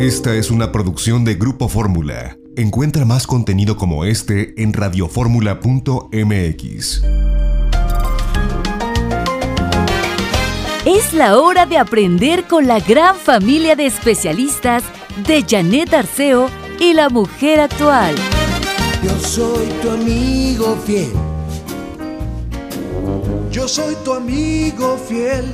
[0.00, 2.38] Esta es una producción de Grupo Fórmula.
[2.56, 7.02] Encuentra más contenido como este en radioformula.mx.
[10.86, 14.84] Es la hora de aprender con la gran familia de especialistas
[15.26, 18.14] de Janet Arceo y la mujer actual.
[19.04, 21.12] Yo soy tu amigo fiel.
[23.52, 25.44] Yo soy tu amigo fiel.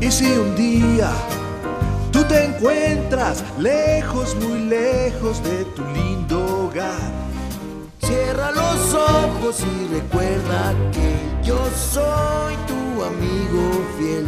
[0.00, 1.12] Y si un día
[2.20, 7.12] tú te encuentras lejos, muy lejos de tu lindo hogar,
[8.00, 14.26] cierra los ojos y recuerda que yo soy tu amigo fiel.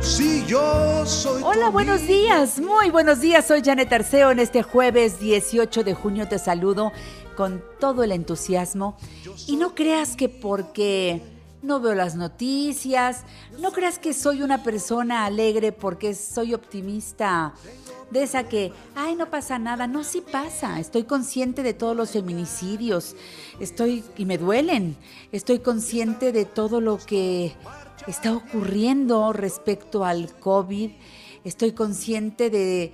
[0.00, 3.46] Si yo soy tu Hola, buenos días, muy buenos días.
[3.46, 4.30] Soy Janet Arceo.
[4.30, 6.92] En este jueves 18 de junio te saludo
[7.36, 8.98] con todo el entusiasmo.
[9.46, 11.22] Y no creas que porque
[11.62, 13.24] no veo las noticias,
[13.58, 17.54] no creas que soy una persona alegre porque soy optimista.
[18.10, 19.86] De esa que, ay, no pasa nada.
[19.86, 20.80] No, sí pasa.
[20.80, 23.14] Estoy consciente de todos los feminicidios.
[23.60, 24.96] Estoy, y me duelen.
[25.30, 27.54] Estoy consciente de todo lo que
[28.08, 30.90] está ocurriendo respecto al COVID.
[31.44, 32.92] Estoy consciente de,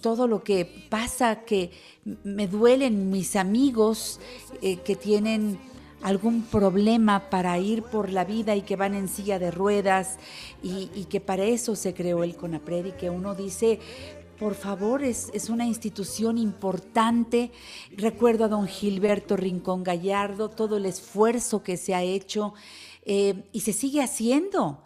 [0.00, 1.70] todo lo que pasa, que
[2.24, 4.18] me duelen mis amigos
[4.60, 5.60] eh, que tienen
[6.02, 10.18] algún problema para ir por la vida y que van en silla de ruedas
[10.62, 13.80] y, que para eso se creó el CONAPRED y que uno dice,
[14.38, 17.50] por favor, es, es una institución importante.
[17.96, 22.54] Recuerdo a don Gilberto Rincón Gallardo, todo el esfuerzo que se ha hecho
[23.04, 24.82] eh, y se sigue haciendo.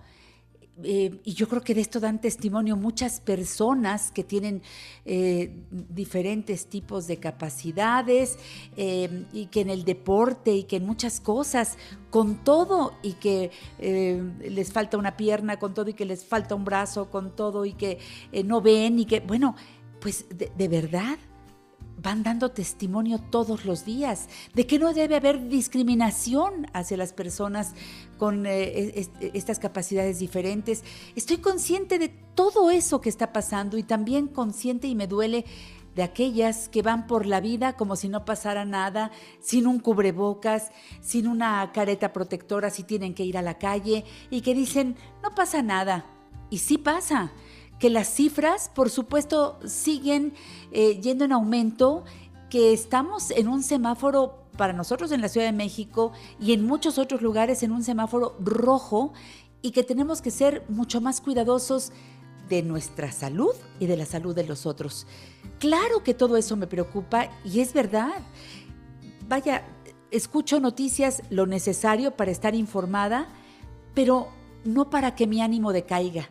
[0.83, 4.63] Eh, y yo creo que de esto dan testimonio muchas personas que tienen
[5.05, 8.39] eh, diferentes tipos de capacidades
[8.77, 11.77] eh, y que en el deporte y que en muchas cosas,
[12.11, 16.65] con todo y que les falta una pierna, con todo y que les falta un
[16.65, 17.99] brazo, con todo y que
[18.45, 19.55] no ven y que, bueno,
[20.01, 21.19] pues de verdad
[22.03, 27.75] van dando testimonio todos los días de que no debe haber discriminación hacia las personas
[28.19, 30.83] con eh, es- estas capacidades diferentes.
[31.17, 35.45] Estoy consciente de todo eso que está pasando y también consciente y me duele
[35.95, 39.11] de aquellas que van por la vida como si no pasara nada,
[39.41, 40.71] sin un cubrebocas,
[41.03, 45.35] sin una careta protectora si tienen que ir a la calle y que dicen, no
[45.35, 46.07] pasa nada.
[46.49, 47.33] Y sí pasa
[47.83, 50.35] que las cifras, por supuesto, siguen
[50.71, 52.05] eh, yendo en aumento,
[52.49, 56.97] que estamos en un semáforo para nosotros en la Ciudad de México y en muchos
[56.97, 59.13] otros lugares en un semáforo rojo
[59.63, 61.91] y que tenemos que ser mucho más cuidadosos
[62.49, 65.09] de nuestra salud y de la salud de los otros.
[65.59, 68.13] Claro que todo eso me preocupa y es verdad.
[69.29, 69.65] Vaya,
[70.13, 73.27] escucho noticias lo necesario para estar informada,
[73.93, 74.29] pero
[74.65, 76.29] no para que mi ánimo decaiga.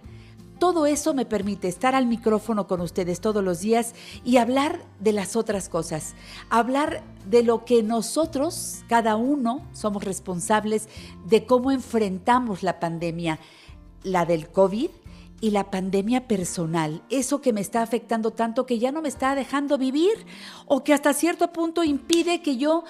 [0.61, 5.11] Todo eso me permite estar al micrófono con ustedes todos los días y hablar de
[5.11, 6.13] las otras cosas,
[6.51, 10.88] hablar de lo que nosotros, cada uno, somos responsables
[11.25, 13.39] de cómo enfrentamos la pandemia,
[14.03, 14.91] la del COVID
[15.41, 19.33] y la pandemia personal, eso que me está afectando tanto que ya no me está
[19.33, 20.28] dejando vivir
[20.67, 22.83] o que hasta cierto punto impide que yo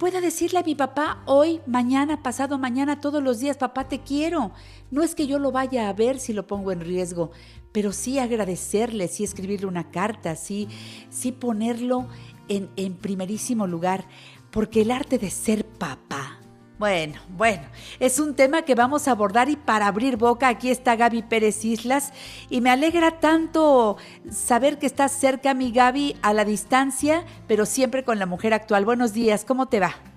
[0.00, 4.52] pueda decirle a mi papá hoy, mañana, pasado mañana, todos los días, papá, te quiero.
[4.90, 7.30] No es que yo lo vaya a ver si lo pongo en riesgo,
[7.72, 10.68] pero sí agradecerle, sí escribirle una carta, sí,
[11.10, 12.08] sí ponerlo
[12.48, 14.06] en, en primerísimo lugar,
[14.50, 16.40] porque el arte de ser papá.
[16.80, 17.62] Bueno, bueno,
[17.98, 21.62] es un tema que vamos a abordar y para abrir boca aquí está Gaby Pérez
[21.62, 22.10] Islas
[22.48, 23.98] y me alegra tanto
[24.30, 28.86] saber que estás cerca, mi Gaby, a la distancia, pero siempre con la mujer actual.
[28.86, 30.09] Buenos días, ¿cómo te va?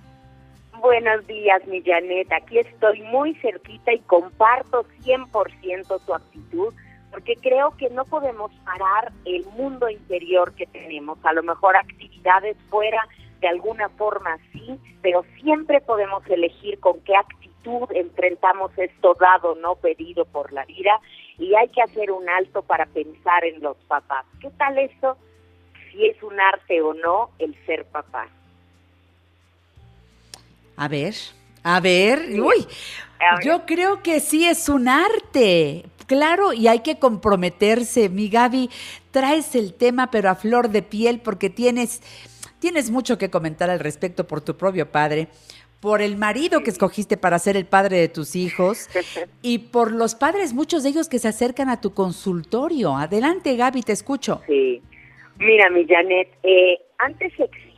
[0.83, 2.29] Buenos días, mi Janet.
[2.33, 6.73] Aquí estoy muy cerquita y comparto 100% tu actitud,
[7.09, 11.17] porque creo que no podemos parar el mundo interior que tenemos.
[11.23, 13.01] A lo mejor actividades fuera
[13.39, 19.75] de alguna forma sí, pero siempre podemos elegir con qué actitud enfrentamos esto dado, no
[19.75, 20.99] pedido por la vida,
[21.37, 24.25] y hay que hacer un alto para pensar en los papás.
[24.41, 25.15] ¿Qué tal eso?
[25.89, 28.27] Si es un arte o no el ser papá.
[30.75, 31.13] A ver,
[31.63, 32.67] a ver, uy,
[33.43, 35.85] Yo creo que sí es un arte.
[36.07, 38.09] Claro, y hay que comprometerse.
[38.09, 38.69] Mi Gaby,
[39.11, 42.01] traes el tema, pero a flor de piel, porque tienes,
[42.59, 45.29] tienes mucho que comentar al respecto por tu propio padre
[45.79, 48.87] por el marido que escogiste para ser el padre de tus hijos
[49.41, 52.95] y por los padres, muchos de ellos que se acercan a tu consultorio.
[52.95, 54.41] Adelante, Gaby, te escucho.
[54.47, 54.81] Sí.
[55.39, 57.72] Mira, mi Janet, eh, antes existía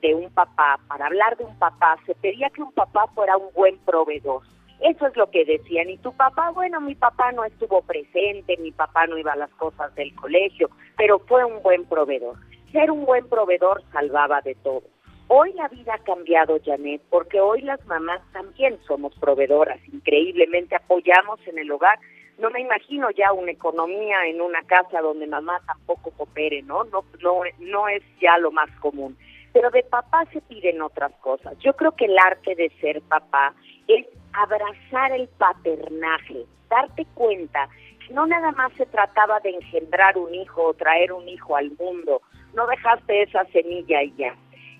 [0.00, 3.52] de un papá, para hablar de un papá, se pedía que un papá fuera un
[3.54, 4.42] buen proveedor.
[4.80, 5.90] Eso es lo que decían.
[5.90, 9.50] Y tu papá, bueno, mi papá no estuvo presente, mi papá no iba a las
[9.54, 12.36] cosas del colegio, pero fue un buen proveedor.
[12.72, 14.84] Ser un buen proveedor salvaba de todo.
[15.30, 21.38] Hoy la vida ha cambiado, Janet, porque hoy las mamás también somos proveedoras, increíblemente apoyamos
[21.46, 21.98] en el hogar.
[22.38, 26.84] No me imagino ya una economía en una casa donde mamá tampoco coopere, ¿no?
[26.84, 29.18] No, no, no es ya lo más común.
[29.58, 31.58] Pero de papá se piden otras cosas.
[31.58, 33.52] Yo creo que el arte de ser papá
[33.88, 37.68] es abrazar el paternaje, darte cuenta
[38.06, 41.72] que no nada más se trataba de engendrar un hijo o traer un hijo al
[41.72, 42.22] mundo,
[42.54, 44.36] no dejaste esa semilla y ya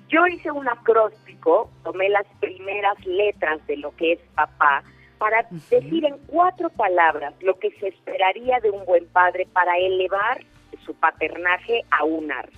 [0.08, 4.84] yo hice un acróstico, tomé las primeras letras de lo que es papá
[5.18, 10.44] para decir en cuatro palabras lo que se esperaría de un buen padre para elevar
[10.86, 12.56] su paternaje a un arte.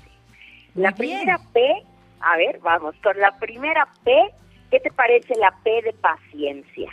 [0.74, 1.82] La primera P,
[2.20, 4.30] a ver, vamos, con la primera P,
[4.70, 6.90] ¿qué te parece la P de paciencia?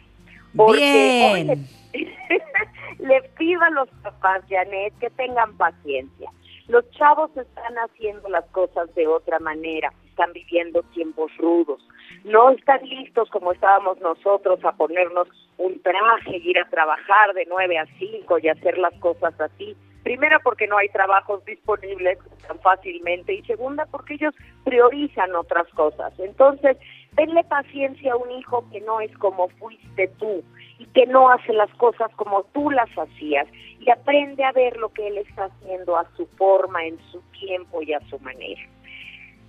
[0.56, 1.68] Porque Bien.
[3.00, 6.29] le pido a los papás, Janet, que tengan paciencia.
[6.68, 11.79] Los chavos están haciendo las cosas de otra manera están viviendo tiempos rudos.
[12.24, 15.27] No están listos como estábamos nosotros a ponernos
[15.59, 19.77] un traje y ir a trabajar de 9 a 5 y hacer las cosas así.
[20.07, 22.18] Primera porque no hay trabajos disponibles
[22.48, 24.33] tan fácilmente y segunda porque ellos
[24.63, 26.18] priorizan otras cosas.
[26.18, 26.77] Entonces,
[27.12, 30.45] denle paciencia a un hijo que no es como fuiste tú
[30.80, 33.50] y que no hace las cosas como tú las hacías
[33.81, 37.81] y aprende a ver lo que él está haciendo a su forma, en su tiempo
[37.81, 38.62] y a su manera.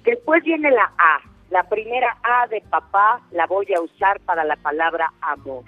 [0.02, 1.20] Después viene la A.
[1.50, 5.62] La primera A de papá la voy a usar para la palabra amor.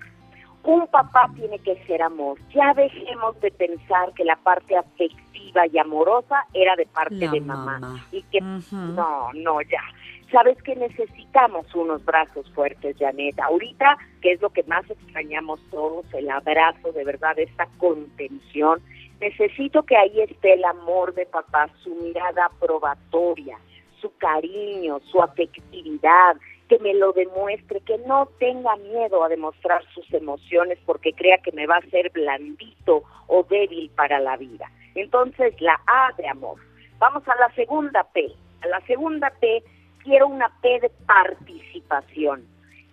[0.62, 2.38] Un papá tiene que ser amor.
[2.54, 8.06] Ya dejemos de pensar que la parte afectiva y amorosa era de parte de mamá.
[8.12, 9.82] Y que no, no, ya.
[10.30, 13.40] Sabes que necesitamos unos brazos fuertes, Janet.
[13.40, 18.80] Ahorita, que es lo que más extrañamos todos, el abrazo, de verdad, esta contención.
[19.20, 23.58] Necesito que ahí esté el amor de papá, su mirada probatoria
[24.00, 26.36] su cariño, su afectividad,
[26.70, 31.50] que me lo demuestre, que no tenga miedo a demostrar sus emociones porque crea que
[31.50, 34.70] me va a ser blandito o débil para la vida.
[34.94, 36.58] Entonces, la A de amor.
[37.00, 38.32] Vamos a la segunda P.
[38.62, 39.64] A la segunda P
[40.04, 42.46] quiero una P de participación.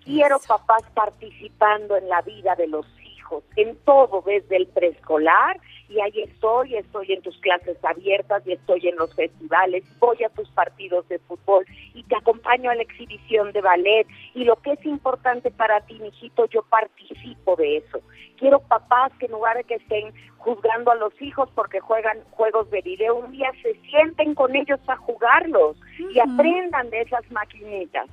[0.04, 6.00] Quiero papás participando en la vida de los hijos, en todo, desde el preescolar y
[6.02, 10.50] ahí estoy, estoy en tus clases abiertas y estoy en los festivales, voy a tus
[10.50, 14.86] partidos de fútbol y te acompaño a la exhibición de ballet y lo que es
[14.86, 18.02] importante para ti, mijito, yo participo de eso.
[18.38, 22.70] Quiero papás que en lugar de que estén juzgando a los hijos porque juegan juegos
[22.70, 25.78] de video, un día se sienten con ellos a jugarlos
[26.14, 28.08] y aprendan de esas maquinitas.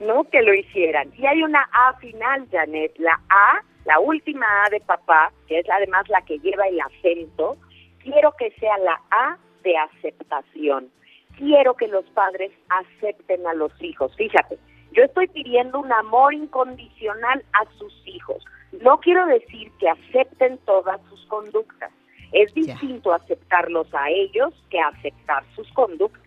[0.00, 1.10] No que lo hicieran.
[1.16, 5.66] Y hay una A final, Janet, la A la última A de papá, que es
[5.70, 7.56] además la que lleva el acento,
[8.00, 10.90] quiero que sea la A de aceptación.
[11.38, 14.14] Quiero que los padres acepten a los hijos.
[14.16, 14.58] Fíjate,
[14.92, 18.44] yo estoy pidiendo un amor incondicional a sus hijos.
[18.82, 21.92] No quiero decir que acepten todas sus conductas.
[22.32, 26.25] Es distinto aceptarlos a ellos que aceptar sus conductas.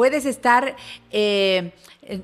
[0.00, 0.76] Puedes estar
[1.10, 1.72] eh,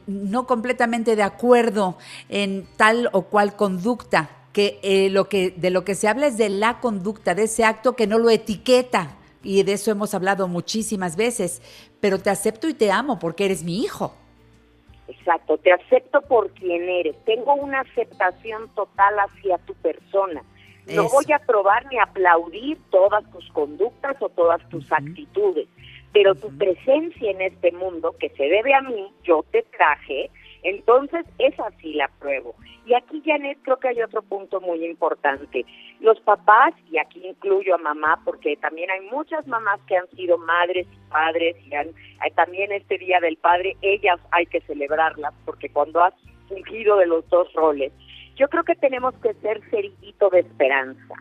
[0.06, 1.99] no completamente de acuerdo
[2.30, 6.38] en tal o cual conducta, que, eh, lo que de lo que se habla es
[6.38, 10.49] de la conducta, de ese acto que no lo etiqueta, y de eso hemos hablado
[10.49, 11.61] muchísimas veces,
[12.00, 14.14] pero te acepto y te amo porque eres mi hijo.
[15.06, 20.42] Exacto, te acepto por quien eres, tengo una aceptación total hacia tu persona.
[20.87, 25.68] No voy a probar ni aplaudir todas tus conductas o todas tus actitudes
[26.12, 30.30] pero tu presencia en este mundo, que se debe a mí, yo te traje,
[30.62, 32.54] entonces es así la pruebo.
[32.86, 35.64] Y aquí, Janet, creo que hay otro punto muy importante.
[36.00, 40.38] Los papás, y aquí incluyo a mamá, porque también hay muchas mamás que han sido
[40.38, 41.88] madres y padres, y han,
[42.34, 46.14] también este Día del Padre, ellas hay que celebrarlas, porque cuando has
[46.48, 47.92] fungido de los dos roles,
[48.36, 51.14] yo creo que tenemos que ser cerillito de esperanza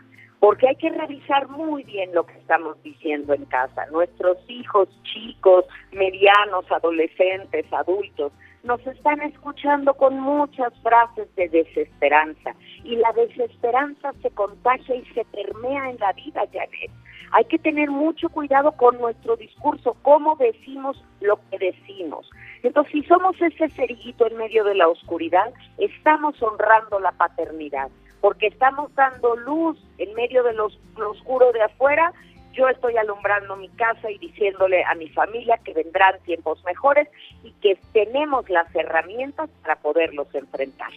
[0.46, 3.84] porque hay que revisar muy bien lo que estamos diciendo en casa.
[3.86, 8.30] Nuestros hijos chicos, medianos, adolescentes, adultos,
[8.62, 15.24] nos están escuchando con muchas frases de desesperanza y la desesperanza se contagia y se
[15.24, 16.92] permea en la vida, Janet.
[17.32, 22.30] Hay que tener mucho cuidado con nuestro discurso, cómo decimos lo que decimos.
[22.62, 27.90] Entonces, si somos ese cerillito en medio de la oscuridad, estamos honrando la paternidad,
[28.26, 30.66] porque estamos dando luz en medio de lo
[31.08, 32.12] oscuro de afuera
[32.52, 37.06] yo estoy alumbrando mi casa y diciéndole a mi familia que vendrán tiempos mejores
[37.44, 40.90] y que tenemos las herramientas para poderlos enfrentar.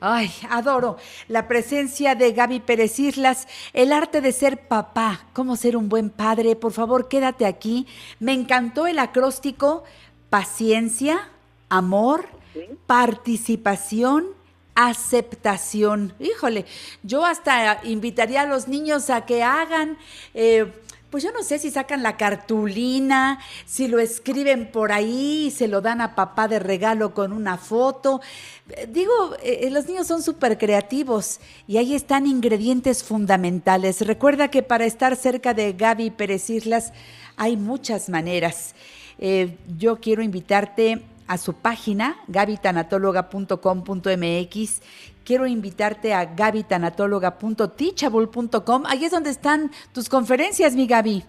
[0.00, 5.76] Ay, adoro la presencia de Gaby Pérez Islas, el arte de ser papá, cómo ser
[5.76, 6.54] un buen padre.
[6.54, 7.88] Por favor, quédate aquí.
[8.20, 9.82] Me encantó el acróstico,
[10.30, 11.28] paciencia,
[11.68, 12.26] amor,
[12.86, 14.26] participación,
[14.88, 16.14] aceptación.
[16.18, 16.66] Híjole,
[17.02, 19.98] yo hasta invitaría a los niños a que hagan
[20.34, 20.70] eh,
[21.12, 25.68] pues yo no sé si sacan la cartulina, si lo escriben por ahí y se
[25.68, 28.22] lo dan a papá de regalo con una foto.
[28.88, 29.12] Digo,
[29.42, 34.00] eh, los niños son súper creativos y ahí están ingredientes fundamentales.
[34.00, 36.94] Recuerda que para estar cerca de Gaby Pérez Islas
[37.36, 38.74] hay muchas maneras.
[39.18, 44.82] Eh, yo quiero invitarte a su página, gabitanatóloga.com.mx
[45.24, 48.84] quiero invitarte a gabitanatóloga.teachable.com.
[48.86, 51.22] Ahí es donde están tus conferencias, mi Gaby.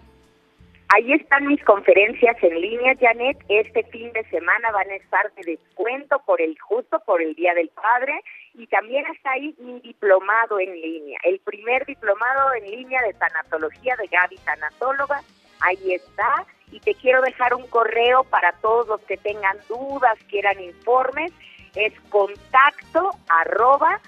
[0.88, 3.38] Ahí están mis conferencias en línea, Janet.
[3.48, 7.54] Este fin de semana van a estar de descuento por el justo por el Día
[7.54, 8.12] del Padre
[8.54, 13.96] y también está ahí mi diplomado en línea, el primer diplomado en línea de tanatología
[13.96, 15.20] de Gaby Tanatóloga.
[15.60, 20.60] Ahí está y te quiero dejar un correo para todos los que tengan dudas, quieran
[20.60, 21.30] informes
[21.76, 24.00] es contacto arroba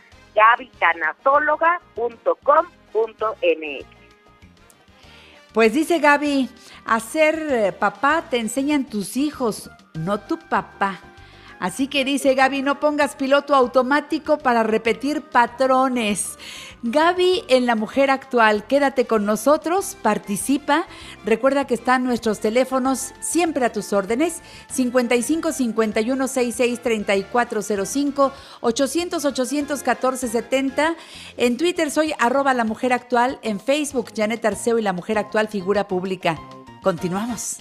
[5.53, 6.51] Pues dice Gaby,
[6.85, 11.01] hacer eh, papá te enseñan tus hijos, no tu papá.
[11.59, 16.39] Así que dice Gaby, no pongas piloto automático para repetir patrones.
[16.83, 20.87] Gaby en La Mujer Actual, quédate con nosotros, participa.
[21.25, 30.29] Recuerda que están nuestros teléfonos siempre a tus órdenes: 55 51 66 3405, 800 814
[30.29, 30.95] 70.
[31.39, 35.49] En Twitter soy arroba La Mujer Actual, en Facebook Janet Arceo y La Mujer Actual,
[35.49, 36.39] figura pública.
[36.83, 37.59] Continuamos.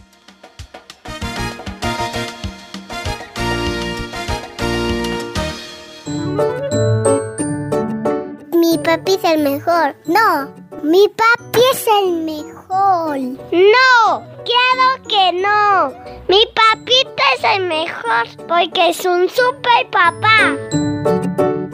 [8.86, 9.96] Papi es el mejor.
[10.06, 13.18] No, mi papi es el mejor.
[13.18, 15.92] No, quiero que no.
[16.30, 20.56] Mi papito es el mejor porque es un super papá.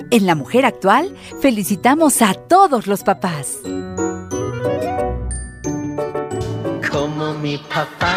[0.09, 3.57] En la mujer actual felicitamos a todos los papás.
[6.91, 8.15] Como mi papá,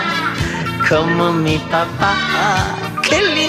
[0.89, 2.77] como mi papá.
[3.09, 3.44] Qué lindo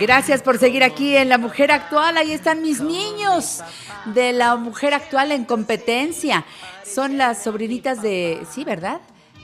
[0.00, 2.16] Gracias por seguir aquí en La Mujer Actual.
[2.16, 3.62] Ahí están mis niños
[4.06, 6.46] de La Mujer Actual en competencia.
[6.84, 9.02] Son las sobrinitas de, sí, ¿verdad?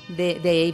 [0.09, 0.65] De, de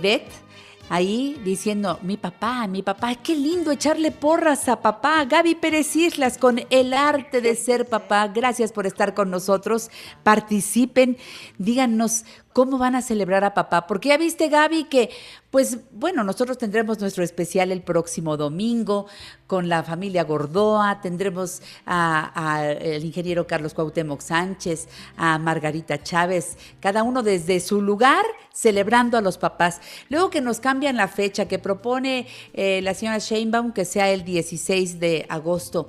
[0.91, 5.25] ahí diciendo, mi papá, mi papá, qué lindo echarle porras a papá.
[5.25, 8.29] Gaby Pérez Islas con el arte de ser papá.
[8.29, 9.91] Gracias por estar con nosotros.
[10.25, 11.17] Participen,
[11.59, 13.87] díganos cómo van a celebrar a papá.
[13.87, 15.11] Porque ya viste, Gaby, que,
[15.51, 19.07] pues bueno, nosotros tendremos nuestro especial el próximo domingo
[19.47, 27.23] con la familia Gordoa, tendremos al ingeniero Carlos Cuauhtémoc Sánchez, a Margarita Chávez, cada uno
[27.23, 29.81] desde su lugar celebrando a los papás.
[30.09, 34.25] Luego que nos cambian la fecha, que propone eh, la señora Sheinbaum que sea el
[34.25, 35.89] 16 de agosto.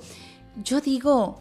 [0.56, 1.40] Yo digo,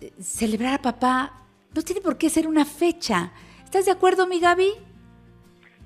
[0.00, 3.32] eh, celebrar a papá no tiene por qué ser una fecha
[3.66, 4.74] ¿Estás de acuerdo, mi Gaby?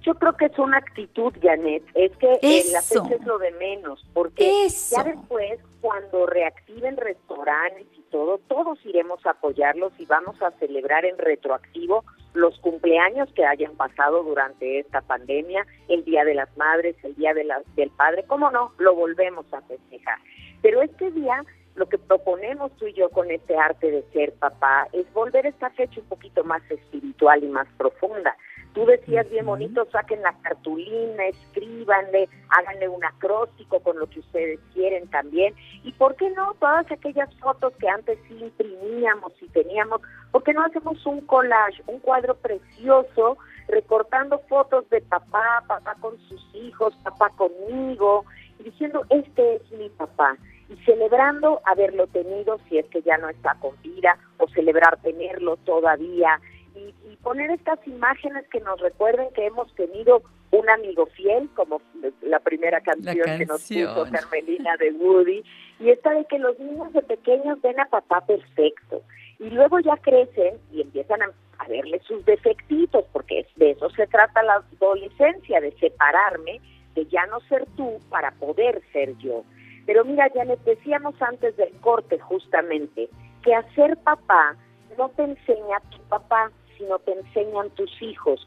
[0.03, 1.83] Yo creo que es una actitud, Janet.
[1.95, 7.87] Es que eh, la fecha es lo de menos, porque ya después, cuando reactiven restaurantes
[7.97, 13.47] y todo, todos iremos a apoyarlos y vamos a celebrar en retroactivo los cumpleaños que
[13.47, 18.25] hayan pasado durante esta pandemia, el Día de las Madres, el Día de del Padre,
[18.27, 18.73] ¿cómo no?
[18.77, 20.19] Lo volvemos a festejar.
[20.61, 21.43] Pero este día
[21.75, 25.71] lo que proponemos tú y yo con este arte de ser papá es volver esta
[25.71, 28.37] fecha un poquito más espiritual y más profunda.
[28.75, 34.61] Tú decías bien bonito, saquen la cartulina, escríbanle, háganle un acróstico con lo que ustedes
[34.73, 35.55] quieren también.
[35.83, 40.01] Y por qué no, todas aquellas fotos que antes sí imprimíamos y teníamos,
[40.31, 46.17] ¿por qué no hacemos un collage, un cuadro precioso, recortando fotos de papá, papá con
[46.29, 48.25] sus hijos, papá conmigo,
[48.61, 50.37] y diciendo, este es mi papá?
[50.71, 55.57] Y celebrando haberlo tenido si es que ya no está con vida o celebrar tenerlo
[55.59, 56.41] todavía
[56.75, 60.23] y, poner estas imágenes que nos recuerden que hemos tenido
[60.53, 61.83] un amigo fiel, como
[62.23, 65.45] la primera canción, que nos puso Carmelina de Woody,
[65.81, 69.03] y esta de que los niños de pequeños ven a papá perfecto,
[69.39, 74.07] y luego ya crecen y empiezan a, a verle sus defectitos, porque de eso se
[74.07, 76.63] trata la adolescencia, de separarme,
[76.95, 79.45] de ya no ser tú para poder ser yo.
[79.87, 83.09] Pero mira, ya les decíamos antes del corte justamente
[83.43, 84.57] que hacer papá
[84.99, 88.45] no te enseña tu papá, sino te enseñan tus hijos.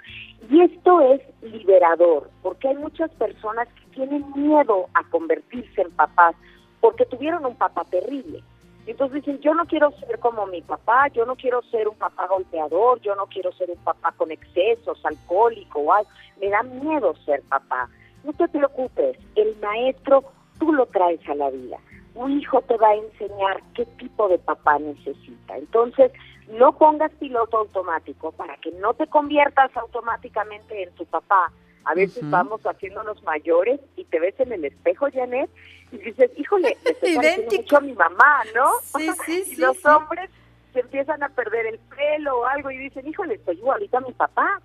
[0.49, 6.35] Y esto es liberador, porque hay muchas personas que tienen miedo a convertirse en papás
[6.81, 8.43] porque tuvieron un papá terrible.
[8.85, 12.27] Entonces dicen, yo no quiero ser como mi papá, yo no quiero ser un papá
[12.27, 16.09] golpeador, yo no quiero ser un papá con excesos, alcohólico o algo.
[16.41, 17.87] Me da miedo ser papá.
[18.25, 20.25] No te preocupes, el maestro
[20.63, 21.77] tú lo traes a la vida.
[22.15, 25.57] Un hijo te va a enseñar qué tipo de papá necesita.
[25.57, 26.11] Entonces,
[26.47, 31.51] no pongas piloto automático para que no te conviertas automáticamente en tu papá.
[31.85, 35.49] A veces vamos haciéndonos mayores y te ves en el espejo, Janet,
[35.91, 38.69] y dices, híjole, me estoy mucho a mi mamá, ¿no?
[38.97, 40.29] Sí, sí, y los hombres
[40.71, 44.13] se empiezan a perder el pelo o algo y dicen, híjole, estoy igualito a mi
[44.13, 44.61] papá.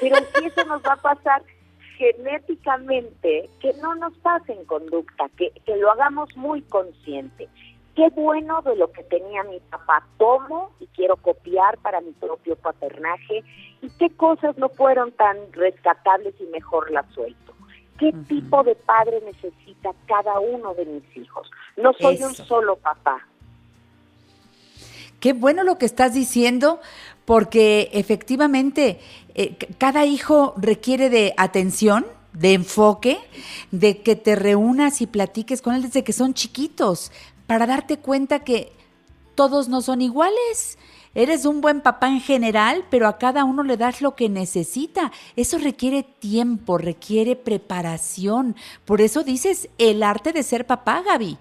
[0.00, 1.42] Pero si eso nos va a pasar
[2.02, 7.48] genéticamente, que no nos pase en conducta, que, que lo hagamos muy consciente
[7.94, 12.56] qué bueno de lo que tenía mi papá tomo y quiero copiar para mi propio
[12.56, 13.44] paternaje
[13.82, 17.52] y qué cosas no fueron tan rescatables y mejor las suelto.
[17.98, 21.50] ¿Qué tipo de padre necesita cada uno de mis hijos?
[21.76, 23.26] No soy un solo papá.
[25.20, 26.80] Qué bueno lo que estás diciendo,
[27.24, 29.00] porque efectivamente
[29.34, 33.18] eh, cada hijo requiere de atención, de enfoque,
[33.70, 37.12] de que te reúnas y platiques con él desde que son chiquitos
[37.46, 38.72] para darte cuenta que
[39.34, 40.78] todos no son iguales.
[41.14, 45.12] Eres un buen papá en general, pero a cada uno le das lo que necesita.
[45.36, 48.56] Eso requiere tiempo, requiere preparación.
[48.86, 51.36] Por eso dices el arte de ser papá, Gaby.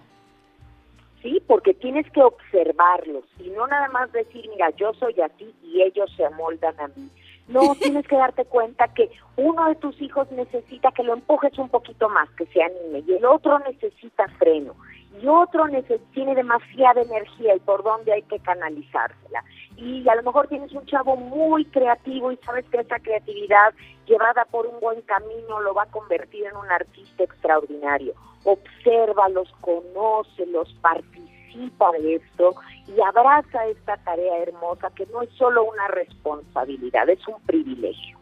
[1.22, 5.84] Sí, porque tienes que observarlos y no nada más decir, mira, yo soy así y
[5.84, 7.10] ellos se amoldan a mí.
[7.51, 11.70] No, tienes que darte cuenta que uno de tus hijos necesita que lo empujes un
[11.70, 14.75] poquito más, que se anime, y el otro necesita freno
[15.20, 15.66] y otro
[16.14, 19.44] tiene demasiada energía y por dónde hay que canalizársela.
[19.77, 23.74] Y a lo mejor tienes un chavo muy creativo y sabes que esa creatividad
[24.05, 28.14] llevada por un buen camino lo va a convertir en un artista extraordinario.
[28.44, 32.55] Obsérvalos, conócelos, participa de esto
[32.87, 38.18] y abraza esta tarea hermosa que no es solo una responsabilidad, es un privilegio.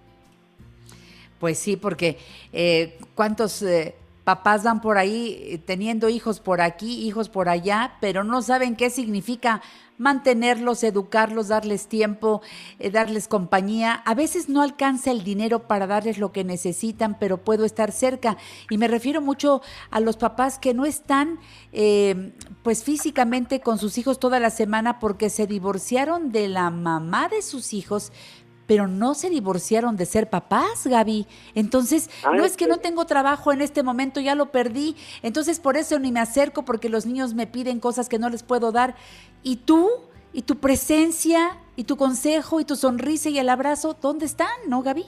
[1.40, 2.18] Pues sí, porque
[2.54, 3.62] eh, cuántos...
[3.62, 3.96] Eh,
[4.30, 8.76] papás van por ahí eh, teniendo hijos por aquí, hijos por allá, pero no saben
[8.76, 9.60] qué significa
[10.00, 12.42] mantenerlos, educarlos, darles tiempo,
[12.80, 13.94] eh, darles compañía.
[13.94, 18.38] A veces no alcanza el dinero para darles lo que necesitan, pero puedo estar cerca.
[18.72, 21.40] Y me refiero mucho a los papás que no están
[21.74, 22.34] eh,
[22.64, 27.42] pues físicamente con sus hijos toda la semana porque se divorciaron de la mamá de
[27.42, 28.12] sus hijos,
[28.70, 31.26] pero no se divorciaron de ser papás, Gaby.
[31.56, 34.96] Entonces, no es que no tengo trabajo en este momento, ya lo perdí.
[35.24, 38.44] Entonces, por eso ni me acerco porque los niños me piden cosas que no les
[38.44, 38.96] puedo dar.
[39.44, 39.90] Y tú,
[40.34, 44.82] y tu presencia, y tu consejo, y tu sonrisa y el abrazo, ¿dónde están, no,
[44.82, 45.06] Gaby?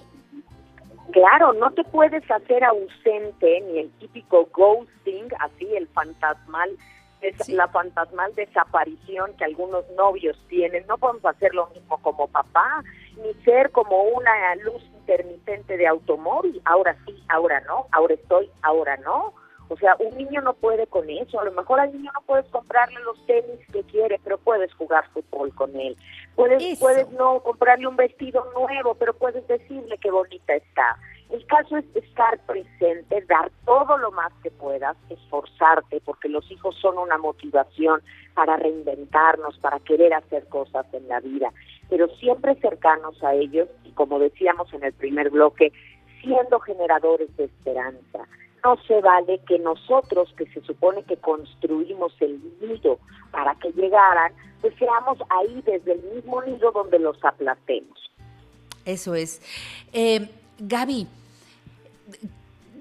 [1.11, 6.77] Claro, no te puedes hacer ausente ni el típico ghosting, así el fantasmal
[7.21, 10.85] es la fantasmal desaparición que algunos novios tienen.
[10.87, 12.83] No podemos hacer lo mismo como papá,
[13.17, 16.61] ni ser como una luz intermitente de automóvil.
[16.65, 19.33] Ahora sí, ahora no, ahora estoy, ahora no.
[19.71, 21.39] O sea, un niño no puede con eso.
[21.39, 25.05] A lo mejor al niño no puedes comprarle los tenis que quiere, pero puedes jugar
[25.13, 25.95] fútbol con él.
[26.35, 30.97] Puedes, puedes no comprarle un vestido nuevo, pero puedes decirle qué bonita está.
[31.29, 36.75] El caso es estar presente, dar todo lo más que puedas, esforzarte, porque los hijos
[36.81, 38.01] son una motivación
[38.33, 41.53] para reinventarnos, para querer hacer cosas en la vida,
[41.89, 45.71] pero siempre cercanos a ellos y como decíamos en el primer bloque,
[46.21, 48.27] siendo generadores de esperanza.
[48.63, 52.99] No se vale que nosotros, que se supone que construimos el nido
[53.31, 58.11] para que llegaran, pues seamos ahí desde el mismo nido donde los aplastemos.
[58.85, 59.41] Eso es.
[59.93, 61.07] Eh, Gaby,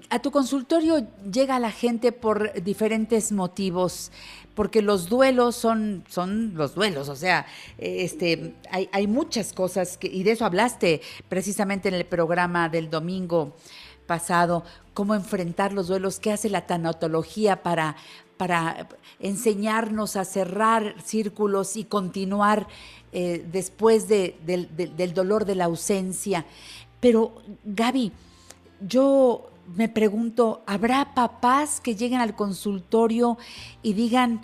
[0.09, 4.11] a tu consultorio llega la gente por diferentes motivos,
[4.55, 7.45] porque los duelos son, son los duelos, o sea,
[7.77, 12.89] este, hay, hay muchas cosas, que, y de eso hablaste precisamente en el programa del
[12.89, 13.55] domingo
[14.11, 17.95] pasado, cómo enfrentar los duelos, qué hace la tanatología para,
[18.35, 18.89] para
[19.21, 22.67] enseñarnos a cerrar círculos y continuar
[23.13, 26.45] eh, después de, del dolor de la ausencia.
[26.99, 28.11] Pero, Gaby,
[28.85, 33.37] yo me pregunto, ¿habrá papás que lleguen al consultorio
[33.81, 34.41] y digan,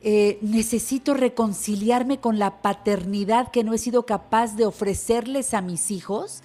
[0.00, 5.90] eh, necesito reconciliarme con la paternidad que no he sido capaz de ofrecerles a mis
[5.90, 6.42] hijos?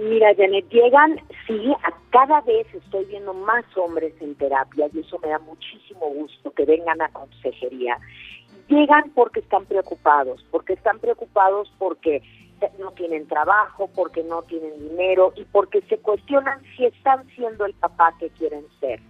[0.00, 5.18] Mira, Janet, llegan, sí, a cada vez estoy viendo más hombres en terapia y eso
[5.18, 7.98] me da muchísimo gusto que vengan a consejería.
[8.68, 12.22] Llegan porque están preocupados, porque están preocupados porque
[12.78, 17.74] no tienen trabajo, porque no tienen dinero y porque se cuestionan si están siendo el
[17.74, 19.00] papá que quieren ser.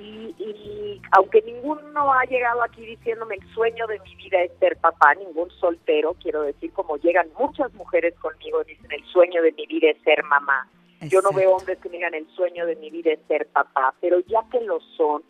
[0.00, 5.14] Y, aunque ninguno ha llegado aquí diciéndome el sueño de mi vida es ser papá,
[5.14, 9.90] ningún soltero, quiero decir, como llegan muchas mujeres conmigo, dicen el sueño de mi vida
[9.90, 10.68] es ser mamá.
[11.00, 14.20] Yo no veo hombres que digan el sueño de mi vida es ser papá, pero
[14.20, 15.22] ya que lo son,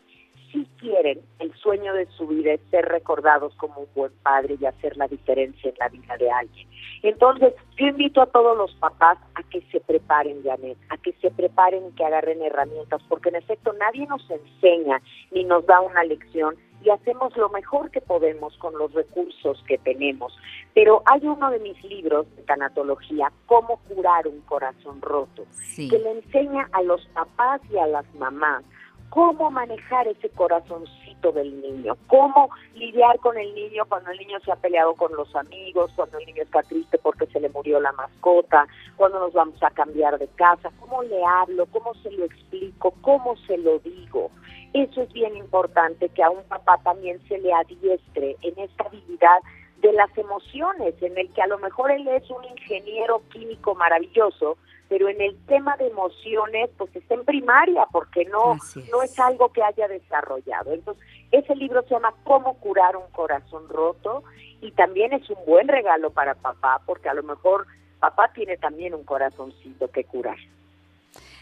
[0.52, 4.66] si quieren, el sueño de su vida es ser recordados como un buen padre y
[4.66, 6.68] hacer la diferencia en la vida de alguien.
[7.02, 11.30] Entonces, yo invito a todos los papás a que se preparen, Janet, a que se
[11.30, 16.04] preparen y que agarren herramientas, porque en efecto nadie nos enseña ni nos da una
[16.04, 20.36] lección y hacemos lo mejor que podemos con los recursos que tenemos.
[20.74, 25.44] Pero hay uno de mis libros de tanatología, Cómo curar un corazón roto,
[25.76, 28.64] que le enseña a los papás y a las mamás
[29.10, 34.52] cómo manejar ese corazoncito del niño, cómo lidiar con el niño cuando el niño se
[34.52, 37.92] ha peleado con los amigos, cuando el niño está triste porque se le murió la
[37.92, 38.66] mascota,
[38.96, 43.36] cuando nos vamos a cambiar de casa, cómo le hablo, cómo se lo explico, cómo
[43.46, 44.30] se lo digo.
[44.74, 49.38] Eso es bien importante que a un papá también se le adiestre en esta habilidad
[49.80, 54.58] de las emociones, en el que a lo mejor él es un ingeniero químico maravilloso,
[54.88, 58.76] pero en el tema de emociones, pues está en primaria, porque no es.
[58.90, 60.72] no es algo que haya desarrollado.
[60.72, 64.24] Entonces, ese libro se llama Cómo curar un corazón roto
[64.60, 67.66] y también es un buen regalo para papá, porque a lo mejor
[68.00, 70.38] papá tiene también un corazoncito que curar.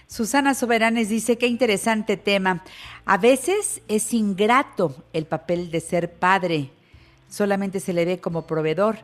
[0.09, 2.63] Susana Soberanes dice, qué interesante tema.
[3.05, 6.71] A veces es ingrato el papel de ser padre,
[7.29, 8.99] solamente se le ve como proveedor.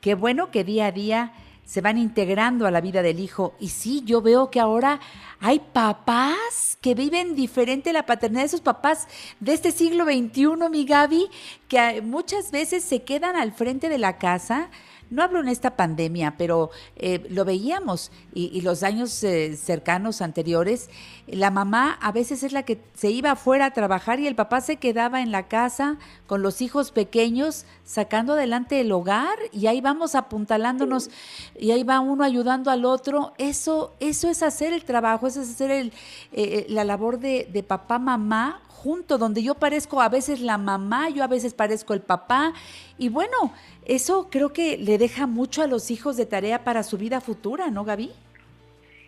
[0.00, 1.32] Qué bueno que día a día
[1.64, 3.54] se van integrando a la vida del hijo.
[3.58, 5.00] Y sí, yo veo que ahora
[5.40, 9.08] hay papás que viven diferente la paternidad de esos papás
[9.40, 11.28] de este siglo XXI, mi Gaby,
[11.68, 14.70] que muchas veces se quedan al frente de la casa
[15.12, 20.88] no hablo en esta pandemia, pero eh, lo veíamos y, los años eh, cercanos anteriores,
[21.26, 24.62] la mamá a veces es la que se iba afuera a trabajar y el papá
[24.62, 29.82] se quedaba en la casa con los hijos pequeños sacando adelante el hogar y ahí
[29.82, 31.10] vamos apuntalándonos
[31.58, 33.34] y ahí va uno ayudando al otro.
[33.36, 35.92] Eso, eso es hacer el trabajo, eso es hacer el,
[36.32, 41.22] eh, la labor de papá, mamá junto, donde yo parezco a veces la mamá, yo
[41.22, 42.52] a veces parezco el papá.
[42.98, 43.52] Y bueno,
[43.84, 47.70] eso creo que le deja mucho a los hijos de tarea para su vida futura,
[47.70, 48.10] ¿no, Gaby?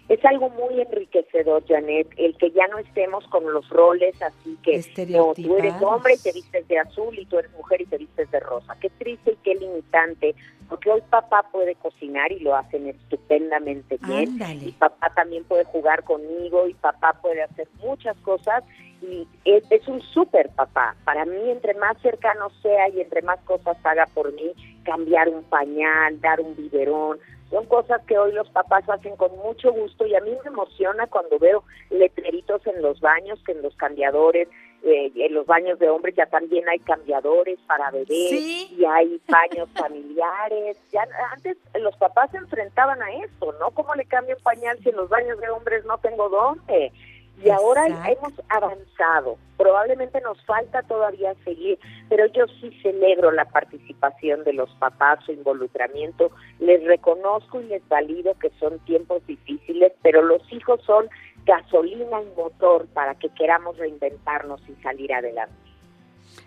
[0.08, 4.82] Es algo muy enriquecedor, Janet, el que ya no estemos con los roles así que
[5.08, 7.96] no, tú eres hombre y te vistes de azul y tú eres mujer y te
[7.96, 8.76] vistes de rosa.
[8.80, 10.34] Qué triste y qué limitante,
[10.68, 14.38] porque hoy papá puede cocinar y lo hacen estupendamente bien.
[14.60, 18.62] Y papá también puede jugar conmigo y papá puede hacer muchas cosas
[19.10, 20.96] y es, un súper papá.
[21.04, 24.52] Para mí, entre más cercano sea y entre más cosas haga por mí,
[24.84, 27.18] cambiar un pañal, dar un biberón,
[27.54, 31.06] son cosas que hoy los papás hacen con mucho gusto y a mí me emociona
[31.06, 34.48] cuando veo letreritos en los baños, que en los cambiadores,
[34.82, 38.10] eh, en los baños de hombres ya también hay cambiadores para bebés
[38.72, 40.76] y hay baños familiares.
[40.90, 43.70] Ya antes los papás se enfrentaban a eso, ¿no?
[43.70, 46.90] ¿Cómo le cambio un pañal si en los baños de hombres no tengo dónde?
[47.42, 49.36] Y ahora hemos avanzado.
[49.56, 55.32] Probablemente nos falta todavía seguir, pero yo sí celebro la participación de los papás, su
[55.32, 56.30] involucramiento.
[56.58, 61.08] Les reconozco y les valido que son tiempos difíciles, pero los hijos son
[61.44, 65.73] gasolina y motor para que queramos reinventarnos y salir adelante.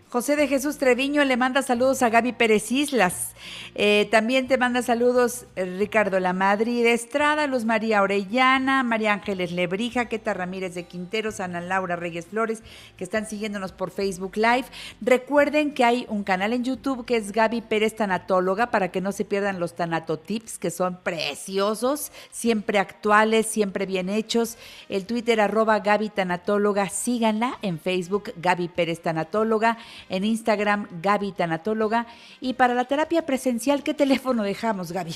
[0.10, 3.34] José de Jesús Treviño le manda saludos a Gaby Pérez Islas.
[3.76, 10.06] Eh, también te manda saludos Ricardo La Madrid Estrada, Luz María Orellana, María Ángeles Lebrija,
[10.06, 12.63] Queta Ramírez de Quinteros, Ana Laura Reyes Flores,
[12.96, 14.63] que están siguiéndonos por Facebook Live.
[15.02, 19.12] Recuerden que hay un canal en YouTube que es Gaby Pérez Tanatóloga para que no
[19.12, 24.58] se pierdan los tanatotips, que son preciosos, siempre actuales, siempre bien hechos.
[24.88, 29.78] El Twitter arroba Gaby Tanatóloga, síganla en Facebook Gaby Pérez Tanatóloga
[30.10, 32.08] en Instagram Gaby Tanatóloga.
[32.42, 35.16] Y para la terapia presencial, ¿qué teléfono dejamos, Gaby?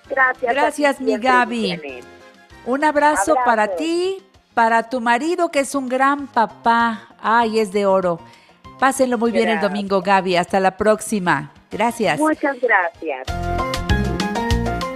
[0.09, 0.53] Gracias.
[0.53, 2.01] Gracias, mi Gaby.
[2.65, 7.09] Un abrazo, para ti, para tu marido, que es un gran papá.
[7.21, 8.19] Ay, es de oro.
[8.79, 10.35] Pásenlo muy bien el domingo, Gaby.
[10.37, 11.51] Hasta la próxima.
[11.71, 12.19] Gracias.
[12.19, 13.78] Muchas gracias.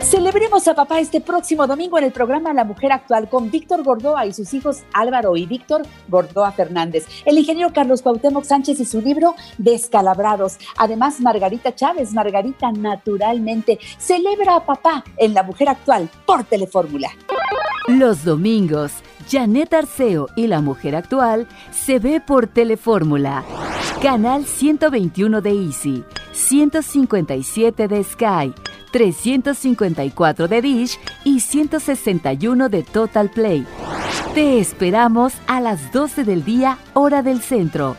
[0.04, 4.26] Celebremos a papá este próximo domingo en el programa La Mujer Actual con Víctor Gordoa
[4.26, 7.08] y sus hijos Álvaro y Víctor Gordoa Fernández.
[7.26, 10.58] El ingeniero Carlos Cuauhtémoc Sánchez y su libro Descalabrados.
[10.78, 13.80] Además, Margarita Chávez, Margarita Naturalmente.
[13.98, 17.10] Celebra a papá en La Mujer Actual por Telefórmula.
[17.88, 18.92] Los domingos,
[19.32, 23.44] Janet Arceo y La Mujer Actual se ve por Telefórmula.
[24.02, 28.54] Canal 121 de Easy, 157 de Sky,
[28.94, 33.66] 354 de Dish y 161 de Total Play.
[34.36, 37.98] Te esperamos a las 12 del día, hora del centro.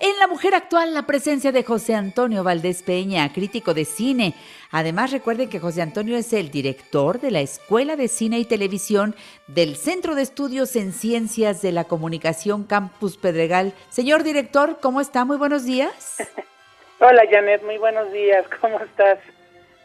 [0.00, 4.34] En La Mujer Actual, la presencia de José Antonio Valdés Peña, crítico de cine.
[4.70, 9.14] Además, recuerden que José Antonio es el director de la Escuela de Cine y Televisión
[9.46, 13.72] del Centro de Estudios en Ciencias de la Comunicación Campus Pedregal.
[13.88, 15.24] Señor director, ¿cómo está?
[15.24, 16.18] Muy buenos días.
[17.00, 18.44] Hola, Janet, muy buenos días.
[18.60, 19.20] ¿Cómo estás?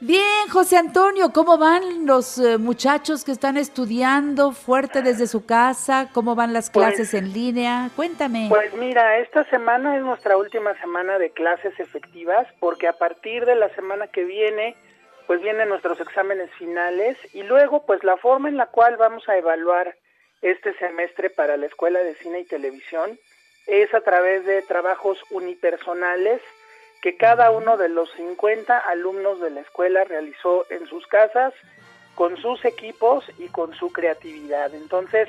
[0.06, 6.10] Bien, José Antonio, ¿cómo van los eh, muchachos que están estudiando fuerte desde su casa?
[6.14, 7.90] ¿Cómo van las pues clases en línea?
[7.96, 8.48] Cuéntame.
[8.50, 13.56] Pues mira, esta semana es nuestra última semana de clases efectivas porque a partir de
[13.56, 14.76] la semana que viene
[15.26, 19.38] pues vienen nuestros exámenes finales y luego pues la forma en la cual vamos a
[19.38, 19.96] evaluar
[20.42, 23.18] este semestre para la Escuela de Cine y Televisión
[23.68, 26.42] es a través de trabajos unipersonales
[27.04, 31.54] que cada uno de los 50 alumnos de la escuela realizó en sus casas,
[32.16, 34.74] con sus equipos y con su creatividad.
[34.74, 35.28] Entonces,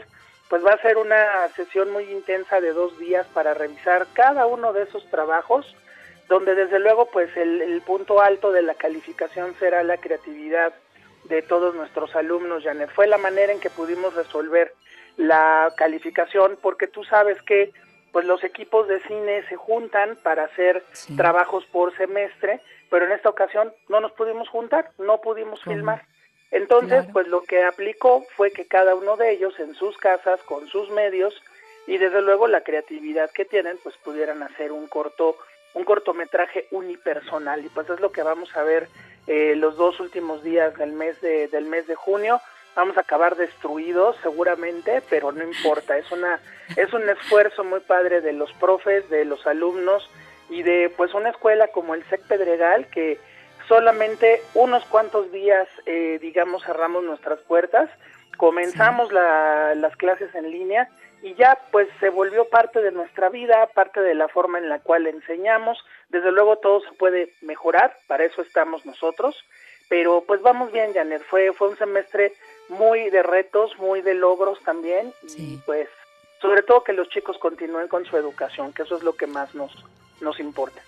[0.49, 4.73] pues va a ser una sesión muy intensa de dos días para revisar cada uno
[4.73, 5.75] de esos trabajos,
[6.29, 10.73] donde desde luego pues el, punto alto de la calificación será la creatividad
[11.25, 12.91] de todos nuestros alumnos, Janet.
[12.91, 14.73] Fue la manera en que pudimos resolver
[15.17, 17.73] la calificación, porque tú sabes que
[18.15, 20.85] pues los equipos de cine se juntan para hacer
[21.17, 26.07] trabajos por semestre, pero en esta ocasión no nos pudimos juntar, no pudimos filmar.
[26.53, 30.69] Entonces, pues lo que aplicó fue que cada uno de ellos en sus casas, con
[30.69, 31.35] sus medios
[31.89, 35.37] y desde luego la creatividad que tienen, pues pudieran hacer un corto,
[35.75, 37.65] un cortometraje unipersonal.
[37.65, 38.87] Y pues es lo que vamos a ver
[39.27, 42.41] eh, los dos últimos días del mes de, del mes de junio
[42.75, 46.41] vamos a acabar destruidos seguramente, pero no importa, es una
[46.77, 50.09] es un esfuerzo muy padre de los profes, de los alumnos
[50.49, 53.19] y de pues una escuela como el SEC Pedregal que
[53.69, 57.91] solamente unos cuantos días eh, digamos cerramos nuestras puertas,
[58.37, 60.89] comenzamos las clases en línea
[61.23, 64.81] y ya pues se volvió parte de nuestra vida, parte de la forma en la
[64.81, 65.79] cual enseñamos,
[66.11, 69.35] desde luego todo se puede mejorar, para eso estamos nosotros,
[69.89, 72.35] pero pues vamos bien Janet, fue, fue un semestre
[72.69, 75.89] muy de retos, muy de logros también y pues
[76.41, 79.55] sobre todo que los chicos continúen con su educación, que eso es lo que más
[79.55, 79.73] nos,
[80.21, 80.83] nos importa.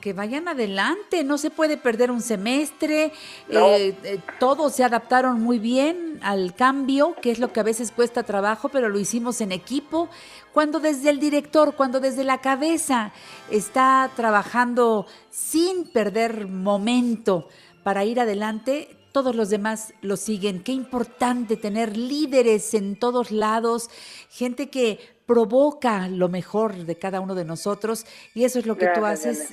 [0.00, 3.12] Que vayan adelante, no se puede perder un semestre,
[3.48, 7.92] eh, eh, todos se adaptaron muy bien al cambio, que es lo que a veces
[7.92, 10.08] cuesta trabajo, pero lo hicimos en equipo.
[10.52, 13.12] Cuando desde el director, cuando desde la cabeza
[13.50, 17.48] está trabajando sin perder momento
[17.82, 20.62] para ir adelante, todos los demás lo siguen.
[20.62, 23.90] Qué importante tener líderes en todos lados,
[24.30, 28.88] gente que provoca lo mejor de cada uno de nosotros y eso es lo que
[28.88, 29.48] tú haces.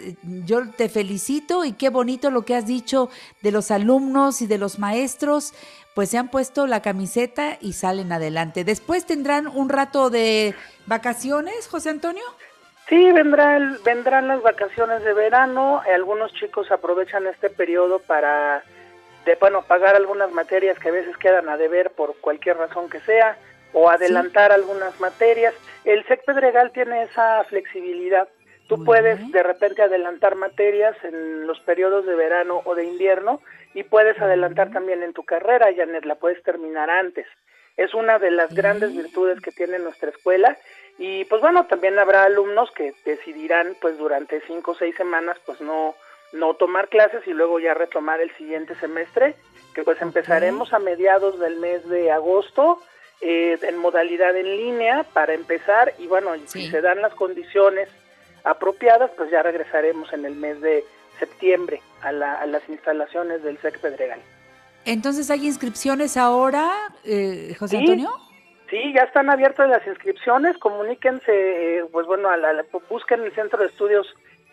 [0.46, 3.10] Yo te felicito y qué bonito lo que has dicho
[3.42, 5.54] de los alumnos y de los maestros,
[5.94, 8.64] pues se han puesto la camiseta y salen adelante.
[8.64, 12.24] Después tendrán un rato de vacaciones, José Antonio.
[12.90, 15.82] Sí, vendrán, vendrán las vacaciones de verano.
[15.94, 18.64] Algunos chicos aprovechan este periodo para
[19.26, 23.00] de bueno pagar algunas materias que a veces quedan a deber por cualquier razón que
[23.02, 23.38] sea
[23.74, 25.54] o adelantar algunas materias.
[25.86, 28.28] El SEC Pedregal tiene esa flexibilidad
[28.70, 33.42] Tú puedes de repente adelantar materias en los periodos de verano o de invierno
[33.74, 37.26] y puedes adelantar también en tu carrera, Janet, la puedes terminar antes.
[37.78, 40.56] Es una de las grandes virtudes que tiene nuestra escuela
[41.00, 45.60] y pues bueno, también habrá alumnos que decidirán pues durante cinco o seis semanas pues
[45.62, 45.96] no,
[46.32, 49.36] no tomar clases y luego ya retomar el siguiente semestre,
[49.74, 52.82] que pues empezaremos a mediados del mes de agosto
[53.22, 57.90] eh, en modalidad en línea para empezar y bueno, si se dan las condiciones
[58.44, 60.86] apropiadas, pues ya regresaremos en el mes de
[61.20, 64.22] septiembre a, las instalaciones del SEC Pedregal.
[64.86, 66.72] Entonces, ¿hay inscripciones ahora,
[67.04, 68.10] eh, José Antonio?
[68.70, 72.30] Sí, ya están abiertas las inscripciones, comuníquense, eh, pues bueno,
[72.90, 74.08] busquen el Centro de Estudios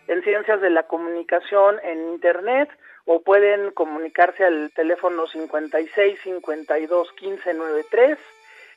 [0.09, 2.71] en Ciencias de la Comunicación en Internet
[3.05, 8.19] o pueden comunicarse al teléfono 56 52 15 93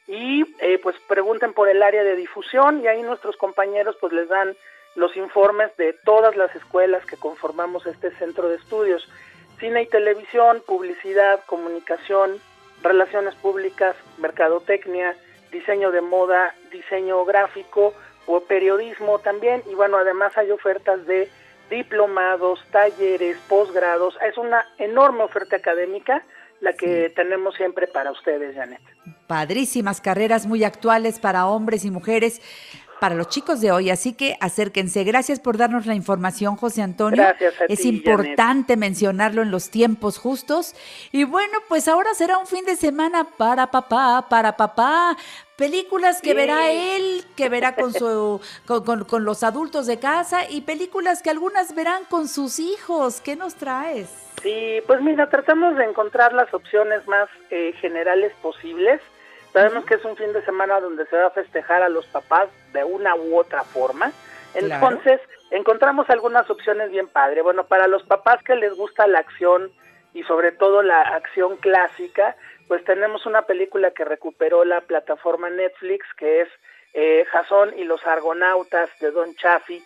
[0.07, 4.27] y eh, pues pregunten por el área de difusión y ahí nuestros compañeros pues les
[4.27, 4.55] dan
[4.95, 9.07] los informes de todas las escuelas que conformamos este centro de estudios.
[9.59, 12.39] Cine y televisión, publicidad, comunicación,
[12.81, 15.15] relaciones públicas, mercadotecnia,
[15.51, 17.93] diseño de moda, diseño gráfico
[18.31, 19.63] o periodismo también.
[19.69, 21.27] Y bueno, además hay ofertas de
[21.71, 24.15] diplomados, talleres, posgrados.
[24.25, 26.23] Es una enorme oferta académica
[26.61, 28.81] la que tenemos siempre para ustedes, Janet.
[29.27, 32.41] Padrísimas carreras muy actuales para hombres y mujeres
[32.99, 35.03] para los chicos de hoy, así que acérquense.
[35.03, 37.23] Gracias por darnos la información, José Antonio.
[37.23, 40.75] Gracias es importante mencionarlo en los tiempos justos.
[41.11, 45.17] Y bueno, pues ahora será un fin de semana para papá, para papá.
[45.55, 50.61] Películas que verá él, que verá con, su, con, con, los adultos de casa y
[50.61, 53.21] películas que algunas verán con sus hijos.
[53.21, 54.09] ¿Qué nos traes?
[54.41, 59.01] Sí, pues mira, tratamos de encontrar las opciones más eh, generales posibles
[59.53, 62.49] Sabemos que es un fin de semana donde se va a festejar a los papás
[62.73, 64.11] de una u otra forma.
[64.53, 65.19] Entonces,
[65.51, 67.41] encontramos algunas opciones bien padre.
[67.41, 69.71] Bueno, para los papás que les gusta la acción
[70.13, 72.35] y sobre todo la acción clásica,
[72.67, 76.49] pues tenemos una película que recuperó la plataforma Netflix, que es
[76.93, 79.81] eh, Jason y los Argonautas de Don Chaffee.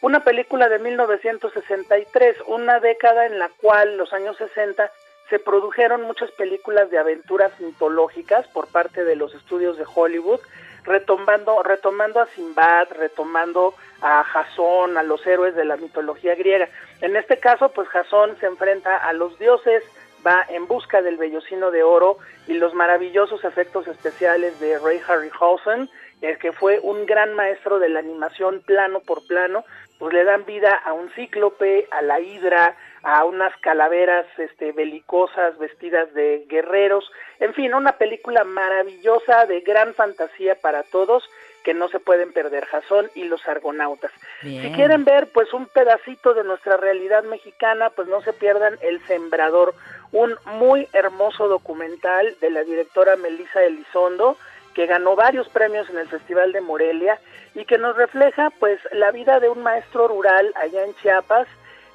[0.00, 4.90] Una película de 1963, una década en la cual, los años 60,
[5.28, 10.40] se produjeron muchas películas de aventuras mitológicas por parte de los estudios de Hollywood,
[10.84, 16.68] retomando, retomando a Simbad, retomando a Jasón, a los héroes de la mitología griega.
[17.00, 19.82] En este caso, pues Jasón se enfrenta a los dioses,
[20.26, 25.88] va en busca del vellocino de oro y los maravillosos efectos especiales de Ray Harryhausen,
[26.20, 29.64] el que fue un gran maestro de la animación plano por plano,
[29.98, 35.58] pues le dan vida a un cíclope, a la hidra, a unas calaveras este, belicosas
[35.58, 37.10] vestidas de guerreros,
[37.40, 41.28] en fin, una película maravillosa de gran fantasía para todos
[41.62, 44.10] que no se pueden perder, Jasón y los Argonautas.
[44.40, 49.00] Si quieren ver pues un pedacito de nuestra realidad mexicana, pues no se pierdan El
[49.06, 49.74] Sembrador,
[50.10, 54.36] un muy hermoso documental de la directora Melissa Elizondo,
[54.74, 57.20] que ganó varios premios en el Festival de Morelia
[57.54, 61.46] y que nos refleja pues la vida de un maestro rural allá en Chiapas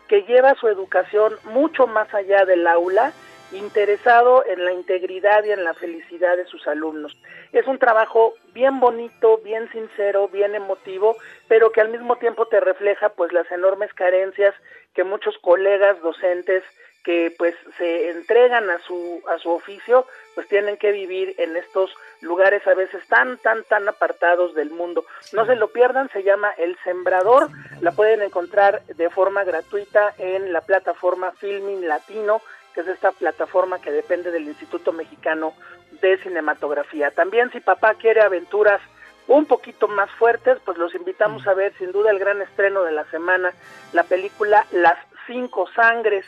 [0.07, 3.13] que lleva su educación mucho más allá del aula,
[3.51, 7.17] interesado en la integridad y en la felicidad de sus alumnos.
[7.53, 11.15] Es un trabajo bien bonito, bien sincero, bien emotivo,
[11.47, 14.53] pero que al mismo tiempo te refleja pues las enormes carencias
[14.93, 16.63] que muchos colegas docentes
[17.07, 21.89] que pues se entregan a su a su oficio pues tienen que vivir en estos
[22.19, 25.05] lugares a veces tan tan tan apartados del mundo.
[25.31, 27.47] No se lo pierdan se llama el sembrador.
[27.79, 32.41] La pueden encontrar de forma gratuita en la plataforma Filming Latino
[32.73, 35.53] que es esta plataforma que depende del Instituto Mexicano
[36.01, 37.11] de Cinematografía.
[37.11, 38.81] También si papá quiere aventuras
[39.29, 42.91] un poquito más fuertes, pues los invitamos a ver sin duda el gran estreno de
[42.91, 43.53] la semana,
[43.93, 46.25] la película Las Cinco Sangres,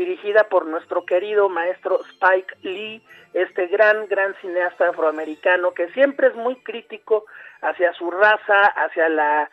[0.00, 3.02] dirigida por nuestro querido maestro Spike Lee,
[3.34, 7.26] este gran, gran cineasta afroamericano que siempre es muy crítico
[7.60, 9.50] hacia su raza, hacia la,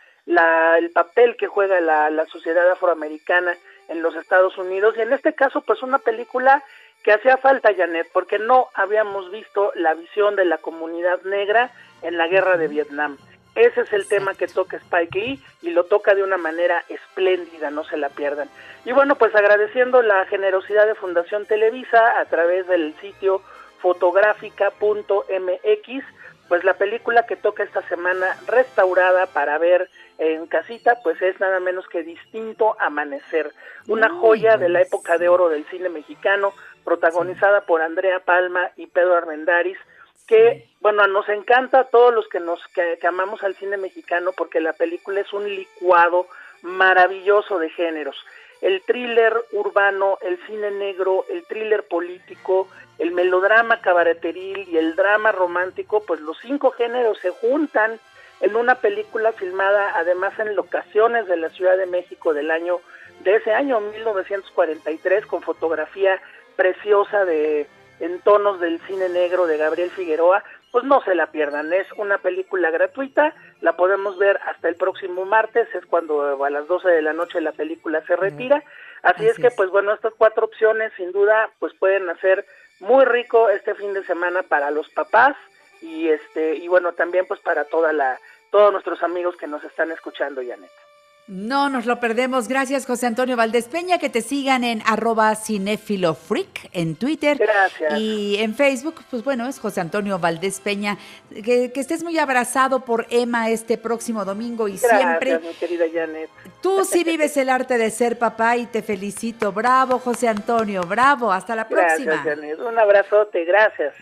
[0.78, 3.58] el papel que juega la, la sociedad afroamericana
[3.90, 6.64] en los Estados Unidos y en este caso pues una película
[7.04, 11.72] que hacía falta Janet porque no habíamos visto la visión de la comunidad negra
[12.04, 13.18] en la guerra de Vietnam.
[13.58, 17.72] Ese es el tema que toca Spike Lee y lo toca de una manera espléndida,
[17.72, 18.48] no se la pierdan.
[18.86, 23.42] Y bueno, pues agradeciendo la generosidad de Fundación Televisa a través del sitio
[23.80, 26.06] fotográfica.mx,
[26.48, 31.60] pues la película que toca esta semana restaurada para ver en casita, pues es nada
[31.60, 33.54] menos que Distinto Amanecer,
[33.88, 36.54] una joya de la época de oro del cine mexicano,
[36.86, 39.80] protagonizada por Andrea Palma y Pedro Armendáriz,
[40.28, 44.60] que, bueno, nos encanta a todos los que nos que, amamos al cine mexicano porque
[44.60, 46.28] la película es un licuado
[46.62, 48.16] maravilloso de géneros.
[48.62, 52.68] El thriller urbano, el cine negro, el thriller político,
[53.00, 58.00] el melodrama cabareteril y el drama romántico, pues los cinco géneros se juntan
[58.42, 62.80] en una película filmada además en locaciones de la Ciudad de México del año
[63.24, 66.22] de ese año 1943 con fotografía
[66.56, 67.68] preciosa de
[68.00, 72.18] en tonos del cine negro de Gabriel Figueroa, pues no se la pierdan, es una
[72.18, 77.02] película gratuita, la podemos ver hasta el próximo martes, es cuando a las 12 de
[77.02, 78.64] la noche la película se retira,
[79.02, 82.46] así, es que pues bueno, estas cuatro opciones sin duda pues pueden hacer
[82.80, 85.36] muy rico este fin de semana para los papás
[85.82, 88.20] y este y bueno, también pues para toda la
[88.52, 90.87] todos nuestros amigos que nos están escuchando, Janet.
[91.28, 92.48] No nos lo perdemos.
[92.48, 93.98] Gracias, José Antonio Valdés Peña.
[93.98, 97.38] Que te sigan en arroba cinefilofreak en Twitter.
[97.38, 98.00] Gracias.
[98.00, 100.98] Y en Facebook, pues bueno, es José Antonio Valdés Peña.
[101.44, 105.40] Que, estés muy abrazado por Emma este próximo domingo y Gracias, siempre.
[105.40, 106.30] mi querida Janet.
[106.62, 109.52] Tú sí vives el arte de ser papá y te felicito.
[109.52, 110.84] Bravo, José Antonio.
[110.84, 111.30] Bravo.
[111.30, 112.14] Hasta la próxima.
[112.14, 112.60] Gracias, Janet.
[112.60, 113.44] Un abrazote.
[113.44, 113.94] Gracias.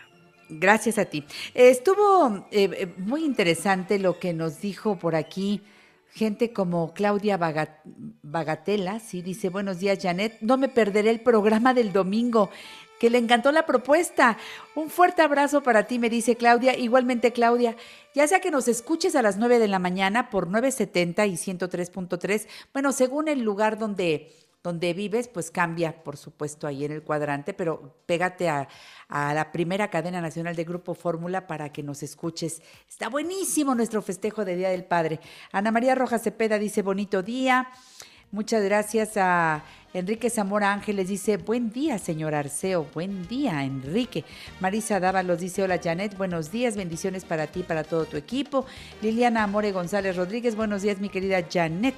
[0.48, 1.24] Gracias a ti.
[1.54, 5.60] Estuvo eh, eh, muy interesante lo que nos dijo por aquí
[6.16, 11.92] gente como Claudia Bagatela, sí, dice, buenos días Janet, no me perderé el programa del
[11.92, 12.48] domingo,
[12.98, 14.38] que le encantó la propuesta.
[14.74, 16.74] Un fuerte abrazo para ti, me dice Claudia.
[16.74, 17.76] Igualmente, Claudia,
[18.14, 22.46] ya sea que nos escuches a las 9 de la mañana por 970 y 103.3,
[22.72, 24.32] bueno, según el lugar donde
[24.66, 28.66] donde vives, pues cambia, por supuesto, ahí en el cuadrante, pero pégate a,
[29.08, 32.60] la primera cadena nacional de Grupo Fórmula para que nos escuches.
[32.88, 35.20] Está buenísimo nuestro festejo de Día del Padre.
[35.52, 37.68] Ana María Rojas Cepeda dice, bonito día.
[38.36, 39.64] Muchas gracias a
[39.94, 44.26] Enrique Zamora Ángeles dice, buen día, señor Arceo, buen día, Enrique.
[44.60, 48.66] Marisa Dávalos dice, hola Janet, buenos días, bendiciones para ti, para todo tu equipo.
[49.00, 51.94] Liliana Amore González Rodríguez, buenos días, mi querida Janet.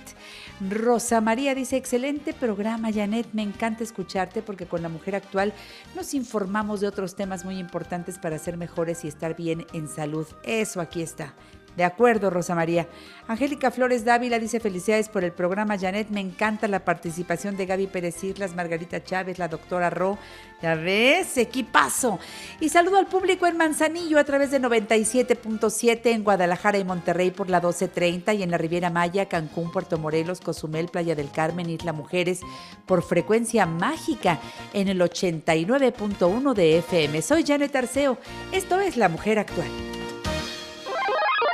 [0.60, 5.52] Rosa María dice, excelente programa, Janet, me encanta escucharte porque con la mujer actual
[5.96, 10.28] nos informamos de otros temas muy importantes para ser mejores y estar bien en salud.
[10.44, 11.34] Eso aquí está.
[11.78, 12.88] De acuerdo, Rosa María.
[13.28, 15.78] Angélica Flores Dávila dice felicidades por el programa.
[15.78, 20.18] Janet, me encanta la participación de Gaby Pérez Islas, Margarita Chávez, la doctora Ro.
[20.60, 22.18] Ya ves, equipazo.
[22.58, 27.48] Y saludo al público en Manzanillo a través de 97.7 en Guadalajara y Monterrey por
[27.48, 31.92] la 1230 y en la Riviera Maya, Cancún, Puerto Morelos, Cozumel, Playa del Carmen, Isla
[31.92, 32.40] Mujeres
[32.86, 34.40] por frecuencia mágica
[34.72, 37.22] en el 89.1 de FM.
[37.22, 38.18] Soy Janet Arceo.
[38.50, 39.97] Esto es La Mujer Actual.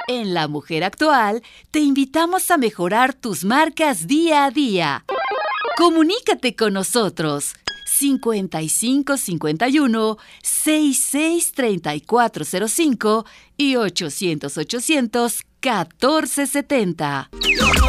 [0.06, 5.02] En La Mujer Actual te invitamos a mejorar tus marcas día a día.
[5.78, 7.54] Comunícate con nosotros
[7.86, 13.24] 5551 663405
[13.56, 17.30] y 800 800 1470.
[17.40, 17.86] Yo no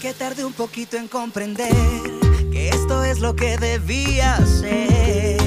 [0.00, 1.72] que tardé un poquito en comprender
[2.52, 5.38] que esto es lo que debía ser,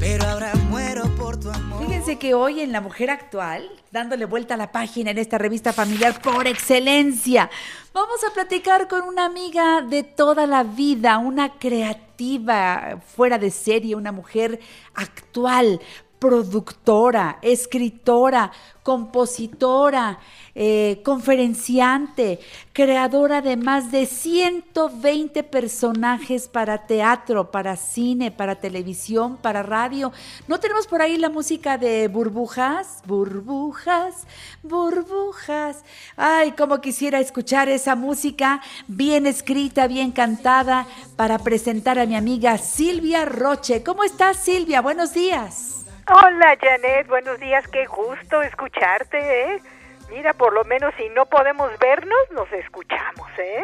[0.00, 1.86] pero ahora muero por tu amor.
[1.86, 5.72] Fíjense que hoy en La Mujer Actual, dándole vuelta a la página en esta revista
[5.72, 7.48] familiar por excelencia,
[7.92, 13.94] vamos a platicar con una amiga de toda la vida, una creativa fuera de serie,
[13.94, 14.58] una mujer
[14.94, 15.80] actual,
[16.18, 18.50] productora, escritora,
[18.82, 20.18] compositora,
[20.54, 22.38] eh, conferenciante,
[22.72, 30.12] creadora de más de 120 personajes para teatro, para cine, para televisión, para radio.
[30.46, 33.02] ¿No tenemos por ahí la música de burbujas?
[33.06, 34.24] Burbujas,
[34.62, 35.82] burbujas.
[36.16, 40.86] Ay, cómo quisiera escuchar esa música bien escrita, bien cantada,
[41.16, 43.82] para presentar a mi amiga Silvia Roche.
[43.82, 44.80] ¿Cómo estás, Silvia?
[44.80, 45.85] Buenos días.
[46.08, 49.62] Hola Janet, buenos días, qué gusto escucharte, ¿eh?
[50.08, 53.62] Mira, por lo menos si no podemos vernos, nos escuchamos, ¿eh?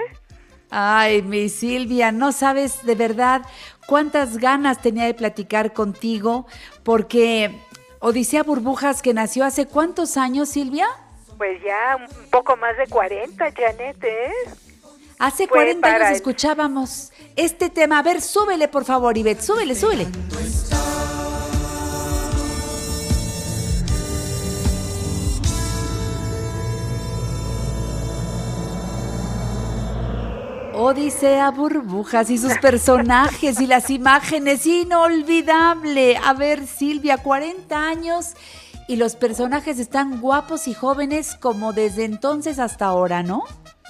[0.68, 3.42] Ay, mi Silvia, no sabes de verdad
[3.86, 6.48] cuántas ganas tenía de platicar contigo,
[6.82, 7.54] porque
[8.00, 10.88] Odisea Burbujas, que nació hace cuántos años, Silvia?
[11.38, 14.32] Pues ya un poco más de 40, Janet, ¿eh?
[15.20, 18.00] Hace 40 años escuchábamos este tema.
[18.00, 20.08] A ver, súbele, por favor, Ivette, súbele, súbele.
[30.74, 36.16] Odisea Burbujas y sus personajes y las imágenes, inolvidable.
[36.16, 38.34] A ver, Silvia, 40 años
[38.88, 43.44] y los personajes están guapos y jóvenes como desde entonces hasta ahora, ¿no?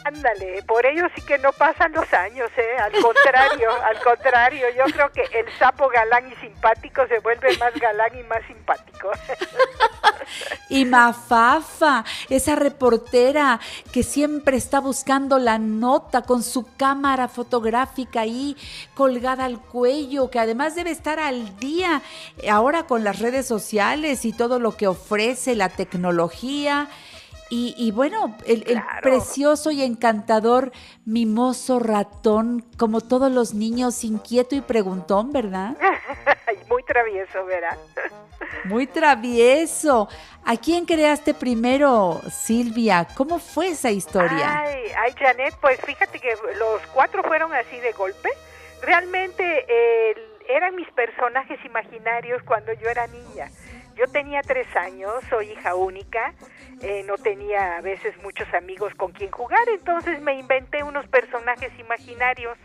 [0.05, 2.77] Ándale, por ello sí que no pasan los años, ¿eh?
[2.79, 7.75] Al contrario, al contrario, yo creo que el sapo galán y simpático se vuelve más
[7.75, 9.11] galán y más simpático.
[10.69, 13.61] Y Mafafa, esa reportera
[13.93, 18.57] que siempre está buscando la nota con su cámara fotográfica ahí
[18.95, 22.01] colgada al cuello, que además debe estar al día
[22.51, 26.89] ahora con las redes sociales y todo lo que ofrece la tecnología.
[27.55, 30.73] Y, y bueno, el, el precioso y encantador
[31.05, 35.77] mimoso ratón, como todos los niños, inquieto y preguntón, ¿verdad?
[36.71, 37.77] Muy travieso, ¿verdad?
[38.65, 40.09] Muy travieso.
[40.47, 43.07] ¿A quién creaste primero, Silvia?
[43.15, 44.61] ¿Cómo fue esa historia?
[44.63, 48.31] Ay, ay, Janet, pues fíjate que los cuatro fueron así de golpe.
[48.81, 50.15] Realmente eh,
[50.49, 53.51] eran mis personajes imaginarios cuando yo era niña.
[54.03, 56.35] Yo tenía tres años, soy hija única,
[56.81, 61.71] eh, no tenía a veces muchos amigos con quien jugar, entonces me inventé unos personajes
[61.79, 62.59] imaginarios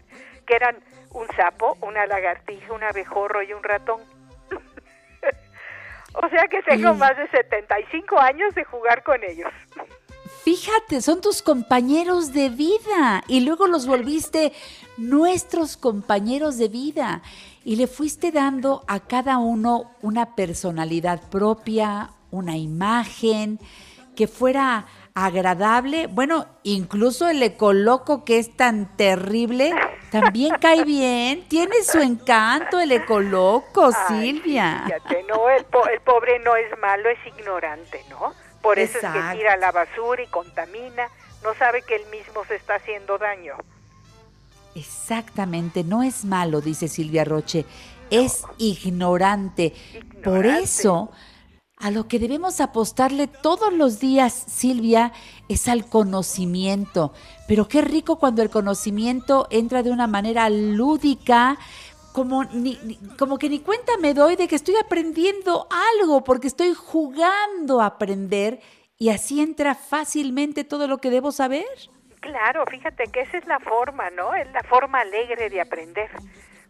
[0.47, 0.77] que eran
[1.11, 4.01] un sapo, una lagartija, un abejorro y un ratón.
[6.15, 9.53] o sea que tengo más de 75 años de jugar con ellos.
[10.47, 14.53] Fíjate, son tus compañeros de vida y luego los volviste
[14.95, 17.21] nuestros compañeros de vida
[17.65, 23.59] y le fuiste dando a cada uno una personalidad propia, una imagen
[24.15, 26.07] que fuera agradable.
[26.07, 29.73] Bueno, incluso el ecoloco que es tan terrible
[30.11, 34.83] también cae bien, tiene su encanto el ecoloco, Silvia.
[34.85, 38.46] Fíjate, no, el, po- el pobre no es malo, es ignorante, ¿no?
[38.67, 41.07] Por eso es que tira la basura y contamina,
[41.41, 43.55] no sabe que él mismo se está haciendo daño.
[44.75, 47.65] Exactamente, no es malo, dice Silvia Roche,
[48.09, 49.73] es ignorante.
[50.21, 51.11] Por eso,
[51.77, 55.13] a lo que debemos apostarle todos los días, Silvia,
[55.47, 57.13] es al conocimiento.
[57.47, 61.57] Pero qué rico cuando el conocimiento entra de una manera lúdica,
[62.17, 65.67] como, ni- ni- como que ni cuenta me doy de que estoy aprendiendo
[65.99, 68.59] algo, porque estoy jugando a aprender
[68.97, 71.67] y así entra fácilmente todo lo que debo saber.
[72.19, 74.33] Claro, fíjate que esa es la forma, ¿no?
[74.33, 76.09] Es la forma alegre de aprender,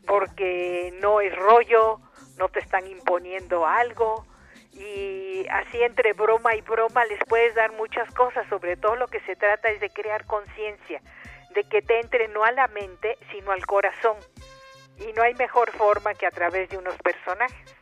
[0.06, 2.02] porque no es rollo,
[2.38, 4.26] no te están imponiendo algo
[4.74, 9.22] y así entre broma y broma les puedes dar muchas cosas, sobre todo lo que
[9.22, 11.02] se trata es de crear conciencia,
[11.56, 14.18] de que te entre no a la mente, sino al corazón.
[15.00, 17.78] Y no hay mejor forma que a través de unos personajes.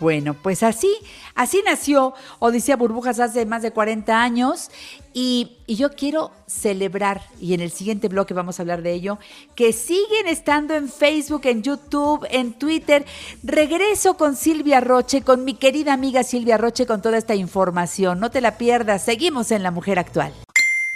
[0.00, 0.92] Bueno, pues así,
[1.36, 4.70] así nació Odisea Burbujas hace más de 40 años
[5.12, 9.18] y, y yo quiero celebrar, y en el siguiente bloque vamos a hablar de ello,
[9.54, 13.04] que siguen estando en Facebook, en YouTube, en Twitter.
[13.44, 18.18] Regreso con Silvia Roche, con mi querida amiga Silvia Roche con toda esta información.
[18.18, 20.34] No te la pierdas, seguimos en La Mujer Actual.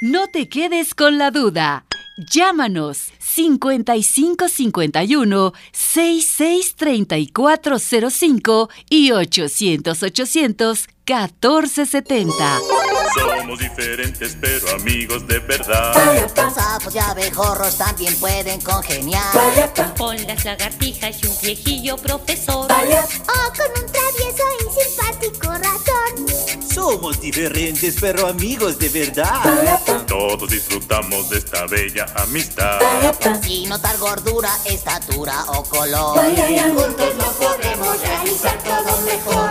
[0.01, 1.88] No te quedes con la duda.
[2.19, 12.61] Llámanos 5551 663405 y 800 800 1470.
[13.15, 15.95] Somos diferentes pero amigos de verdad.
[16.53, 19.33] Sapos y abejorros también pueden congeniar.
[19.97, 22.65] Con las lagartijas y un viejillo profesor.
[22.65, 26.28] O con un travieso y simpático ratón.
[26.79, 29.81] Somos diferentes pero amigos de verdad.
[30.07, 32.79] Todos disfrutamos de esta bella amistad.
[33.43, 36.21] Sin notar gordura, estatura o color.
[36.21, 39.51] Juntos lo podemos realizar todo mejor.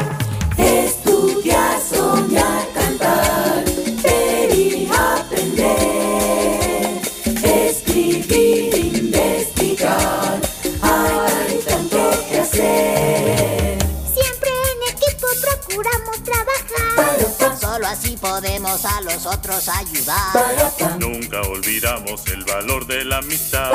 [0.57, 3.65] Estudiar, soñar, cantar,
[4.01, 5.71] ver y aprender,
[7.43, 10.39] escribir, investigar,
[10.81, 12.96] hay tanto que hacer.
[17.77, 20.97] Solo así podemos a los otros ayudar.
[20.97, 23.71] Nunca olvidamos el valor de la amistad.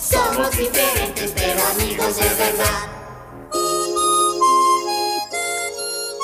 [0.00, 2.92] Somos diferentes pero amigos de verdad.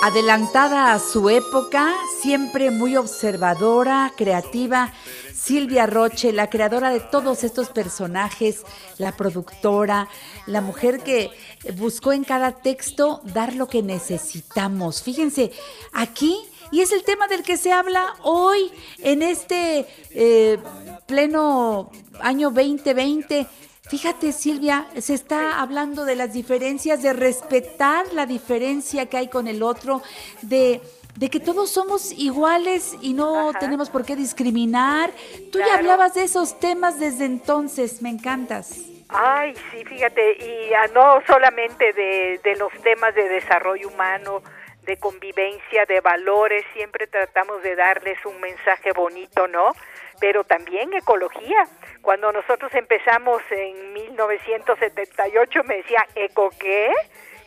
[0.02, 4.94] Adelantada a su época, siempre muy observadora, creativa,
[5.34, 8.62] Silvia Roche, la creadora de todos estos personajes,
[8.96, 10.08] la productora,
[10.46, 11.30] la mujer que
[11.74, 15.02] buscó en cada texto dar lo que necesitamos.
[15.02, 15.52] Fíjense,
[15.92, 16.38] aquí,
[16.70, 20.58] y es el tema del que se habla hoy, en este eh,
[21.06, 21.90] pleno
[22.20, 23.46] año 2020.
[23.88, 29.48] Fíjate, Silvia, se está hablando de las diferencias, de respetar la diferencia que hay con
[29.48, 30.02] el otro,
[30.42, 30.82] de,
[31.16, 35.10] de que todos somos iguales y no tenemos por qué discriminar.
[35.50, 38.78] Tú ya hablabas de esos temas desde entonces, me encantas.
[39.08, 44.42] Ay, sí, fíjate, y no solamente de, de los temas de desarrollo humano,
[44.88, 49.72] de convivencia, de valores, siempre tratamos de darles un mensaje bonito, ¿no?
[50.20, 51.68] pero también ecología.
[52.02, 56.92] Cuando nosotros empezamos en 1978 me decía, ¿eco qué?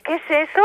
[0.03, 0.61] ¿Qué es eso?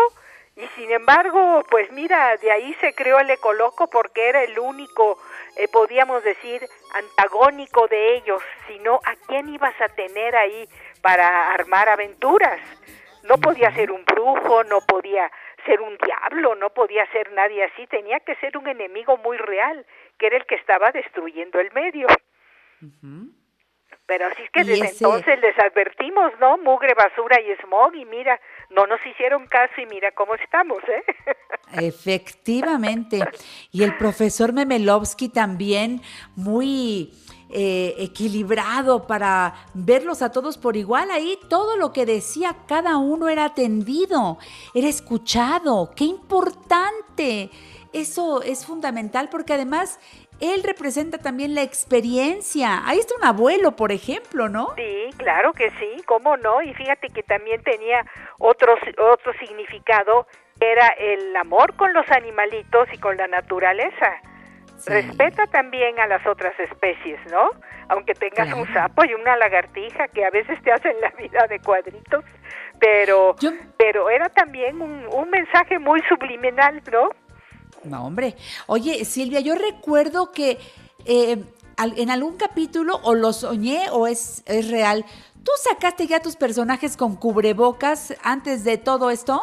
[0.57, 5.19] Y sin embargo, pues mira, de ahí se creó el Ecoloco porque era el único,
[5.57, 10.67] eh, podíamos decir, antagónico de ellos, sino a quién ibas a tener ahí
[11.03, 12.59] para armar aventuras.
[13.25, 15.31] No podía ser un brujo, no podía
[15.67, 19.85] ser un diablo, no podía ser nadie así, tenía que ser un enemigo muy real,
[20.19, 22.07] que era el que estaba destruyendo el medio.
[24.07, 26.59] Pero así es que desde entonces les advertimos, ¿no?
[26.59, 28.41] Mugre, basura y smog, y mira,
[28.71, 31.05] no nos hicieron caso y mira cómo estamos, ¿eh?
[31.85, 33.19] Efectivamente.
[33.73, 36.01] Y el profesor Memelovsky también
[36.37, 37.11] muy
[37.49, 41.11] eh, equilibrado para verlos a todos por igual.
[41.11, 44.39] Ahí todo lo que decía cada uno era atendido,
[44.75, 45.91] era escuchado.
[45.95, 47.51] ¡Qué importante!
[47.93, 49.99] Eso es fundamental porque además
[50.41, 52.83] él representa también la experiencia.
[52.85, 54.75] Ahí está un abuelo, por ejemplo, ¿no?
[54.77, 56.63] Sí, claro que sí, cómo no.
[56.63, 58.05] Y fíjate que también tenía
[58.39, 58.75] otro,
[59.13, 60.27] otro significado,
[60.61, 64.21] era el amor con los animalitos y con la naturaleza.
[64.85, 67.51] Respeta también a las otras especies, ¿no?
[67.89, 71.61] Aunque tengas un sapo y una lagartija que a veces te hacen la vida de
[71.61, 72.25] cuadritos,
[72.79, 73.37] pero,
[73.79, 77.11] pero era también un, un mensaje muy subliminal, ¿no?
[77.85, 78.35] No, hombre.
[78.67, 80.59] Oye, Silvia, yo recuerdo que
[81.05, 81.39] eh,
[81.79, 85.05] en algún capítulo, o lo soñé, o es, es real,
[85.45, 89.41] ¿tú sacaste ya tus personajes con cubrebocas antes de todo esto?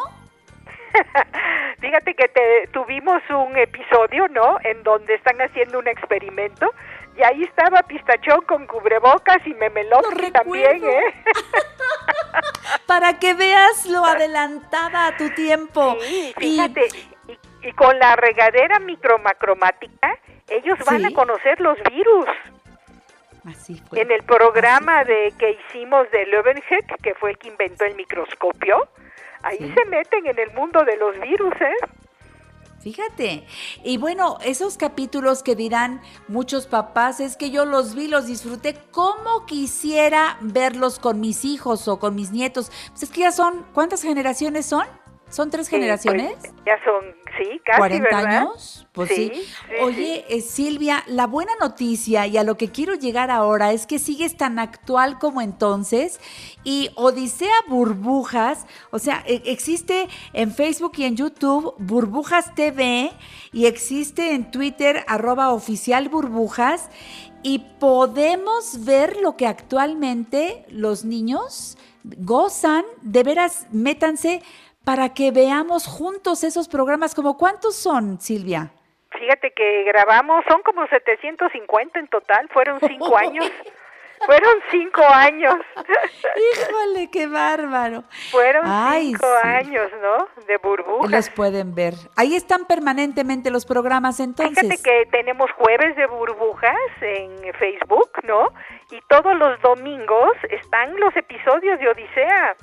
[1.80, 4.58] Fíjate que te, tuvimos un episodio, ¿no?
[4.62, 6.72] En donde están haciendo un experimento
[7.16, 11.14] y ahí estaba Pistachón con cubrebocas y Memelovsky también, ¿eh?
[12.86, 15.96] Para que veas lo adelantada a tu tiempo.
[16.00, 16.88] Sí, fíjate,
[17.62, 20.18] y con la regadera micromacromática,
[20.48, 22.26] ellos van a conocer los virus.
[23.46, 27.94] Así En el programa de que hicimos de Leeuwenhoek, que fue el que inventó el
[27.94, 28.88] microscopio,
[29.44, 31.86] ahí se meten en el mundo de los virus, ¿eh?
[32.84, 33.46] Fíjate.
[33.82, 38.76] Y bueno, esos capítulos que dirán muchos papás es que yo los vi, los disfruté.
[38.90, 42.70] ¿Cómo quisiera verlos con mis hijos o con mis nietos?
[42.90, 44.84] Pues es que ya son, ¿cuántas generaciones son?
[45.34, 46.36] ¿Son tres pues, generaciones?
[46.64, 48.24] ya son, sí, casi, 40 ¿verdad?
[48.24, 49.32] años, pues sí.
[49.82, 53.98] Oye, eh, Silvia, la buena noticia y a lo que quiero llegar ahora es que
[53.98, 56.20] sigues tan actual como entonces
[56.62, 63.10] y Odisea Burbujas, o sea, e- existe en Facebook y en YouTube Burbujas TV
[63.52, 66.90] y existe en Twitter arroba oficial burbujas
[67.42, 74.42] y podemos ver lo que actualmente los niños gozan, de veras, métanse
[74.84, 77.14] para que veamos juntos esos programas.
[77.14, 78.70] ¿Como cuántos son, Silvia?
[79.18, 83.50] Fíjate que grabamos, son como 750 en total, fueron cinco años.
[84.26, 85.54] Fueron cinco años.
[86.54, 88.04] Híjole, qué bárbaro.
[88.30, 89.48] Fueron Ay, cinco sí.
[89.48, 90.44] años, ¿no?
[90.46, 91.10] De burbujas.
[91.10, 91.94] Los pueden ver.
[92.16, 94.58] Ahí están permanentemente los programas entonces.
[94.62, 98.48] Fíjate que tenemos jueves de burbujas en Facebook, ¿no?
[98.92, 102.56] Y todos los domingos están los episodios de Odisea.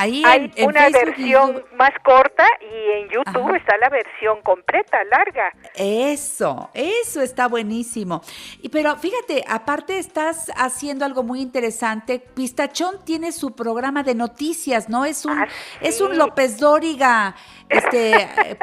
[0.00, 1.76] Ahí Hay en- en una Facebook versión YouTube.
[1.76, 5.52] más corta y en YouTube está la versión completa, larga.
[5.74, 8.22] Eso, eso está buenísimo.
[8.62, 12.20] Y pero fíjate, aparte estás haciendo algo muy interesante.
[12.20, 15.04] Pistachón tiene su programa de noticias, ¿no?
[15.04, 15.46] Es Ah, un
[15.80, 17.34] es un López Dóriga
[17.68, 18.56] este eh,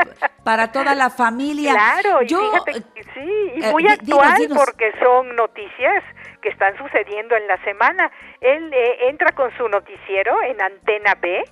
[0.43, 1.73] para toda la familia.
[1.73, 4.57] Claro, y Yo fíjate que sí, y eh, muy di- actual dinos, dinos.
[4.65, 6.03] porque son noticias
[6.45, 8.11] que están sucediendo en la semana.
[8.39, 11.43] Él eh, entra con su noticiero en Antena B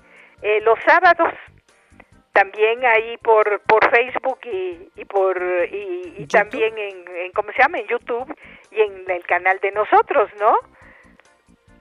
[0.43, 1.33] eh, los sábados,
[2.31, 5.41] también ahí por por Facebook y, y por
[5.71, 8.37] y, y también en, en cómo se llama en YouTube
[8.69, 10.59] y en el canal de nosotros, ¿no?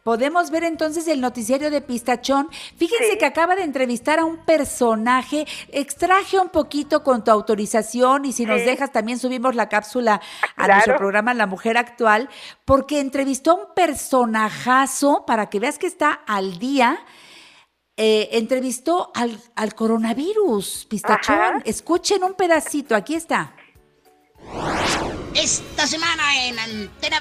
[0.03, 2.48] Podemos ver entonces el noticiario de Pistachón.
[2.76, 5.46] Fíjense que acaba de entrevistar a un personaje.
[5.68, 10.20] Extraje un poquito con tu autorización y si nos dejas también subimos la cápsula
[10.57, 10.72] a Claro.
[10.74, 12.28] nuestro programa La Mujer Actual,
[12.64, 16.98] porque entrevistó a un personajazo para que veas que está al día.
[17.96, 21.38] Eh, entrevistó al, al coronavirus, Pistachón.
[21.38, 21.62] Ajá.
[21.64, 23.55] Escuchen un pedacito, aquí está.
[25.35, 27.18] Esta semana en Antena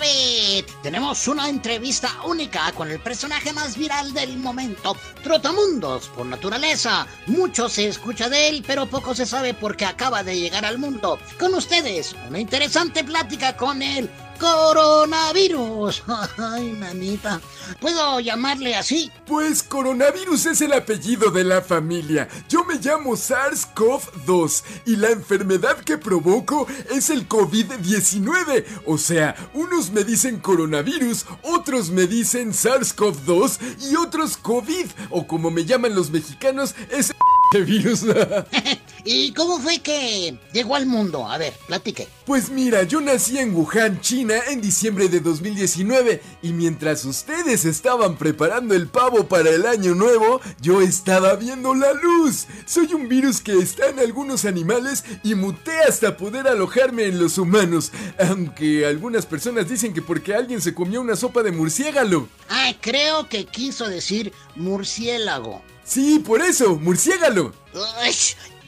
[0.83, 7.07] tenemos una entrevista única con el personaje más viral del momento, Trotamundos por naturaleza.
[7.27, 11.19] Mucho se escucha de él, pero poco se sabe porque acaba de llegar al mundo.
[11.39, 14.09] Con ustedes, una interesante plática con el
[14.41, 16.03] coronavirus.
[16.37, 17.39] Ay, mamita.
[17.79, 19.11] ¿Puedo llamarle así?
[19.27, 22.27] Pues coronavirus es el apellido de la familia.
[22.49, 28.65] Yo me llamo SARS-CoV-2 y la enfermedad que provoco es el COVID-19.
[28.87, 34.87] O sea, unos me dicen coronavirus, otros me dicen SARS-CoV-2 y otros COVID.
[35.11, 37.13] O como me llaman los mexicanos, es
[37.53, 38.05] virus.
[39.03, 41.27] ¿Y cómo fue que llegó al mundo?
[41.27, 42.07] A ver, platique.
[42.25, 48.17] Pues mira, yo nací en Wuhan, China, en diciembre de 2019 y mientras ustedes estaban
[48.17, 52.45] preparando el pavo para el año nuevo, yo estaba viendo la luz.
[52.65, 57.37] Soy un virus que está en algunos animales y muté hasta poder alojarme en los
[57.37, 62.27] humanos, aunque algunas personas dicen que porque alguien se comió una sopa de murciélago.
[62.49, 65.61] Ah, creo que quiso decir murciélago.
[65.83, 67.51] Sí, por eso, murciélago.
[67.73, 68.15] Uy,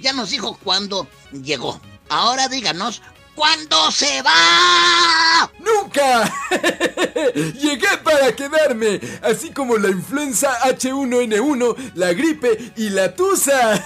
[0.04, 1.80] ya nos dijo cuándo llegó.
[2.10, 3.01] Ahora díganos,
[3.36, 5.51] ¿cuándo se va?
[5.59, 6.31] ¡Nunca!
[7.34, 13.86] Llegué para quedarme, así como la influenza H1N1, la gripe y la tusa.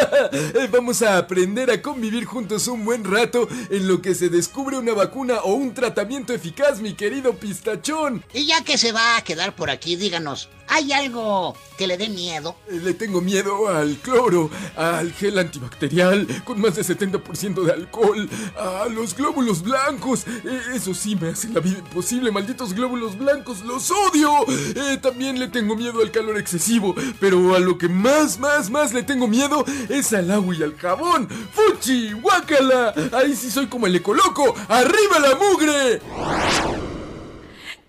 [0.70, 4.92] Vamos a aprender a convivir juntos un buen rato en lo que se descubre una
[4.92, 8.24] vacuna o un tratamiento eficaz, mi querido pistachón.
[8.32, 12.08] Y ya que se va a quedar por aquí, díganos, ¿hay algo que le dé
[12.08, 12.56] miedo?
[12.68, 18.69] Le tengo miedo al cloro, al gel antibacterial con más de 70% de alcohol, a
[18.90, 20.26] los glóbulos blancos.
[20.26, 24.30] Eh, Eso sí me hace la vida imposible, malditos glóbulos blancos, los odio.
[24.48, 28.92] Eh, también le tengo miedo al calor excesivo, pero a lo que más, más, más
[28.92, 31.28] le tengo miedo es al agua y al jabón.
[31.28, 32.12] ¡Fuchi!
[32.12, 32.94] ¡Guácala!
[33.12, 34.54] Ahí sí soy como el ecoloco.
[34.68, 36.00] ¡Arriba la mugre!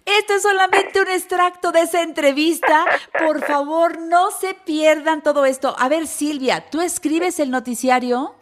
[0.03, 2.85] Esto es solamente un extracto de esa entrevista.
[3.19, 5.75] Por favor, no se pierdan todo esto.
[5.77, 8.35] A ver, Silvia, ¿tú escribes el noticiario?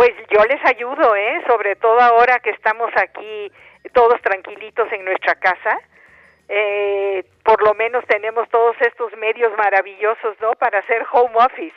[0.00, 1.42] Pues yo les ayudo, ¿eh?
[1.46, 3.52] Sobre todo ahora que estamos aquí
[3.92, 5.78] todos tranquilitos en nuestra casa.
[6.48, 10.52] Eh, por lo menos tenemos todos estos medios maravillosos, ¿no?
[10.52, 11.76] Para hacer home office.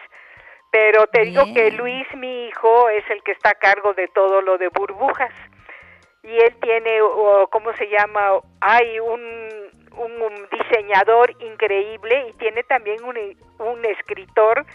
[0.71, 4.41] Pero te digo que Luis, mi hijo, es el que está a cargo de todo
[4.41, 5.33] lo de burbujas.
[6.23, 8.39] Y él tiene, o, ¿cómo se llama?
[8.61, 9.19] Hay un,
[9.97, 13.17] un, un diseñador increíble y tiene también un,
[13.59, 14.65] un escritor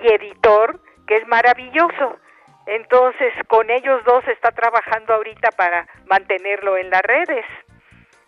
[0.00, 0.78] y editor
[1.08, 2.20] que es maravilloso.
[2.66, 7.44] Entonces, con ellos dos está trabajando ahorita para mantenerlo en las redes.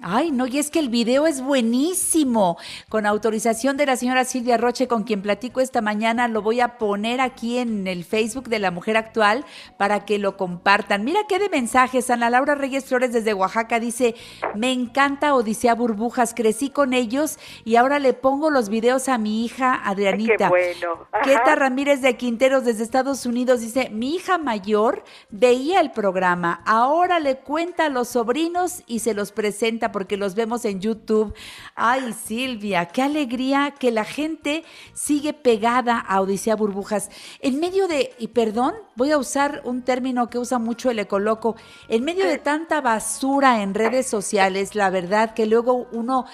[0.01, 2.59] Ay, no, y es que el video es buenísimo.
[2.88, 6.78] Con autorización de la señora Silvia Roche, con quien platico esta mañana, lo voy a
[6.78, 9.44] poner aquí en el Facebook de la Mujer Actual
[9.76, 11.05] para que lo compartan.
[11.05, 12.11] Mira qué de mensajes.
[12.11, 14.14] Ana Laura Reyes Flores desde Oaxaca dice,
[14.55, 19.44] me encanta Odisea Burbujas, crecí con ellos y ahora le pongo los videos a mi
[19.44, 20.36] hija Adrianita.
[20.36, 21.07] Qué bueno.
[21.12, 21.57] Ajá.
[21.57, 27.38] Ramírez de Quinteros desde Estados Unidos dice, mi hija mayor veía el programa, ahora le
[27.38, 31.34] cuenta a los sobrinos y se los presenta porque los vemos en YouTube.
[31.74, 34.64] Ay, Silvia, qué alegría que la gente
[34.95, 37.11] sigue pegada a Odisea Burbujas.
[37.41, 41.57] En medio de, y perdón, voy a usar un término que usa mucho el ecoloco,
[41.89, 46.26] en medio de tanta basura en redes sociales, la verdad que luego uno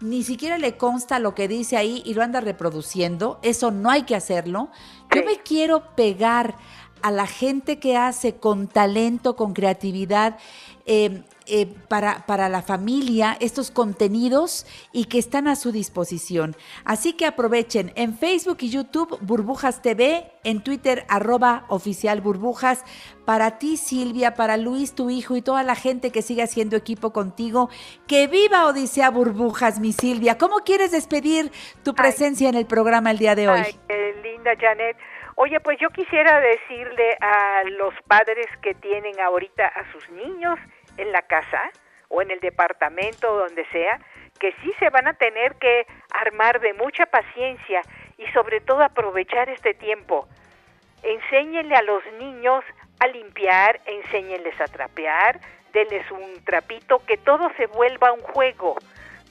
[0.00, 4.02] ni siquiera le consta lo que dice ahí y lo anda reproduciendo, eso no hay
[4.02, 4.68] que hacerlo.
[5.14, 6.56] Yo me quiero pegar
[7.02, 10.38] a la gente que hace con talento, con creatividad,
[10.86, 16.56] eh, eh, para, para la familia estos contenidos y que están a su disposición.
[16.84, 22.84] Así que aprovechen en Facebook y YouTube Burbujas TV, en Twitter arroba oficial burbujas.
[23.24, 27.12] Para ti Silvia, para Luis, tu hijo y toda la gente que sigue haciendo equipo
[27.12, 27.70] contigo,
[28.06, 30.38] que viva Odisea Burbujas, mi Silvia.
[30.38, 31.50] ¿Cómo quieres despedir
[31.84, 33.60] tu presencia en el programa el día de hoy?
[33.64, 34.96] Ay, qué linda Janet.
[35.38, 40.58] Oye, pues yo quisiera decirle a los padres que tienen ahorita a sus niños
[40.96, 41.70] en la casa
[42.08, 44.00] o en el departamento donde sea,
[44.38, 47.80] que sí se van a tener que armar de mucha paciencia
[48.18, 50.28] y sobre todo aprovechar este tiempo.
[51.02, 52.64] Enséñenle a los niños
[53.00, 55.40] a limpiar, enséñenles a trapear,
[55.72, 58.76] denles un trapito, que todo se vuelva un juego.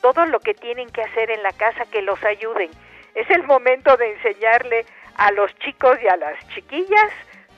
[0.02, 2.70] Todo lo que tienen que hacer en la casa que los ayuden.
[3.16, 4.86] Es el momento de enseñarle
[5.16, 7.12] a los chicos y a las chiquillas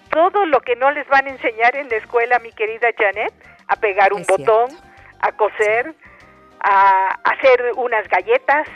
[0.10, 3.34] todo lo que no les van a enseñar en la escuela, mi querida Janet,
[3.68, 4.70] a pegar un Es botón,
[5.20, 5.96] a coser,
[6.60, 8.68] a hacer unas galletas.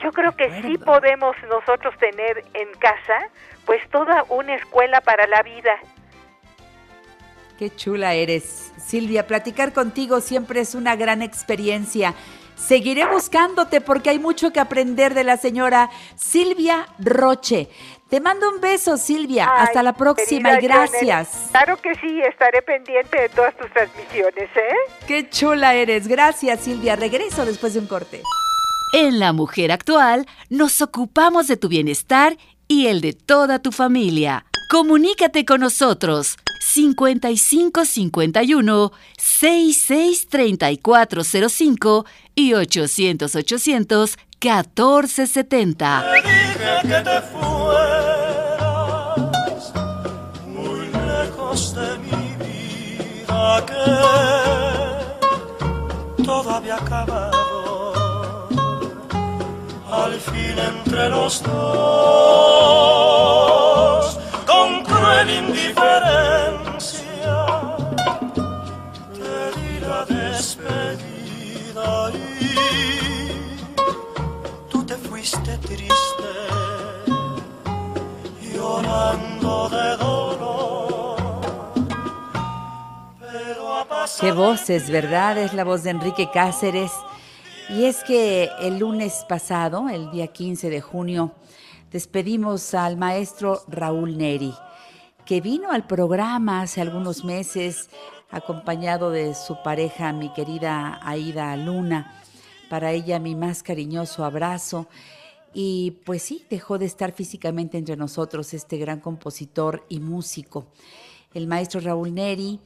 [0.00, 3.28] Yo creo que sí podemos nosotros tener en casa
[3.64, 5.78] pues toda una escuela para la vida.
[7.58, 9.26] Qué chula eres, Silvia.
[9.26, 12.14] Platicar contigo siempre es una gran experiencia.
[12.56, 17.68] Seguiré buscándote porque hay mucho que aprender de la señora Silvia Roche.
[18.12, 19.46] Te mando un beso, Silvia.
[19.46, 21.48] Hasta la próxima y Janet, gracias.
[21.50, 24.74] claro que sí, estaré pendiente de todas tus transmisiones, ¿eh?
[25.06, 26.08] Qué chula eres.
[26.08, 26.94] Gracias, Silvia.
[26.94, 28.20] Regreso después de un corte.
[28.92, 32.36] En La Mujer Actual nos ocupamos de tu bienestar
[32.68, 34.44] y el de toda tu familia.
[34.68, 42.04] Comunícate con nosotros 5551 663405
[42.34, 46.02] y 800 800 1470.
[46.14, 48.60] dije que te fueras
[50.46, 53.84] muy lejos de mi vida que
[56.24, 58.48] todo había acabado
[59.92, 63.41] al fin entre los dos
[75.22, 76.24] fuiste triste
[78.52, 81.16] llorando de dolor.
[84.20, 85.38] Qué voz es, ¿verdad?
[85.38, 86.90] Es la voz de Enrique Cáceres.
[87.68, 91.30] Y es que el lunes pasado, el día 15 de junio,
[91.92, 94.52] despedimos al maestro Raúl Neri,
[95.24, 97.90] que vino al programa hace algunos meses
[98.28, 102.21] acompañado de su pareja, mi querida Aida Luna.
[102.72, 104.88] Para ella mi más cariñoso abrazo.
[105.52, 110.68] Y pues sí, dejó de estar físicamente entre nosotros este gran compositor y músico.
[111.34, 112.60] El maestro Raúl Neri,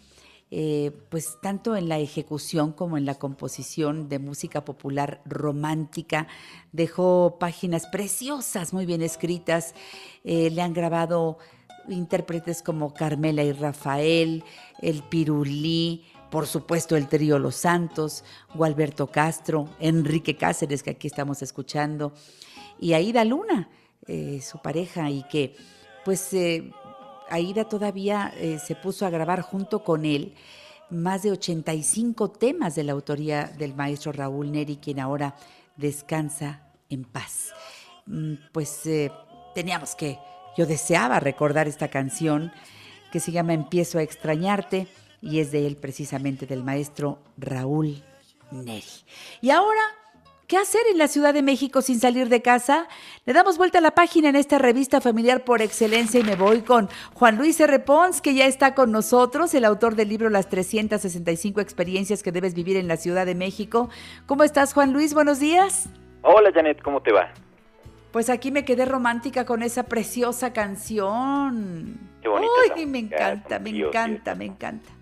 [0.52, 6.28] eh, pues tanto en la ejecución como en la composición de música popular romántica,
[6.70, 9.74] dejó páginas preciosas, muy bien escritas.
[10.22, 11.38] Eh, le han grabado
[11.88, 14.44] intérpretes como Carmela y Rafael,
[14.80, 16.04] el Pirulí,
[16.36, 18.22] por supuesto el trío Los Santos,
[18.52, 22.12] Gualberto Castro, Enrique Cáceres, que aquí estamos escuchando,
[22.78, 23.70] y Aida Luna,
[24.06, 25.56] eh, su pareja, y que
[26.04, 26.70] pues eh,
[27.30, 30.34] Aida todavía eh, se puso a grabar junto con él
[30.90, 35.36] más de 85 temas de la autoría del maestro Raúl Neri, quien ahora
[35.78, 37.54] descansa en paz.
[38.04, 39.10] Mm, Pues eh,
[39.54, 40.18] teníamos que,
[40.54, 42.52] yo deseaba recordar esta canción
[43.10, 44.86] que se llama Empiezo a extrañarte
[45.26, 48.02] y es de él precisamente del maestro Raúl
[48.52, 48.84] Neri.
[49.40, 49.80] Y ahora,
[50.46, 52.86] ¿qué hacer en la Ciudad de México sin salir de casa?
[53.24, 56.60] Le damos vuelta a la página en esta revista familiar por excelencia y me voy
[56.60, 57.80] con Juan Luis R.
[57.80, 62.54] Pons, que ya está con nosotros, el autor del libro Las 365 experiencias que debes
[62.54, 63.90] vivir en la Ciudad de México.
[64.26, 65.12] ¿Cómo estás, Juan Luis?
[65.12, 65.88] Buenos días.
[66.22, 67.32] Hola Janet, ¿cómo te va?
[68.12, 71.98] Pues aquí me quedé romántica con esa preciosa canción.
[72.22, 74.95] Qué bonita Uy, me encanta, me encanta, me encanta.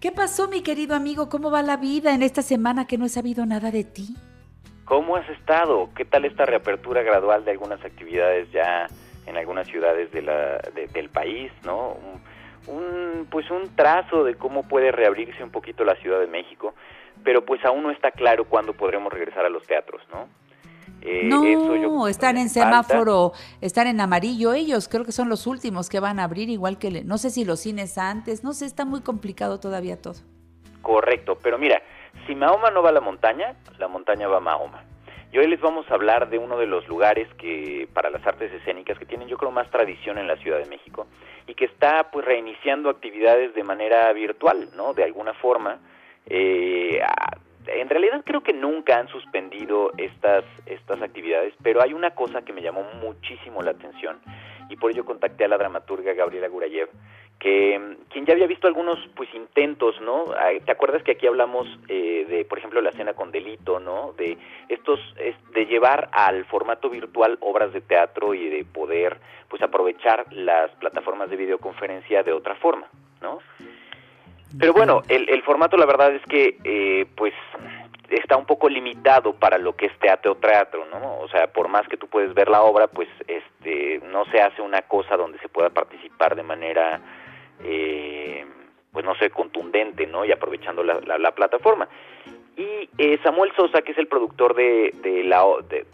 [0.00, 1.28] ¿Qué pasó, mi querido amigo?
[1.28, 4.14] ¿Cómo va la vida en esta semana que no he sabido nada de ti?
[4.84, 5.90] ¿Cómo has estado?
[5.96, 8.86] ¿Qué tal esta reapertura gradual de algunas actividades ya
[9.26, 11.96] en algunas ciudades de la, de- del país, no?
[12.68, 16.74] Un, un, pues un trazo de cómo puede reabrirse un poquito la Ciudad de México,
[17.24, 20.28] pero pues aún no está claro cuándo podremos regresar a los teatros, ¿no?
[21.06, 22.82] Eh, no, eso yo- están en falta.
[22.82, 26.78] semáforo, están en amarillo ellos, creo que son los últimos que van a abrir, igual
[26.78, 30.16] que, no sé si los cines antes, no sé, está muy complicado todavía todo.
[30.82, 31.80] Correcto, pero mira,
[32.26, 34.82] si Mahoma no va a la montaña, la montaña va a Mahoma.
[35.32, 38.52] Y hoy les vamos a hablar de uno de los lugares que para las artes
[38.52, 41.06] escénicas que tienen yo creo más tradición en la Ciudad de México
[41.46, 44.94] y que está pues reiniciando actividades de manera virtual, ¿no?
[44.94, 45.78] De alguna forma.
[46.26, 47.00] Eh,
[47.66, 52.52] en realidad creo que nunca han suspendido estas, estas actividades, pero hay una cosa que
[52.52, 54.18] me llamó muchísimo la atención
[54.68, 56.88] y por ello contacté a la dramaturga Gabriela Gurayev,
[57.38, 60.24] que quien ya había visto algunos pues intentos, ¿no?
[60.36, 64.12] Ah, ¿Te acuerdas que aquí hablamos eh, de, por ejemplo, la cena con delito, ¿no?
[64.14, 64.38] De
[64.68, 70.24] estos, es- de llevar al formato virtual obras de teatro y de poder pues aprovechar
[70.32, 72.88] las plataformas de videoconferencia de otra forma,
[73.20, 73.38] ¿no?
[74.58, 77.34] Pero bueno, el, el formato la verdad es que eh, pues
[78.10, 81.18] está un poco limitado para lo que es teatro teatro, ¿no?
[81.18, 84.62] O sea, por más que tú puedes ver la obra, pues este no se hace
[84.62, 87.00] una cosa donde se pueda participar de manera
[87.64, 88.46] eh,
[88.92, 90.24] pues no sé, contundente, ¿no?
[90.24, 91.88] Y aprovechando la, la- la plataforma.
[92.56, 95.84] Y eh, Samuel Sosa, que es el productor de, de la de,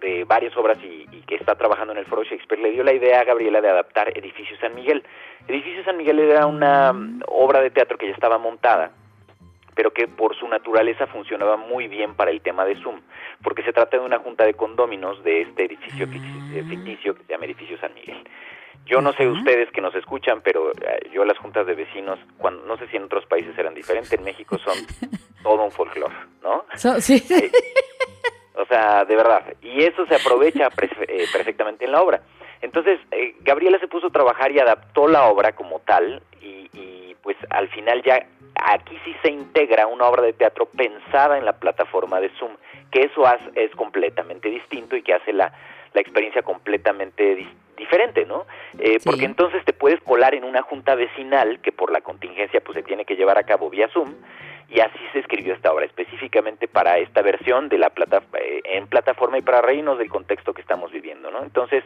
[0.00, 2.92] de varias obras y, y que está trabajando en el Foro Shakespeare, le dio la
[2.94, 5.02] idea a Gabriela de adaptar Edificio San Miguel.
[5.46, 8.92] Edificio San Miguel era una mm, obra de teatro que ya estaba montada,
[9.74, 13.00] pero que por su naturaleza funcionaba muy bien para el tema de Zoom,
[13.42, 17.22] porque se trata de una junta de condóminos de este edificio fic- eh, ficticio que
[17.24, 18.26] se llama Edificio San Miguel.
[18.86, 22.64] Yo no sé ustedes que nos escuchan, pero eh, yo las juntas de vecinos, cuando,
[22.66, 24.74] no sé si en otros países eran diferentes, en México son
[25.42, 26.64] todo un folclore, ¿no?
[26.76, 27.22] So- sí.
[28.60, 29.42] O sea, de verdad.
[29.62, 30.68] Y eso se aprovecha
[31.08, 32.20] eh, perfectamente en la obra.
[32.62, 37.16] Entonces, eh, Gabriela se puso a trabajar y adaptó la obra como tal y, y,
[37.22, 41.54] pues al final ya aquí sí se integra una obra de teatro pensada en la
[41.54, 42.52] plataforma de Zoom,
[42.90, 45.52] que eso es completamente distinto y que hace la,
[45.94, 47.46] la experiencia completamente
[47.76, 48.46] diferente, ¿no?
[48.78, 52.76] Eh, Porque entonces te puedes colar en una junta vecinal que por la contingencia pues
[52.76, 54.14] se tiene que llevar a cabo vía Zoom
[54.70, 58.86] y así se escribió esta obra específicamente para esta versión de la plata eh, en
[58.86, 61.42] plataforma y para reírnos del contexto que estamos viviendo, ¿no?
[61.42, 61.82] Entonces,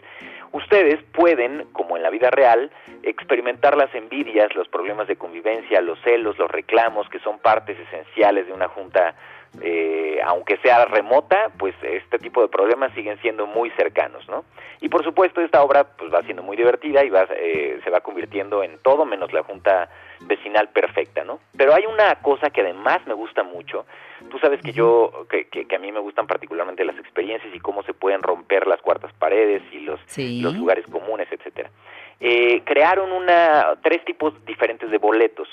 [0.53, 2.70] ustedes pueden, como en la vida real,
[3.03, 8.47] experimentar las envidias, los problemas de convivencia, los celos, los reclamos, que son partes esenciales
[8.47, 9.14] de una junta,
[9.63, 14.45] eh, aunque sea remota, pues este tipo de problemas siguen siendo muy cercanos, ¿no?
[14.81, 18.01] Y por supuesto esta obra pues va siendo muy divertida y va, eh, se va
[18.01, 19.89] convirtiendo en todo menos la junta
[20.27, 21.41] vecinal perfecta, ¿no?
[21.57, 23.87] Pero hay una cosa que además me gusta mucho.
[24.31, 27.61] Tú sabes que yo, que, que, que a mí me gustan particularmente las experiencias y
[27.61, 30.41] cómo se pueden romper las cuartas paredes y los, Sí.
[30.41, 31.71] los lugares comunes, etcétera.
[32.21, 35.49] Eh, crearon una tres tipos diferentes de boletos.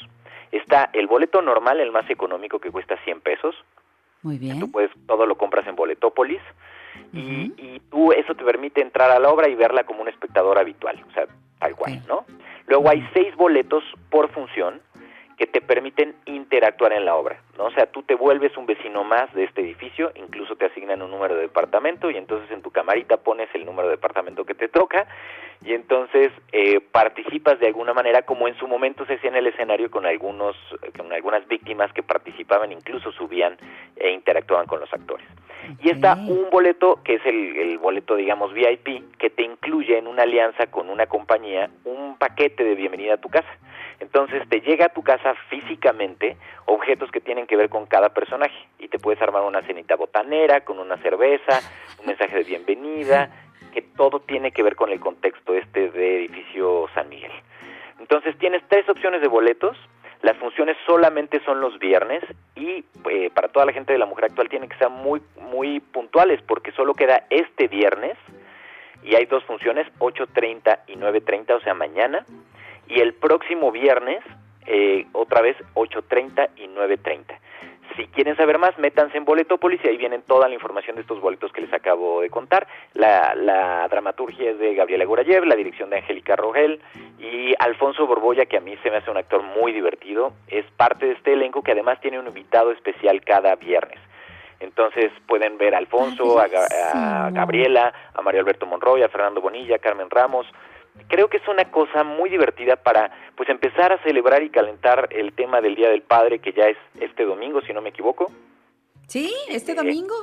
[0.51, 3.55] Está el boleto normal, el más económico que cuesta 100 pesos.
[4.23, 4.59] Muy bien.
[4.59, 6.41] Tú puedes, todo lo compras en Boletópolis
[7.13, 10.57] y, y tú eso te permite entrar a la obra y verla como un espectador
[10.57, 11.25] habitual, o sea,
[11.59, 12.25] tal cual, ¿no?
[12.67, 14.81] Luego hay seis boletos por función
[15.41, 17.63] que te permiten interactuar en la obra, ¿no?
[17.65, 21.09] O sea, tú te vuelves un vecino más de este edificio, incluso te asignan un
[21.09, 24.67] número de departamento y entonces en tu camarita pones el número de departamento que te
[24.67, 25.07] toca
[25.65, 29.47] y entonces eh, participas de alguna manera como en su momento se hacía en el
[29.47, 30.55] escenario con algunos
[30.95, 33.57] con algunas víctimas que participaban, incluso subían
[33.95, 35.25] e interactuaban con los actores.
[35.81, 40.07] Y está un boleto que es el, el boleto, digamos, VIP, que te incluye en
[40.07, 43.49] una alianza con una compañía un paquete de bienvenida a tu casa.
[43.99, 46.35] Entonces te llega a tu casa físicamente
[46.65, 50.61] objetos que tienen que ver con cada personaje y te puedes armar una cenita botanera
[50.61, 51.59] con una cerveza,
[51.99, 53.29] un mensaje de bienvenida,
[53.71, 57.31] que todo tiene que ver con el contexto este de edificio San Miguel.
[57.99, 59.77] Entonces tienes tres opciones de boletos.
[60.21, 62.23] Las funciones solamente son los viernes
[62.55, 65.79] y eh, para toda la gente de la mujer actual tienen que ser muy muy
[65.79, 68.17] puntuales porque solo queda este viernes
[69.03, 72.25] y hay dos funciones, 8.30 y 9.30, o sea, mañana.
[72.87, 74.23] Y el próximo viernes,
[74.67, 77.37] eh, otra vez, 8.30 y 9.30.
[77.97, 81.19] Si quieren saber más, métanse en Boletópolis y ahí vienen toda la información de estos
[81.19, 82.65] boletos que les acabo de contar.
[82.93, 86.81] La, la dramaturgia es de Gabriela Gorayev, la dirección de Angélica Rogel
[87.19, 91.05] y Alfonso Borbolla, que a mí se me hace un actor muy divertido, es parte
[91.07, 93.99] de este elenco que además tiene un invitado especial cada viernes.
[94.59, 99.41] Entonces pueden ver a Alfonso, a, Ga- a Gabriela, a Mario Alberto Monroy, a Fernando
[99.41, 100.45] Bonilla, a Carmen Ramos.
[101.07, 105.33] Creo que es una cosa muy divertida para pues empezar a celebrar y calentar el
[105.33, 108.31] tema del Día del Padre que ya es este domingo, si no me equivoco,
[109.07, 110.15] Sí, este domingo.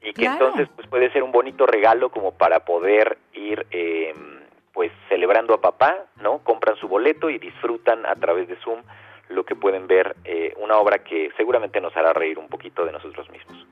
[0.00, 0.46] y que Claro.
[0.46, 4.14] entonces pues puede ser un bonito regalo como para poder ir eh,
[4.72, 6.38] pues celebrando a papá, ¿no?
[6.38, 8.82] Compran su boleto y disfrutan a través de Zoom
[9.28, 12.92] lo que pueden ver, eh, una obra que seguramente nos hará reír un poquito de
[12.92, 13.66] nosotros mismos.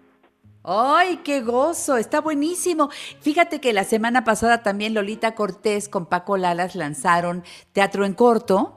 [0.62, 1.96] ¡Ay, qué gozo!
[1.96, 2.90] Está buenísimo.
[3.20, 8.76] Fíjate que la semana pasada también Lolita Cortés con Paco Lalas lanzaron Teatro en Corto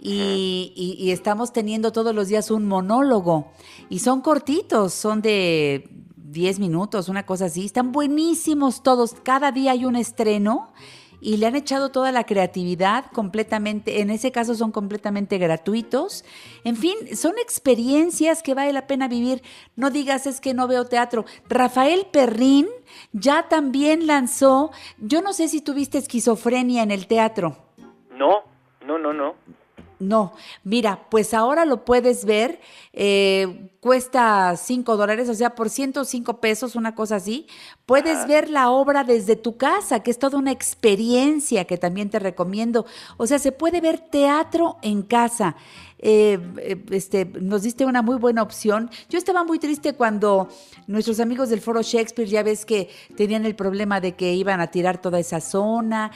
[0.00, 3.52] y, y- y estamos teniendo todos los días un monólogo.
[3.90, 7.66] Y son cortitos, son de 10 minutos, una cosa así.
[7.66, 9.14] Están buenísimos todos.
[9.22, 10.72] Cada día hay un estreno
[11.20, 16.24] y le han echado toda la creatividad completamente, en ese caso son completamente gratuitos.
[16.64, 19.42] En fin, son experiencias que vale la pena vivir.
[19.76, 21.24] No digas es que no veo teatro.
[21.48, 22.66] Rafael Perrín
[23.12, 27.56] ya también lanzó, yo no sé si tuviste esquizofrenia en el teatro.
[28.10, 28.42] No,
[28.84, 29.34] no, no, no.
[30.00, 30.32] No,
[30.62, 32.60] mira, pues ahora lo puedes ver,
[32.92, 37.48] eh, cuesta 5 dólares, o sea, por 105 pesos, una cosa así.
[37.84, 42.20] Puedes ver la obra desde tu casa, que es toda una experiencia que también te
[42.20, 42.86] recomiendo.
[43.16, 45.56] O sea, se puede ver teatro en casa.
[46.00, 48.90] Eh, eh, este, nos diste una muy buena opción.
[49.08, 50.48] Yo estaba muy triste cuando
[50.86, 54.68] nuestros amigos del Foro Shakespeare, ya ves que tenían el problema de que iban a
[54.68, 56.12] tirar toda esa zona.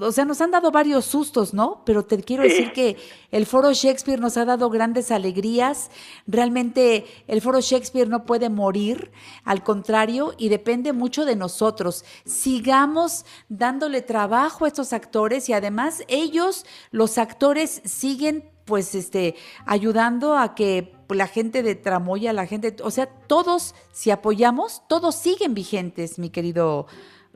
[0.00, 1.82] O sea, nos han dado varios sustos, ¿no?
[1.86, 2.96] Pero te quiero decir que
[3.30, 5.90] el Foro Shakespeare nos ha dado grandes alegrías.
[6.26, 9.10] Realmente el Foro Shakespeare no puede morir,
[9.44, 12.04] al contrario, y depende mucho de nosotros.
[12.24, 19.34] Sigamos dándole trabajo a estos actores y además ellos, los actores, siguen pues este
[19.66, 25.14] ayudando a que la gente de Tramoya, la gente, o sea, todos si apoyamos, todos
[25.14, 26.86] siguen vigentes, mi querido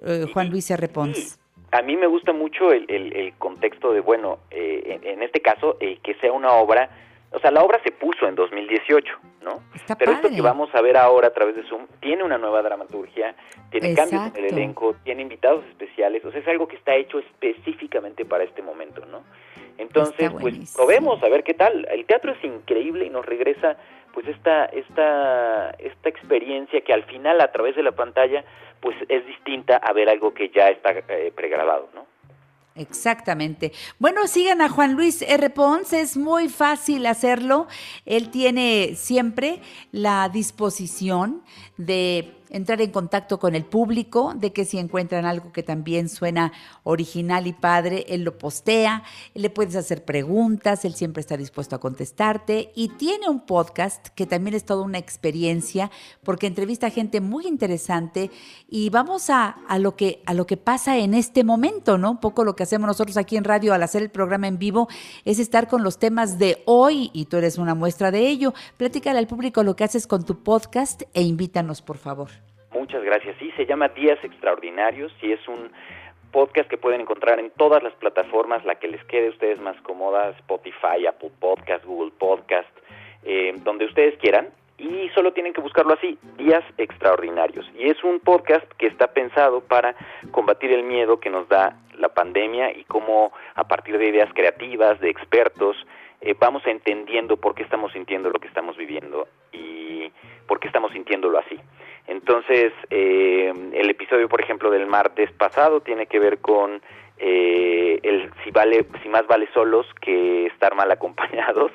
[0.03, 0.89] eh, Juan Luis R.
[0.89, 1.39] Pons.
[1.71, 5.41] A mí me gusta mucho el, el- el contexto de, bueno, eh, en, en este
[5.43, 6.89] caso, eh, que sea una obra
[7.31, 9.13] o sea, la obra se puso en 2018,
[9.43, 9.63] ¿no?
[9.99, 13.35] Pero esto que vamos a ver ahora a través de Zoom tiene una nueva dramaturgia,
[13.71, 17.19] tiene cambios en el elenco, tiene invitados especiales, o sea, es algo que está hecho
[17.19, 19.25] específicamente para este momento, ¿no?
[19.77, 21.87] Entonces, pues probemos a ver qué tal.
[21.91, 23.77] El teatro es increíble y nos regresa
[24.13, 28.45] pues esta esta esta experiencia que al final a través de la pantalla
[28.81, 32.07] pues es distinta a ver algo que ya está eh, pregrabado, ¿no?
[32.79, 33.73] Exactamente.
[33.99, 35.51] Bueno, sigan a Juan Luis R.
[35.51, 37.67] Pons, es muy fácil hacerlo.
[38.07, 39.61] Él tiene siempre
[39.91, 41.43] la disposición
[41.77, 46.53] de entrar en contacto con el público, de que si encuentran algo que también suena
[46.83, 49.03] original y padre, él lo postea,
[49.35, 54.27] le puedes hacer preguntas, él siempre está dispuesto a contestarte y tiene un podcast que
[54.27, 55.91] también es toda una experiencia
[56.23, 58.31] porque entrevista a gente muy interesante
[58.69, 62.13] y vamos a, a, lo, que, a lo que pasa en este momento, ¿no?
[62.13, 64.89] Un poco lo que hacemos nosotros aquí en radio al hacer el programa en vivo
[65.25, 68.55] es estar con los temas de hoy y tú eres una muestra de ello.
[68.77, 72.38] Platícale al público lo que haces con tu podcast e invítanos, por favor.
[72.79, 73.35] Muchas gracias.
[73.41, 75.73] Sí, se llama Días Extraordinarios y es un
[76.31, 79.77] podcast que pueden encontrar en todas las plataformas, la que les quede a ustedes más
[79.83, 82.69] cómoda, Spotify, Apple Podcast, Google Podcast,
[83.25, 84.51] eh, donde ustedes quieran.
[84.79, 87.69] Y solo tienen que buscarlo así, Días Extraordinarios.
[87.77, 89.97] Y es un podcast que está pensado para
[90.31, 95.01] combatir el miedo que nos da la pandemia y cómo a partir de ideas creativas,
[95.01, 95.77] de expertos,
[96.21, 100.13] eh, vamos entendiendo por qué estamos sintiendo lo que estamos viviendo y
[100.47, 101.59] por qué estamos sintiéndolo así.
[102.09, 106.81] Entonces, eh, el episodio, por ejemplo, del martes pasado tiene que ver con
[107.19, 111.71] eh, el si vale, si más vale solos que estar mal acompañados,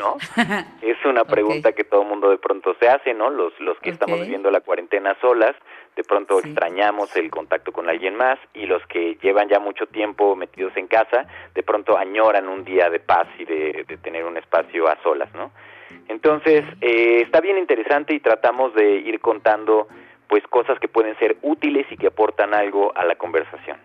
[0.00, 0.16] ¿no?
[0.82, 3.28] es una pregunta que todo mundo de pronto se hace, ¿no?
[3.28, 5.54] Los, los que estamos viviendo la cuarentena solas,
[5.96, 10.34] de pronto extrañamos el contacto con alguien más y los que llevan ya mucho tiempo
[10.34, 14.38] metidos en casa, de pronto añoran un día de paz y de, de tener un
[14.38, 15.50] espacio a solas, ¿no?
[16.08, 19.88] Entonces, eh, está bien interesante y tratamos de ir contando
[20.28, 23.76] pues cosas que pueden ser útiles y que aportan algo a la conversación.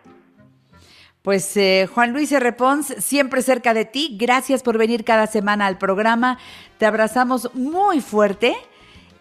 [1.22, 2.54] Pues eh, Juan Luis R.
[2.54, 6.40] Pons, siempre cerca de ti, gracias por venir cada semana al programa,
[6.78, 8.56] te abrazamos muy fuerte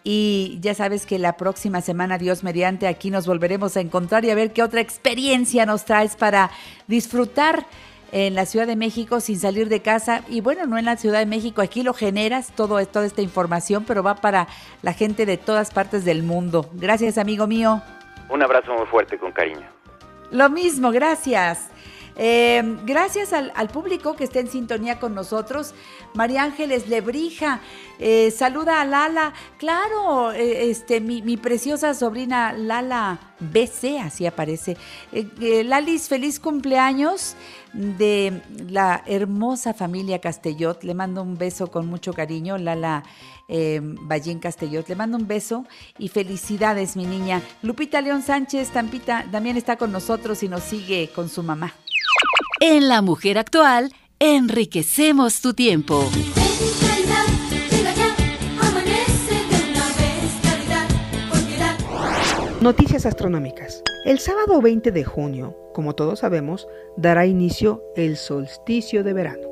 [0.04, 4.30] y ya sabes que la próxima semana, Dios mediante, aquí nos volveremos a encontrar y
[4.30, 6.50] a ver qué otra experiencia nos traes para
[6.86, 7.66] disfrutar
[8.12, 10.22] en la Ciudad de México sin salir de casa.
[10.28, 13.84] Y bueno, no en la Ciudad de México, aquí lo generas, todo, toda esta información,
[13.86, 14.48] pero va para
[14.82, 16.70] la gente de todas partes del mundo.
[16.74, 17.82] Gracias, amigo mío.
[18.28, 19.66] Un abrazo muy fuerte, con cariño.
[20.30, 21.70] Lo mismo, gracias.
[22.20, 25.72] Eh, gracias al, público que está en sintonía con nosotros.
[26.14, 27.60] María Ángeles Lebrija,
[28.00, 29.32] eh, saluda a Lala.
[29.56, 34.76] Claro, eh, este, mi, preciosa sobrina Lala BC, así aparece.
[35.40, 37.36] Lalis, feliz cumpleaños
[37.72, 40.82] de la hermosa familia Castellot.
[40.84, 43.04] Le mando un beso con mucho cariño, Lala
[43.48, 44.88] eh, Ballín Castellot.
[44.88, 45.64] Le mando un beso
[45.98, 47.42] y felicidades, mi niña.
[47.62, 51.74] Lupita León Sánchez, Tampita, también está con nosotros y nos sigue con su mamá.
[52.60, 56.08] En La Mujer Actual, enriquecemos tu tiempo.
[62.60, 63.84] Noticias astronómicas.
[64.04, 66.66] El sábado 20 de junio, como todos sabemos,
[66.96, 69.46] dará inicio el solsticio de verano.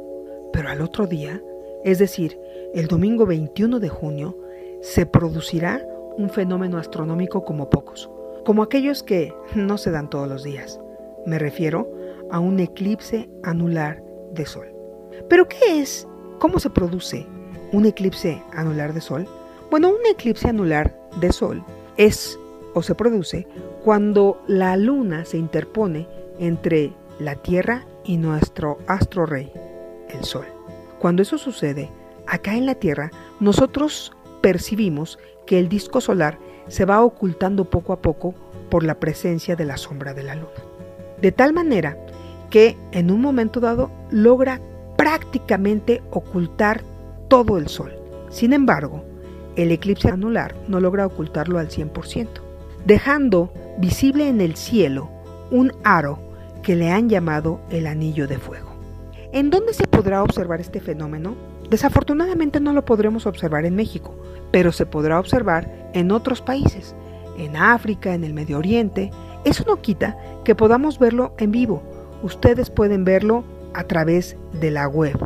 [0.53, 1.41] Pero al otro día,
[1.85, 2.37] es decir,
[2.74, 4.37] el domingo 21 de junio,
[4.81, 5.87] se producirá
[6.18, 8.11] un fenómeno astronómico como pocos,
[8.45, 10.81] como aquellos que no se dan todos los días.
[11.27, 11.89] Me refiero
[12.33, 14.03] a un eclipse anular
[14.33, 14.74] de Sol.
[15.29, 16.09] ¿Pero qué es?
[16.41, 17.24] ¿Cómo se produce
[17.70, 19.29] un eclipse anular de Sol?
[19.70, 21.62] Bueno, un eclipse anular de Sol
[21.97, 22.37] es
[22.77, 23.49] o se produce
[23.83, 26.07] cuando la luna se interpone
[26.39, 29.51] entre la Tierra y nuestro astro rey,
[30.11, 30.45] el Sol.
[30.99, 31.91] Cuando eso sucede,
[32.27, 33.11] acá en la Tierra,
[33.41, 34.12] nosotros
[34.43, 38.35] percibimos que el disco solar se va ocultando poco a poco
[38.68, 40.51] por la presencia de la sombra de la luna.
[41.22, 41.97] De tal manera
[42.51, 44.61] que en un momento dado logra
[44.99, 46.83] prácticamente ocultar
[47.29, 47.95] todo el sol.
[48.29, 49.03] Sin embargo,
[49.57, 52.45] el eclipse anular no logra ocultarlo al 100%,
[52.87, 55.11] dejando visible en el cielo
[55.51, 56.20] un aro
[56.62, 58.68] que le han llamado el anillo de fuego.
[59.32, 61.35] ¿En dónde se podrá observar este fenómeno?
[61.69, 64.15] Desafortunadamente no lo podremos observar en México,
[64.52, 66.94] pero se podrá observar en otros países,
[67.36, 69.11] en África, en el Medio Oriente.
[69.44, 71.82] Eso no quita que podamos verlo en vivo,
[72.23, 73.44] ustedes pueden verlo
[73.74, 75.19] a través de la web.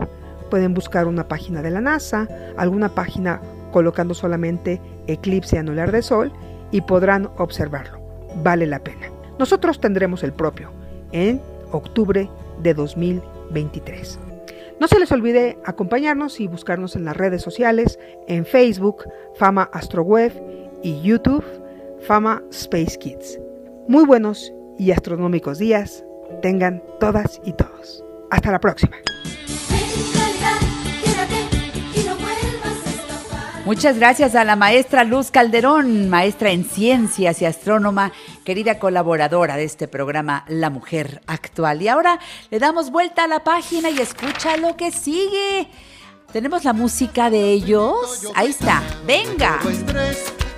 [0.48, 2.26] Pueden buscar una página de la NASA,
[2.56, 3.40] alguna página
[3.70, 6.32] colocando solamente eclipse anular de sol
[6.70, 8.00] y podrán observarlo.
[8.42, 9.10] Vale la pena.
[9.38, 10.70] Nosotros tendremos el propio
[11.12, 11.40] en
[11.72, 12.28] octubre
[12.62, 14.18] de 2023.
[14.80, 17.98] No se les olvide acompañarnos y buscarnos en las redes sociales,
[18.28, 20.32] en Facebook, Fama Astroweb
[20.82, 21.44] y YouTube,
[22.00, 23.38] Fama Space Kids.
[23.88, 26.04] Muy buenos y astronómicos días
[26.40, 28.04] tengan todas y todos.
[28.30, 28.96] Hasta la próxima.
[33.66, 38.10] Muchas gracias a la maestra Luz Calderón, maestra en ciencias y astrónoma,
[38.44, 41.82] querida colaboradora de este programa La Mujer Actual.
[41.82, 42.18] Y ahora
[42.50, 45.68] le damos vuelta a la página y escucha lo que sigue.
[46.32, 48.26] Tenemos la música de ellos.
[48.34, 48.82] Ahí está.
[49.06, 49.60] Venga.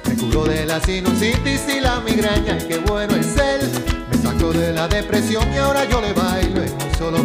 [0.09, 3.70] Me curó de la sinusitis y la migraña, qué bueno es él.
[4.11, 7.23] Me de la depresión y ahora yo le bailo en un solo.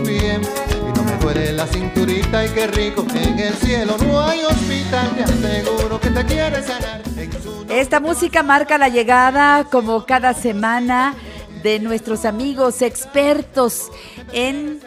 [7.69, 11.15] Esta música marca la llegada, como cada semana,
[11.63, 13.91] de nuestros amigos expertos
[14.31, 14.79] en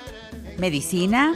[0.57, 1.35] medicina,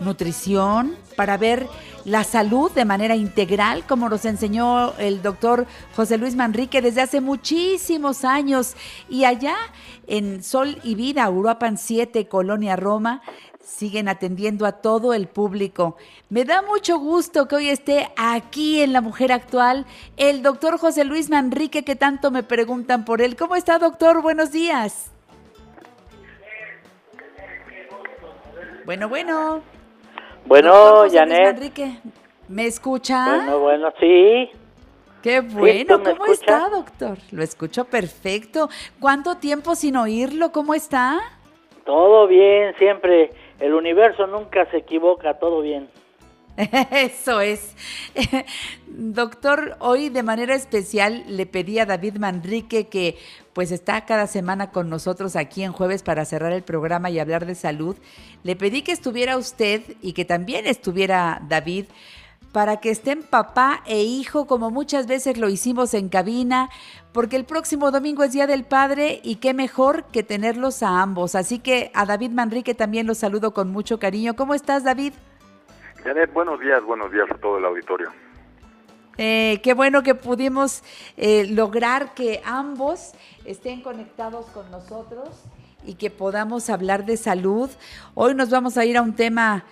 [0.00, 1.68] nutrición, para ver
[2.04, 7.20] la salud de manera integral, como nos enseñó el doctor José Luis Manrique desde hace
[7.20, 8.74] muchísimos años.
[9.08, 9.54] Y allá
[10.06, 13.22] en Sol y Vida, Uruapan 7, Colonia Roma,
[13.62, 15.96] siguen atendiendo a todo el público.
[16.28, 21.04] Me da mucho gusto que hoy esté aquí en La Mujer Actual el doctor José
[21.04, 23.36] Luis Manrique, que tanto me preguntan por él.
[23.36, 24.22] ¿Cómo está, doctor?
[24.22, 25.12] Buenos días.
[28.84, 29.62] Bueno, bueno.
[30.46, 31.56] Bueno, Janet.
[31.56, 31.98] Enrique,
[32.48, 33.36] ¿me escucha?
[33.36, 34.50] Bueno, bueno, sí.
[35.22, 37.18] Qué bueno, ¿cómo está, doctor?
[37.30, 38.70] Lo escucho perfecto.
[38.98, 40.50] ¿Cuánto tiempo sin oírlo?
[40.50, 41.20] ¿Cómo está?
[41.84, 43.30] Todo bien, siempre.
[43.60, 45.88] El universo nunca se equivoca, todo bien.
[46.90, 47.76] Eso es.
[48.86, 53.16] Doctor, hoy de manera especial le pedí a David Manrique que
[53.52, 57.46] pues está cada semana con nosotros aquí en jueves para cerrar el programa y hablar
[57.46, 57.96] de salud.
[58.42, 61.86] Le pedí que estuviera usted y que también estuviera David
[62.52, 66.68] para que estén papá e hijo como muchas veces lo hicimos en cabina,
[67.12, 71.34] porque el próximo domingo es Día del Padre y qué mejor que tenerlos a ambos.
[71.34, 74.34] Así que a David Manrique también los saludo con mucho cariño.
[74.34, 75.12] ¿Cómo estás, David?
[76.02, 78.10] Janet, buenos días, buenos días a todo el auditorio.
[79.18, 80.82] Eh, qué bueno que pudimos
[81.16, 83.12] eh, lograr que ambos
[83.44, 85.28] estén conectados con nosotros
[85.84, 87.70] y que podamos hablar de salud.
[88.14, 89.64] Hoy nos vamos a ir a un tema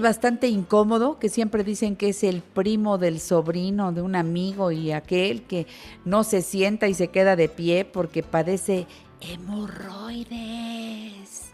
[0.00, 4.90] bastante incómodo, que siempre dicen que es el primo del sobrino de un amigo y
[4.90, 5.66] aquel que
[6.04, 8.86] no se sienta y se queda de pie porque padece
[9.20, 11.52] hemorroides.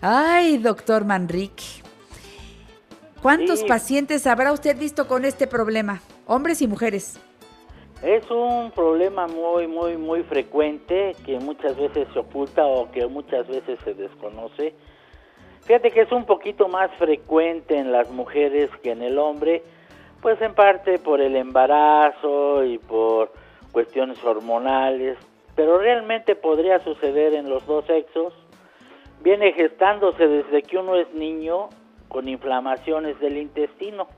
[0.00, 1.64] Ay, doctor Manrique,
[3.22, 3.66] ¿cuántos Sí.
[3.66, 6.02] pacientes habrá usted visto con este problema?
[6.26, 7.18] Hombres y mujeres.
[8.02, 13.48] Es un problema muy, muy, muy frecuente que muchas veces se oculta o que muchas
[13.48, 14.74] veces se desconoce.
[15.68, 19.62] Fíjate que es un poquito más frecuente en las mujeres que en el hombre,
[20.22, 23.32] pues en parte por el embarazo y por
[23.70, 25.18] cuestiones hormonales,
[25.54, 28.32] pero realmente podría suceder en los dos sexos.
[29.20, 31.68] Viene gestándose desde que uno es niño
[32.08, 34.08] con inflamaciones del intestino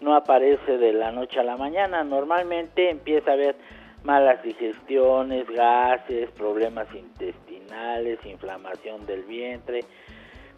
[0.00, 2.04] no aparece de la noche a la mañana.
[2.04, 3.56] Normalmente empieza a haber
[4.02, 9.80] malas digestiones, gases, problemas intestinales, inflamación del vientre,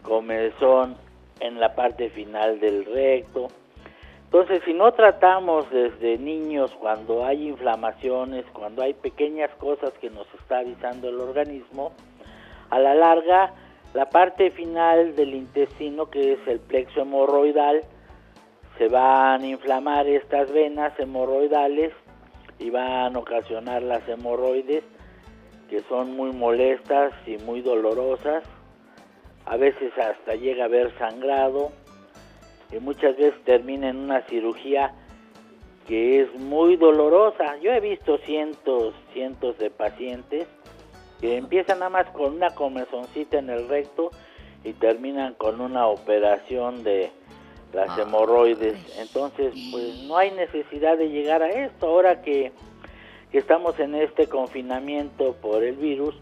[0.07, 0.95] comezón
[1.41, 3.47] en la parte final del recto.
[4.23, 10.27] Entonces, si no tratamos desde niños cuando hay inflamaciones, cuando hay pequeñas cosas que nos
[10.41, 11.91] está avisando el organismo,
[12.69, 13.53] a la larga,
[13.93, 17.83] la parte final del intestino, que es el plexo hemorroidal,
[18.77, 21.93] se van a inflamar estas venas hemorroidales
[22.59, 24.83] y van a ocasionar las hemorroides
[25.69, 28.43] que son muy molestas y muy dolorosas.
[29.49, 31.71] A veces hasta llega a haber sangrado
[32.71, 34.93] y muchas veces termina en una cirugía
[35.87, 37.57] que es muy dolorosa.
[37.57, 40.47] Yo he visto cientos, cientos de pacientes
[41.21, 44.11] que empiezan nada más con una comezoncita en el recto
[44.65, 47.09] y terminan con una operación de
[47.73, 48.77] las hemorroides.
[48.99, 51.87] Entonces, pues no hay necesidad de llegar a esto.
[51.87, 52.51] Ahora que,
[53.31, 56.15] que estamos en este confinamiento por el virus,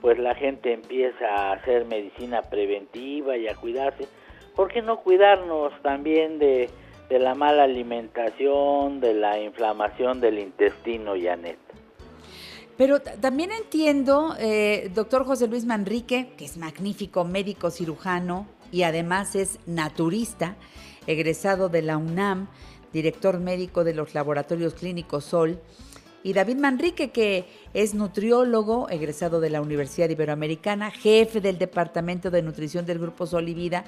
[0.00, 4.06] pues la gente empieza a hacer medicina preventiva y a cuidarse.
[4.54, 6.70] ¿Por qué no cuidarnos también de,
[7.08, 11.58] de la mala alimentación, de la inflamación del intestino, Janet?
[12.76, 19.34] Pero también entiendo, eh, doctor José Luis Manrique, que es magnífico médico cirujano y además
[19.34, 20.56] es naturista,
[21.06, 22.48] egresado de la UNAM,
[22.92, 25.58] director médico de los laboratorios clínicos Sol,
[26.26, 32.42] y David Manrique, que es nutriólogo, egresado de la Universidad Iberoamericana, jefe del Departamento de
[32.42, 33.84] Nutrición del Grupo Solivida.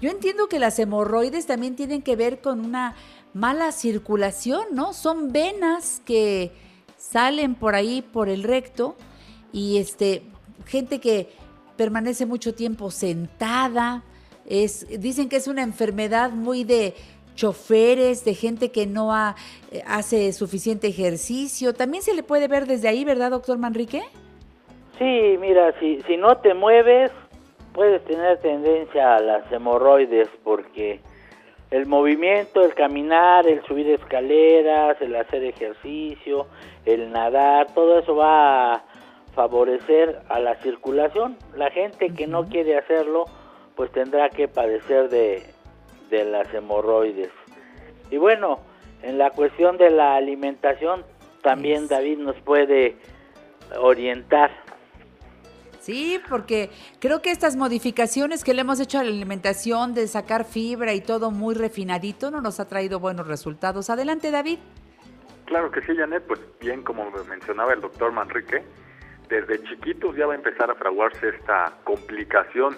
[0.00, 2.96] Yo entiendo que las hemorroides también tienen que ver con una
[3.34, 4.94] mala circulación, ¿no?
[4.94, 6.50] Son venas que
[6.96, 8.96] salen por ahí por el recto
[9.52, 10.24] y este
[10.64, 11.30] gente que
[11.76, 14.02] permanece mucho tiempo sentada,
[14.44, 16.96] es dicen que es una enfermedad muy de
[17.36, 19.36] choferes, de gente que no ha-
[19.70, 21.72] eh, hace suficiente ejercicio.
[21.74, 24.02] También se le puede ver desde ahí, ¿verdad, doctor Manrique?
[24.98, 27.12] Sí, mira, si, si no te mueves,
[27.74, 31.00] puedes tener tendencia a las hemorroides porque
[31.70, 36.46] el movimiento, el caminar, el subir escaleras, el hacer ejercicio,
[36.86, 38.84] el nadar, todo eso va a
[39.34, 41.36] favorecer a la circulación.
[41.54, 43.26] La gente que no quiere hacerlo,
[43.74, 45.42] pues tendrá que padecer de,
[46.10, 47.30] de las hemorroides.
[48.10, 48.60] Y bueno,
[49.02, 51.04] en la cuestión de la alimentación,
[51.42, 52.96] también David nos puede
[53.78, 54.50] orientar.
[55.80, 60.44] Sí, porque creo que estas modificaciones que le hemos hecho a la alimentación de sacar
[60.44, 63.88] fibra y todo muy refinadito no nos ha traído buenos resultados.
[63.88, 64.58] Adelante, David.
[65.44, 68.64] Claro que sí, Janet, pues bien como mencionaba el doctor Manrique,
[69.28, 72.76] desde chiquitos ya va a empezar a fraguarse esta complicación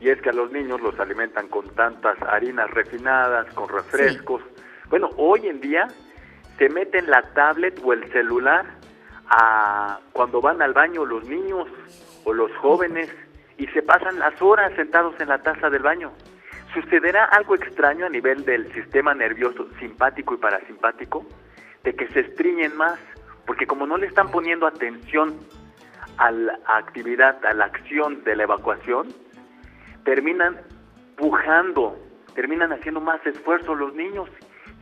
[0.00, 4.42] y es que a los niños los alimentan con tantas harinas refinadas, con refrescos.
[4.88, 5.88] Bueno, hoy en día
[6.58, 8.64] se meten la tablet o el celular
[9.28, 11.68] a cuando van al baño los niños
[12.24, 13.10] o los jóvenes
[13.58, 16.12] y se pasan las horas sentados en la taza del baño.
[16.72, 21.26] ¿Sucederá algo extraño a nivel del sistema nervioso simpático y parasimpático?
[21.84, 22.98] De que se estriñen más,
[23.46, 25.36] porque como no le están poniendo atención
[26.16, 29.08] a la actividad, a la acción de la evacuación,
[30.04, 30.58] terminan
[31.16, 31.98] pujando,
[32.34, 34.28] terminan haciendo más esfuerzo los niños.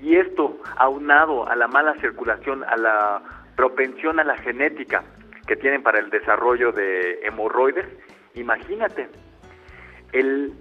[0.00, 3.22] Y esto, aunado a la mala circulación, a la
[3.56, 5.02] propensión a la genética
[5.46, 7.86] que tienen para el desarrollo de hemorroides,
[8.34, 9.08] imagínate,
[10.12, 10.52] el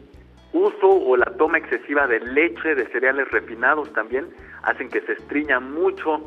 [0.53, 4.27] uso o la toma excesiva de leche, de cereales refinados también,
[4.63, 6.23] hacen que se estriña mucho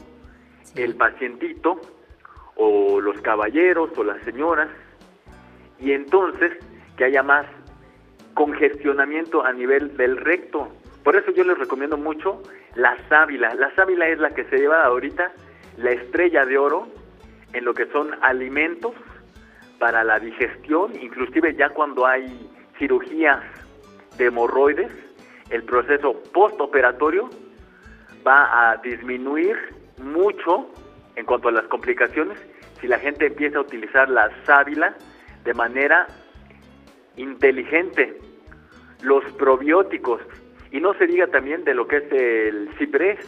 [0.77, 1.81] el pacientito
[2.57, 4.69] o los caballeros o las señoras
[5.79, 6.53] y entonces
[6.97, 7.47] que haya más
[8.41, 10.73] congestionamiento a nivel del recto.
[11.05, 12.43] Por eso yo les recomiendo mucho
[12.75, 13.53] la sábila.
[13.55, 15.31] La sábila es la que se lleva ahorita
[15.77, 16.89] la estrella de oro
[17.53, 18.95] en lo que son alimentos
[19.79, 23.41] para la digestión, inclusive ya cuando hay cirugías
[24.17, 24.91] de hemorroides,
[25.51, 27.29] el proceso postoperatorio
[28.27, 29.55] va a disminuir
[29.99, 30.71] mucho
[31.15, 32.39] en cuanto a las complicaciones
[32.81, 34.95] si la gente empieza a utilizar la sábila
[35.45, 36.07] de manera
[37.17, 38.30] inteligente.
[39.03, 40.21] Los probióticos,
[40.71, 43.19] y no se diga también de lo que es el ciprés.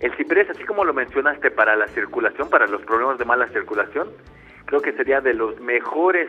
[0.00, 4.10] El ciprés, así como lo mencionaste para la circulación, para los problemas de mala circulación,
[4.66, 6.28] creo que sería de los mejores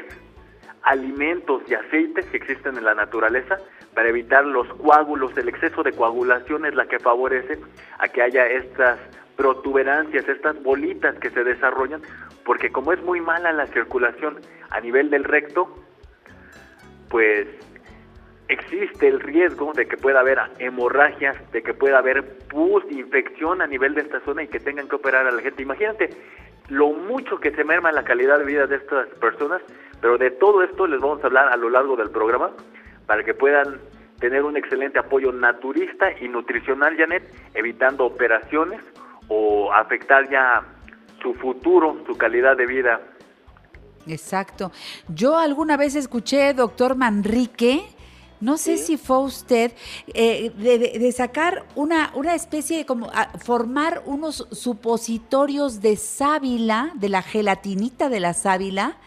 [0.84, 3.58] alimentos y aceites que existen en la naturaleza
[3.94, 5.36] para evitar los coágulos.
[5.38, 7.60] El exceso de coagulación es la que favorece
[7.98, 9.00] a que haya estas
[9.36, 12.02] protuberancias, estas bolitas que se desarrollan,
[12.44, 14.40] porque como es muy mala la circulación
[14.70, 15.68] a nivel del recto,
[17.10, 17.48] pues
[18.48, 23.68] existe el riesgo de que pueda haber hemorragias, de que pueda haber pus, infección a
[23.68, 25.64] nivel de esta zona y que tengan que operar a la gente.
[25.64, 26.10] Imagínate
[26.70, 29.62] lo mucho que se merma la calidad de vida de estas personas,
[30.02, 32.52] pero de todo esto les vamos a hablar a lo largo del programa
[33.06, 33.80] para que puedan
[34.20, 37.24] tener un excelente apoyo naturista y nutricional, Janet,
[37.54, 38.82] evitando operaciones
[39.28, 40.64] o afectar ya
[41.22, 43.02] su futuro, su calidad de vida.
[44.08, 44.72] Exacto.
[45.08, 47.84] Yo alguna vez escuché, doctor Manrique,
[48.42, 49.72] no sé si fue usted,
[50.14, 55.96] eh, de, de- de sacar una, una especie de como ah, formar unos supositorios de
[55.96, 58.98] sábila, de la gelatinita de la sábila,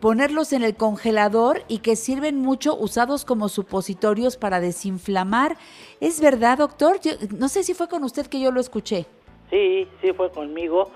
[0.00, 5.56] ponerlos en el congelador y que sirven mucho usados como supositorios para desinflamar.
[6.00, 7.00] ¿Es verdad, doctor?
[7.00, 9.06] Yo- no sé si fue con usted que yo lo escuché.
[9.50, 10.90] Sí, sí fue conmigo.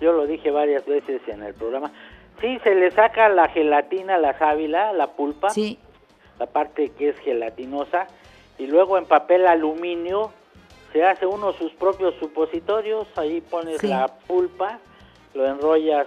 [0.00, 1.90] Yo lo dije varias veces en el programa.
[2.40, 5.50] Sí, se le saca la gelatina, la sábila, la pulpa.
[5.50, 5.78] Sí.
[6.38, 8.06] La parte que es gelatinosa.
[8.58, 10.32] Y luego en papel aluminio
[10.92, 13.06] se hace uno sus propios supositorios.
[13.16, 13.88] Ahí pones Sí.
[13.88, 14.78] la pulpa,
[15.34, 16.06] lo enrollas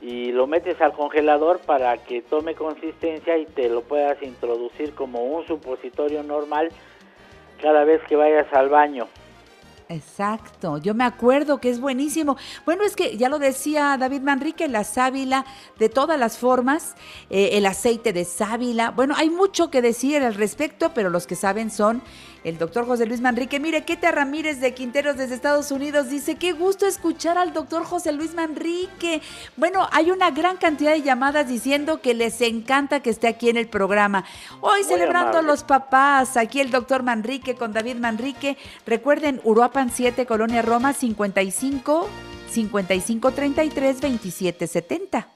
[0.00, 5.24] y lo metes al congelador para que tome consistencia y te lo puedas introducir como
[5.24, 6.70] un supositorio normal
[7.60, 9.08] cada vez que vayas al baño.
[9.88, 12.36] Exacto, yo me acuerdo que es buenísimo.
[12.64, 15.46] Bueno, es que ya lo decía David Manrique, la sábila
[15.78, 16.96] de todas las formas,
[17.30, 18.90] eh, el aceite de sábila.
[18.90, 22.02] Bueno, hay mucho que decir al respecto, pero los que saben son
[22.44, 23.60] el doctor José Luis Manrique.
[23.60, 28.12] Mire, Keta Ramírez de Quinteros desde Estados Unidos dice, qué gusto escuchar al doctor José
[28.12, 29.22] Luis Manrique.
[29.56, 33.56] Bueno, hay una gran cantidad de llamadas diciendo que les encanta que esté aquí en
[33.56, 34.24] el programa.
[34.60, 38.56] Hoy celebrando a los papás, aquí el doctor Manrique con David Manrique.
[38.86, 42.08] Recuerden, Uruapan 7, Colonia Roma 55
[42.50, 45.28] 55 33 27 70.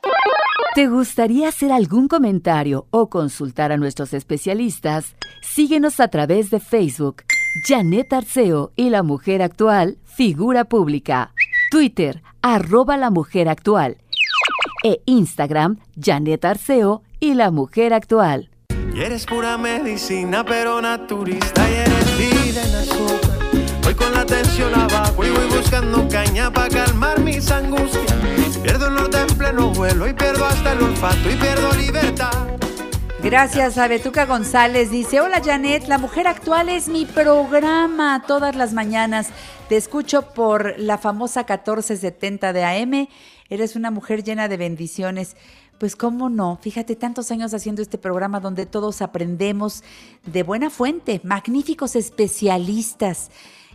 [0.74, 5.16] ¿Te gustaría hacer algún comentario o consultar a nuestros especialistas?
[5.42, 7.24] Síguenos a través de Facebook,
[7.66, 11.32] Janet Arceo y la Mujer Actual, figura pública.
[11.70, 13.98] Twitter, arroba la Mujer Actual.
[14.84, 18.50] E Instagram, Janet Arceo y la Mujer Actual.
[18.94, 23.38] Y eres pura medicina, pero naturista y eres vida en azúcar.
[23.82, 28.39] Voy con la tensión abajo y voy buscando caña para calmar mis angustias.
[28.62, 32.48] Pierdo el norte en pleno vuelo y pierdo hasta el olfato y pierdo libertad.
[33.22, 34.90] Gracias a Betuca González.
[34.90, 39.28] Dice, hola Janet, la mujer actual es mi programa todas las mañanas.
[39.70, 43.08] Te escucho por la famosa 1470 de AM.
[43.48, 45.36] Eres una mujer llena de bendiciones.
[45.78, 49.82] Pues cómo no, fíjate, tantos años haciendo este programa donde todos aprendemos
[50.26, 53.30] de buena fuente, magníficos especialistas.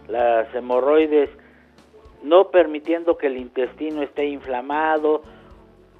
[0.09, 1.29] las hemorroides,
[2.23, 5.23] no permitiendo que el intestino esté inflamado.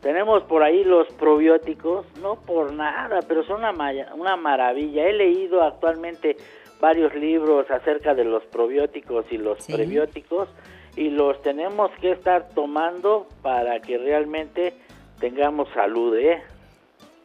[0.03, 5.07] Tenemos por ahí los probióticos, no por nada, pero son una, maya- una maravilla.
[5.09, 6.37] He leído actualmente
[6.81, 10.49] varios libros acerca de los probióticos y los prebióticos
[10.97, 14.75] y los tenemos que estar tomando para que realmente
[15.19, 16.43] tengamos salud, ¿eh?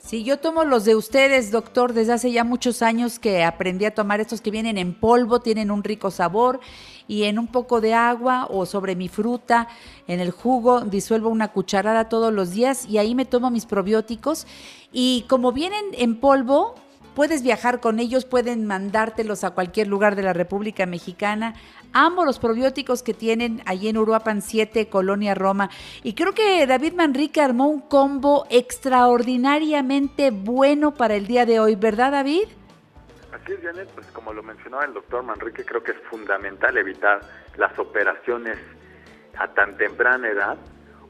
[0.06, 3.96] Sí, yo tomo los de ustedes, doctor, desde hace ya muchos años que aprendí a
[3.96, 6.60] tomar estos que vienen en polvo, tienen un rico sabor
[7.08, 9.70] y en un poco de agua o sobre mi fruta,
[10.08, 14.46] en el jugo, disuelvo una cucharada todos los días y ahí me tomo mis probióticos.
[14.92, 16.76] Y como vienen en polvo,
[17.16, 21.56] puedes viajar con ellos, pueden mandártelos a cualquier lugar de la República Mexicana.
[21.94, 25.70] Amo los probióticos que tienen allí en Uruapan 7, Colonia Roma.
[26.04, 31.76] Y creo que David Manrique armó un combo extraordinariamente bueno para el día de hoy,
[31.76, 32.48] ¿verdad David?
[33.32, 37.22] Así es, Janet, pues como lo mencionaba el doctor Manrique, creo que es fundamental evitar
[37.58, 38.58] las operaciones
[39.38, 40.58] a tan temprana edad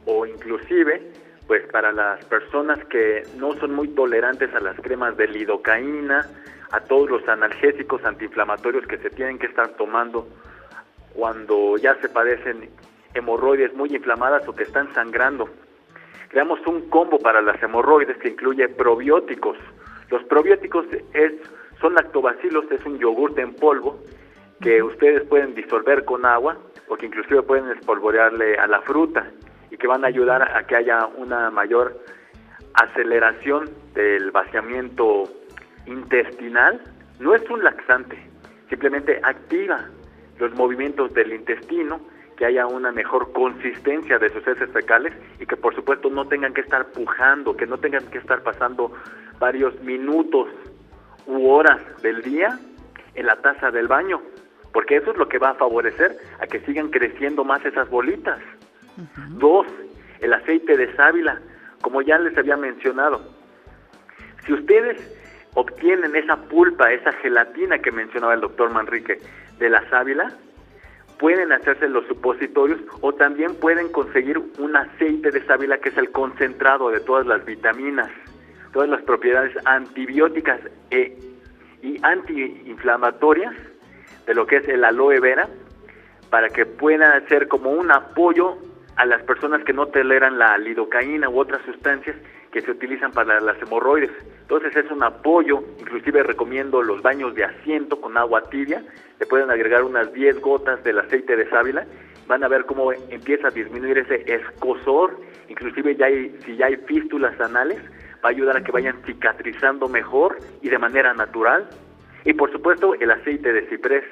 [0.05, 1.11] o inclusive
[1.48, 6.28] pues para las personas que no son muy tolerantes a las cremas de lidocaína,
[6.72, 10.28] a todos los analgésicos antiinflamatorios que se tienen que estar tomando
[11.14, 12.70] cuando ya se padecen
[13.14, 15.49] hemorroides muy inflamadas o que están sangrando.
[16.30, 19.57] Creamos un combo para las hemorroides que incluye probióticos.
[20.10, 21.34] Los probióticos es,
[21.80, 23.99] son lactobacilos, es un yogurte en polvo
[24.61, 26.57] que ustedes pueden disolver con agua
[26.88, 29.30] o que inclusive pueden espolvorearle a la fruta
[29.73, 31.99] y que van a ayudar a que haya una mayor
[32.75, 35.23] aceleración del vaciamiento
[35.87, 36.79] intestinal,
[37.19, 38.17] no es un laxante,
[38.69, 39.89] simplemente activa
[40.37, 41.99] los movimientos del intestino,
[42.37, 46.53] que haya una mejor consistencia de sus heces fecales y que por supuesto no tengan
[46.53, 48.91] que estar pujando, que no tengan que estar pasando
[49.39, 50.49] varios minutos
[51.25, 52.59] u horas del día
[53.15, 54.21] en la taza del baño,
[54.71, 58.39] porque eso es lo que va a favorecer a que sigan creciendo más esas bolitas.
[59.30, 59.68] Dos,
[60.20, 61.40] el aceite de sábila,
[61.82, 63.22] como ya les había mencionado.
[64.45, 64.98] Si ustedes
[65.56, 69.20] obtienen esa pulpa, esa gelatina que mencionaba el doctor Manrique
[69.60, 70.34] de la sábila,
[71.20, 76.11] pueden hacerse los supositorios o también pueden conseguir un aceite de sábila que es el
[76.11, 78.10] concentrado de todas las vitaminas,
[78.74, 80.60] todas las propiedades antibióticas
[80.90, 81.18] e,
[81.82, 83.53] y antiinflamatorias
[84.26, 85.48] de lo que es el aloe vera
[86.30, 88.57] para que puedan ser como un apoyo
[88.95, 92.15] a las personas que no toleran la lidocaína u otras sustancias
[92.52, 94.11] que se utilizan para las hemorroides.
[94.41, 98.84] Entonces es un apoyo, inclusive recomiendo los baños de asiento con agua tibia,
[99.20, 101.86] le pueden agregar unas 10 gotas del aceite de sábila,
[102.28, 106.07] van a ver cómo empieza a disminuir ese escosor, inclusive ya
[106.45, 107.80] si ya hay fístulas anales,
[108.24, 111.68] va a ayudar a que vayan cicatrizando mejor y de manera natural.
[112.24, 114.06] Y por supuesto el aceite de ciprés.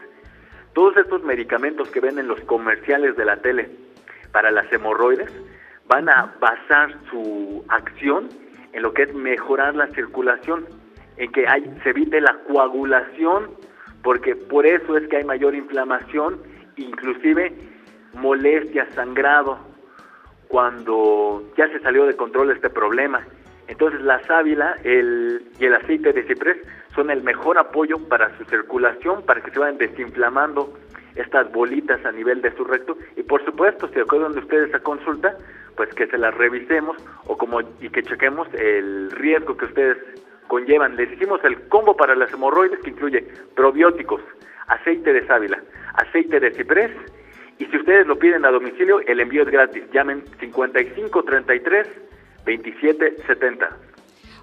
[0.74, 3.70] Todos estos medicamentos que ven en los comerciales de la tele
[4.32, 5.32] para las hemorroides
[5.88, 8.30] van a basar su acción
[8.74, 10.66] en lo que es mejorar la circulación,
[11.18, 13.52] en que hay, se evite la coagulación,
[14.02, 16.41] porque por eso es que hay mayor inflamación,
[16.78, 17.53] inclusive
[18.14, 19.60] molestia, sangrado,
[20.48, 23.26] cuando ya se salió de control este problema.
[23.68, 26.58] Entonces la sábila el, y el aceite de ciprés
[26.94, 30.74] son el mejor apoyo para su circulación, para que se vayan desinflamando
[31.15, 32.97] estas bolitas a nivel de su recto.
[33.15, 35.38] Y por supuesto si acuerdan de ustedes a consulta
[35.75, 39.97] pues que se las revisemos o como y que chequemos el riesgo que ustedes
[40.47, 40.95] conllevan.
[40.95, 43.25] Les hicimos el combo para las hemorroides que incluye
[43.55, 44.21] probióticos
[44.67, 45.61] aceite de sábila
[45.95, 46.91] aceite de ciprés
[47.57, 49.83] y si ustedes lo piden a domicilio el envío es gratis.
[49.91, 51.88] Llamen 5533
[52.45, 53.90] 2770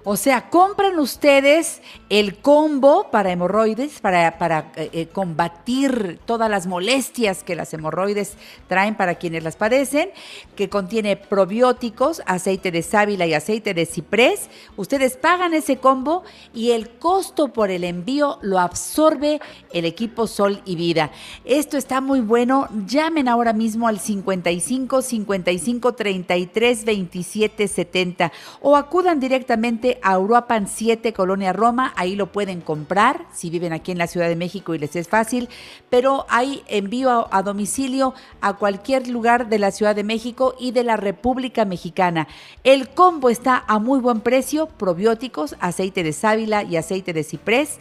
[0.03, 6.67] o sea, compren ustedes el combo para hemorroides, para, para eh, eh, combatir todas las
[6.67, 8.35] molestias que las hemorroides
[8.67, 10.09] traen para quienes las padecen,
[10.55, 14.49] que contiene probióticos, aceite de sábila y aceite de ciprés.
[14.77, 16.23] Ustedes pagan ese combo
[16.53, 19.41] y el costo por el envío lo absorbe
[19.73, 21.11] el equipo Sol y Vida.
[21.45, 22.67] Esto está muy bueno.
[22.85, 28.31] Llamen ahora mismo al 55 55 33 27 70
[28.61, 31.93] o acudan directamente a Uruapan 7, Colonia Roma.
[31.95, 35.07] Ahí lo pueden comprar si viven aquí en la Ciudad de México y les es
[35.07, 35.49] fácil.
[35.89, 40.83] Pero hay envío a, domicilio a cualquier lugar de la Ciudad de México y de
[40.83, 42.27] la República Mexicana.
[42.63, 47.79] El combo está a muy buen precio: probióticos, aceite de sábila y aceite de ciprés.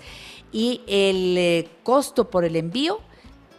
[0.51, 3.01] Y el eh, costo por el envío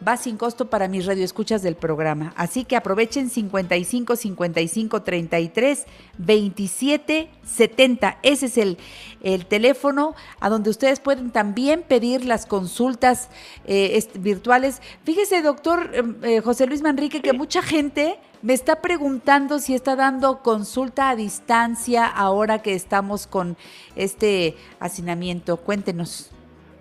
[0.06, 2.34] va sin costo para mis radioescuchas del programa.
[2.36, 5.86] Así que aprovechen 55 55 33
[6.18, 8.18] 27 70.
[8.24, 8.78] Ese es el,
[9.22, 13.30] el teléfono a donde ustedes pueden también pedir las consultas
[13.66, 14.82] eh, virtuales.
[15.04, 19.96] Fíjese, doctor em, eh, José Luis Manrique, que mucha gente me está preguntando si está
[19.96, 23.58] dando consulta a distancia ahora que estamos con
[23.96, 25.58] este hacinamiento.
[25.58, 26.32] Cuéntenos.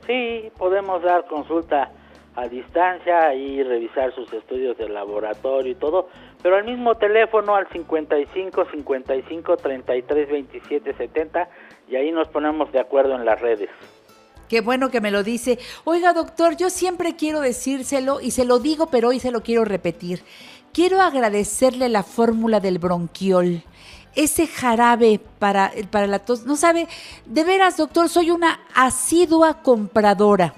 [0.07, 1.91] Sí, podemos dar consulta
[2.39, 6.09] a distancia y revisar sus estudios de laboratorio y todo,
[6.41, 11.49] pero al mismo teléfono al 55 55 33 27 70
[11.89, 13.71] y ahí nos ponemos de acuerdo en las redes.
[14.49, 15.59] Qué bueno que me lo dice.
[15.85, 19.65] Oiga, doctor, yo siempre quiero decírselo y se lo digo, pero hoy se lo quiero
[19.65, 20.23] repetir.
[20.73, 23.63] Quiero agradecerle la fórmula del bronquiol
[24.15, 26.45] ese jarabe para, para la tos.
[26.45, 26.89] No sabe,
[27.27, 30.55] de veras, doctor, soy una asidua compradora.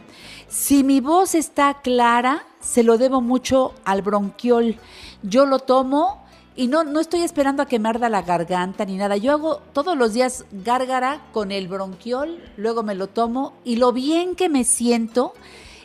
[0.49, 4.77] Si mi voz está clara, se lo debo mucho al bronquiol.
[5.23, 6.25] Yo lo tomo
[6.57, 9.17] y no, no estoy esperando a que me arda la garganta ni nada.
[9.17, 13.93] Yo hago todos los días gárgara con el bronquiol, luego me lo tomo y lo
[13.93, 15.35] bien que me siento.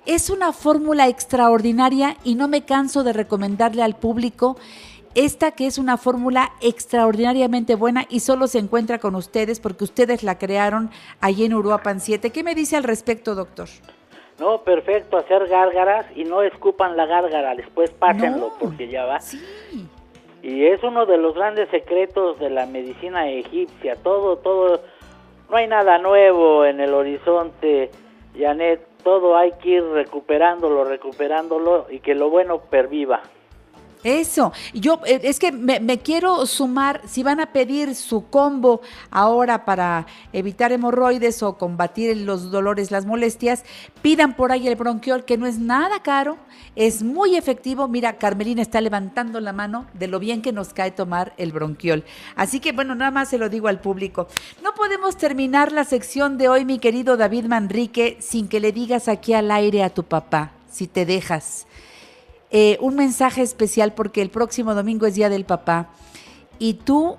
[0.06, 4.58] Es una fórmula extraordinaria y no me canso de recomendarle al público
[5.16, 10.24] esta que es una fórmula extraordinariamente buena y solo se encuentra con ustedes porque ustedes
[10.24, 10.92] la crearon
[11.22, 12.32] allí en Uruapan 7.
[12.32, 13.70] ¿Qué me dice al respecto, doctor?
[14.40, 19.20] No, perfecto, hacer gárgaras y no escupan la gárgara, después pásenlo porque ya va.
[20.44, 23.96] Y es uno de los grandes secretos de la medicina egipcia.
[23.96, 24.82] Todo, todo,
[25.50, 27.90] no hay nada nuevo en el horizonte,
[28.38, 28.86] Janet.
[29.04, 33.22] Todo hay que ir recuperándolo, recuperándolo y que lo bueno perviva.
[34.06, 38.82] Eso, yo eh, es que me, me quiero sumar, si van a pedir su combo
[39.10, 43.64] ahora para evitar hemorroides o combatir los dolores, las molestias,
[44.04, 46.38] pidan por ahí el bronquiol, que no es nada caro,
[46.76, 47.88] es muy efectivo.
[47.88, 52.04] Mira, Carmelina está levantando la mano de lo bien que nos cae tomar el bronquiol.
[52.36, 54.28] Así que bueno, nada más se lo digo al público.
[54.62, 59.08] No podemos terminar la sección de hoy, mi querido David Manrique, sin que le digas
[59.08, 61.66] aquí al aire a tu papá, si te dejas.
[62.52, 65.90] Eh, un mensaje especial porque el próximo domingo es Día del Papá
[66.60, 67.18] y tú,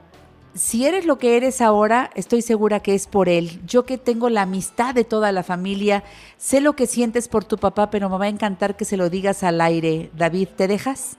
[0.55, 3.61] si eres lo que eres ahora, estoy segura que es por él.
[3.67, 6.05] Yo que tengo la amistad de toda la familia,
[6.37, 9.11] sé lo que sientes por tu papá, pero me va a encantar que se lo
[9.11, 10.11] digas al aire.
[10.15, 11.19] David, ¿te dejas?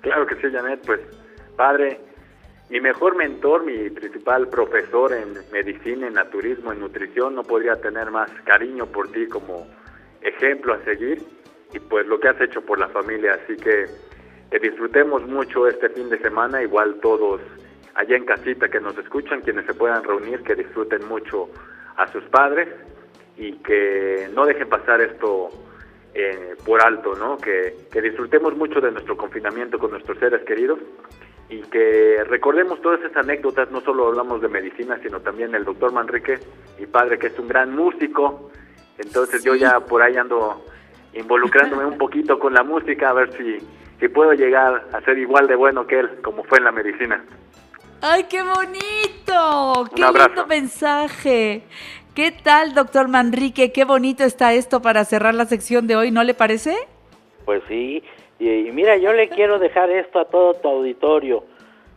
[0.00, 1.00] Claro que sí, Janet, pues
[1.56, 2.00] padre,
[2.70, 8.10] mi mejor mentor, mi principal profesor en medicina, en naturismo, en nutrición, no podría tener
[8.10, 9.66] más cariño por ti como
[10.22, 11.22] ejemplo a seguir
[11.72, 13.38] y pues lo que has hecho por la familia.
[13.42, 13.86] Así que
[14.52, 17.40] que disfrutemos mucho este fin de semana, igual todos
[17.94, 21.48] allá en casita que nos escuchan, quienes se puedan reunir, que disfruten mucho
[21.96, 22.68] a sus padres
[23.38, 25.48] y que no dejen pasar esto
[26.12, 27.38] eh, por alto, ¿no?
[27.38, 30.78] Que, que disfrutemos mucho de nuestro confinamiento con nuestros seres queridos
[31.48, 35.92] y que recordemos todas esas anécdotas, no solo hablamos de medicina, sino también el doctor
[35.92, 36.38] Manrique,
[36.78, 38.50] mi padre que es un gran músico,
[38.98, 40.62] entonces yo ya por ahí ando
[41.14, 43.58] involucrándome un poquito con la música a ver si,
[44.00, 47.24] si puedo llegar a ser igual de bueno que él como fue en la medicina.
[48.00, 49.84] ¡Ay, qué bonito!
[49.94, 51.62] ¡Qué lindo mensaje!
[52.14, 53.72] ¿Qué tal, doctor Manrique?
[53.72, 56.76] Qué bonito está esto para cerrar la sección de hoy, ¿no le parece?
[57.44, 58.02] Pues sí,
[58.38, 61.44] y, y mira, yo le quiero dejar esto a todo tu auditorio.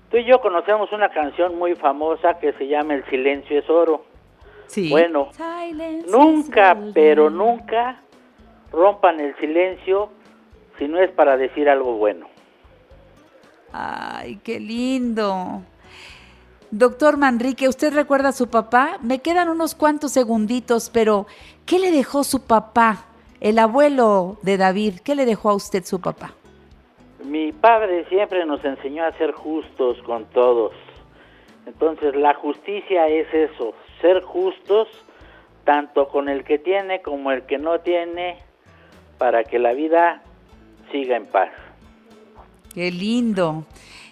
[0.09, 4.05] Tú y yo conocemos una canción muy famosa que se llama El silencio es oro.
[4.67, 4.89] Sí.
[4.89, 5.29] Bueno,
[6.07, 8.01] nunca, pero nunca
[8.76, 10.10] rompan el silencio
[10.77, 12.27] si no es para decir algo bueno.
[13.72, 15.61] Ay, qué lindo.
[16.72, 18.97] Doctor Manrique, ¿usted recuerda a su papá?
[19.02, 21.26] Me quedan unos cuantos segunditos, pero
[21.65, 23.06] ¿qué le dejó su papá?
[23.39, 26.34] El abuelo de David, ¿qué le dejó a usted su papá?
[27.23, 30.73] Mi padre siempre nos enseñó a ser justos con todos.
[31.65, 34.88] Entonces la justicia es eso, ser justos
[35.64, 38.44] tanto con el que tiene como el que no tiene
[39.17, 40.21] para que la vida
[40.91, 41.49] siga en paz.
[42.73, 43.65] Qué lindo.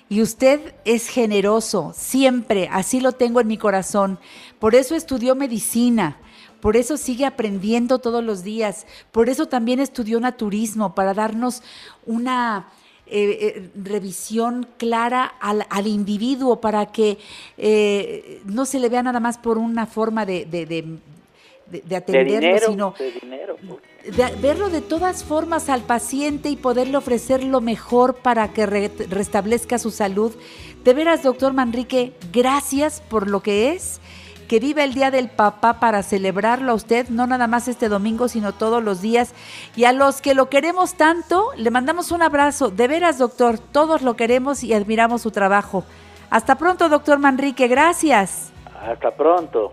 [0.10, 4.20] Y usted es generoso, siempre, así lo tengo en mi corazón.
[4.60, 6.18] Por eso estudió medicina,
[6.62, 11.64] por eso sigue aprendiendo todos los días, por eso también estudió naturismo, para darnos
[12.06, 12.68] una
[13.06, 17.18] eh, eh, revisión clara al, al individuo, para que
[17.58, 21.00] eh, no se le vea nada más por una forma de,
[21.74, 23.56] de- de De atenderlo, dinero, sino de dinero.
[24.04, 28.92] de- verlo de todas formas al paciente y poderle ofrecer lo mejor para que re-
[29.10, 30.34] restablezca su salud.
[30.84, 34.00] De veras, doctor Manrique, gracias por lo que es.
[34.48, 38.28] Que viva el Día del Papá para celebrarlo a usted, no nada más este domingo,
[38.28, 39.34] sino todos los días.
[39.76, 42.70] Y a los que lo queremos tanto, le mandamos un abrazo.
[42.70, 45.86] De veras, doctor, todos lo queremos y admiramos su trabajo.
[46.30, 48.52] Hasta pronto, doctor Manrique, gracias.
[48.80, 49.72] Hasta pronto.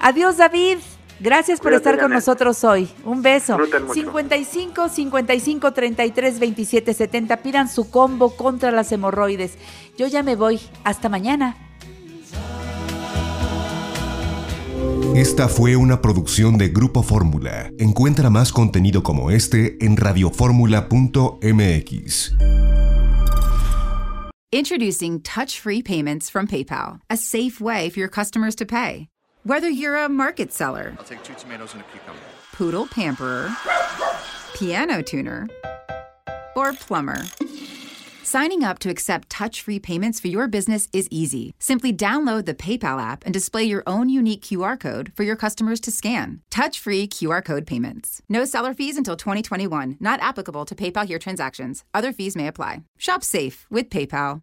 [0.00, 0.78] Adiós, David.
[1.20, 2.16] Gracias por Cuídate, estar con Janet.
[2.16, 2.88] nosotros hoy.
[3.04, 3.56] Un beso.
[3.58, 3.94] Disfruten mucho.
[3.94, 7.36] 55 55 33 27 70.
[7.38, 9.52] Pidan su combo contra las hemorroides.
[9.98, 10.60] Yo ya me voy.
[10.84, 11.56] Hasta mañana.
[15.14, 17.70] Esta fue una producción de Grupo Fórmula.
[17.78, 22.32] Encuentra más contenido como este en radioformula.mx.
[24.52, 29.08] Introducing touch free payments from PayPal, a safe way for your customers to pay.
[29.44, 32.20] Whether you're a market seller, I'll take two tomatoes and a cucumber.
[32.52, 33.50] poodle pamperer,
[34.54, 35.48] piano tuner,
[36.54, 37.22] or plumber.
[38.22, 41.54] Signing up to accept touch free payments for your business is easy.
[41.58, 45.80] Simply download the PayPal app and display your own unique QR code for your customers
[45.80, 46.42] to scan.
[46.50, 48.20] Touch free QR code payments.
[48.28, 51.82] No seller fees until 2021, not applicable to PayPal here transactions.
[51.94, 52.82] Other fees may apply.
[52.98, 54.42] Shop safe with PayPal.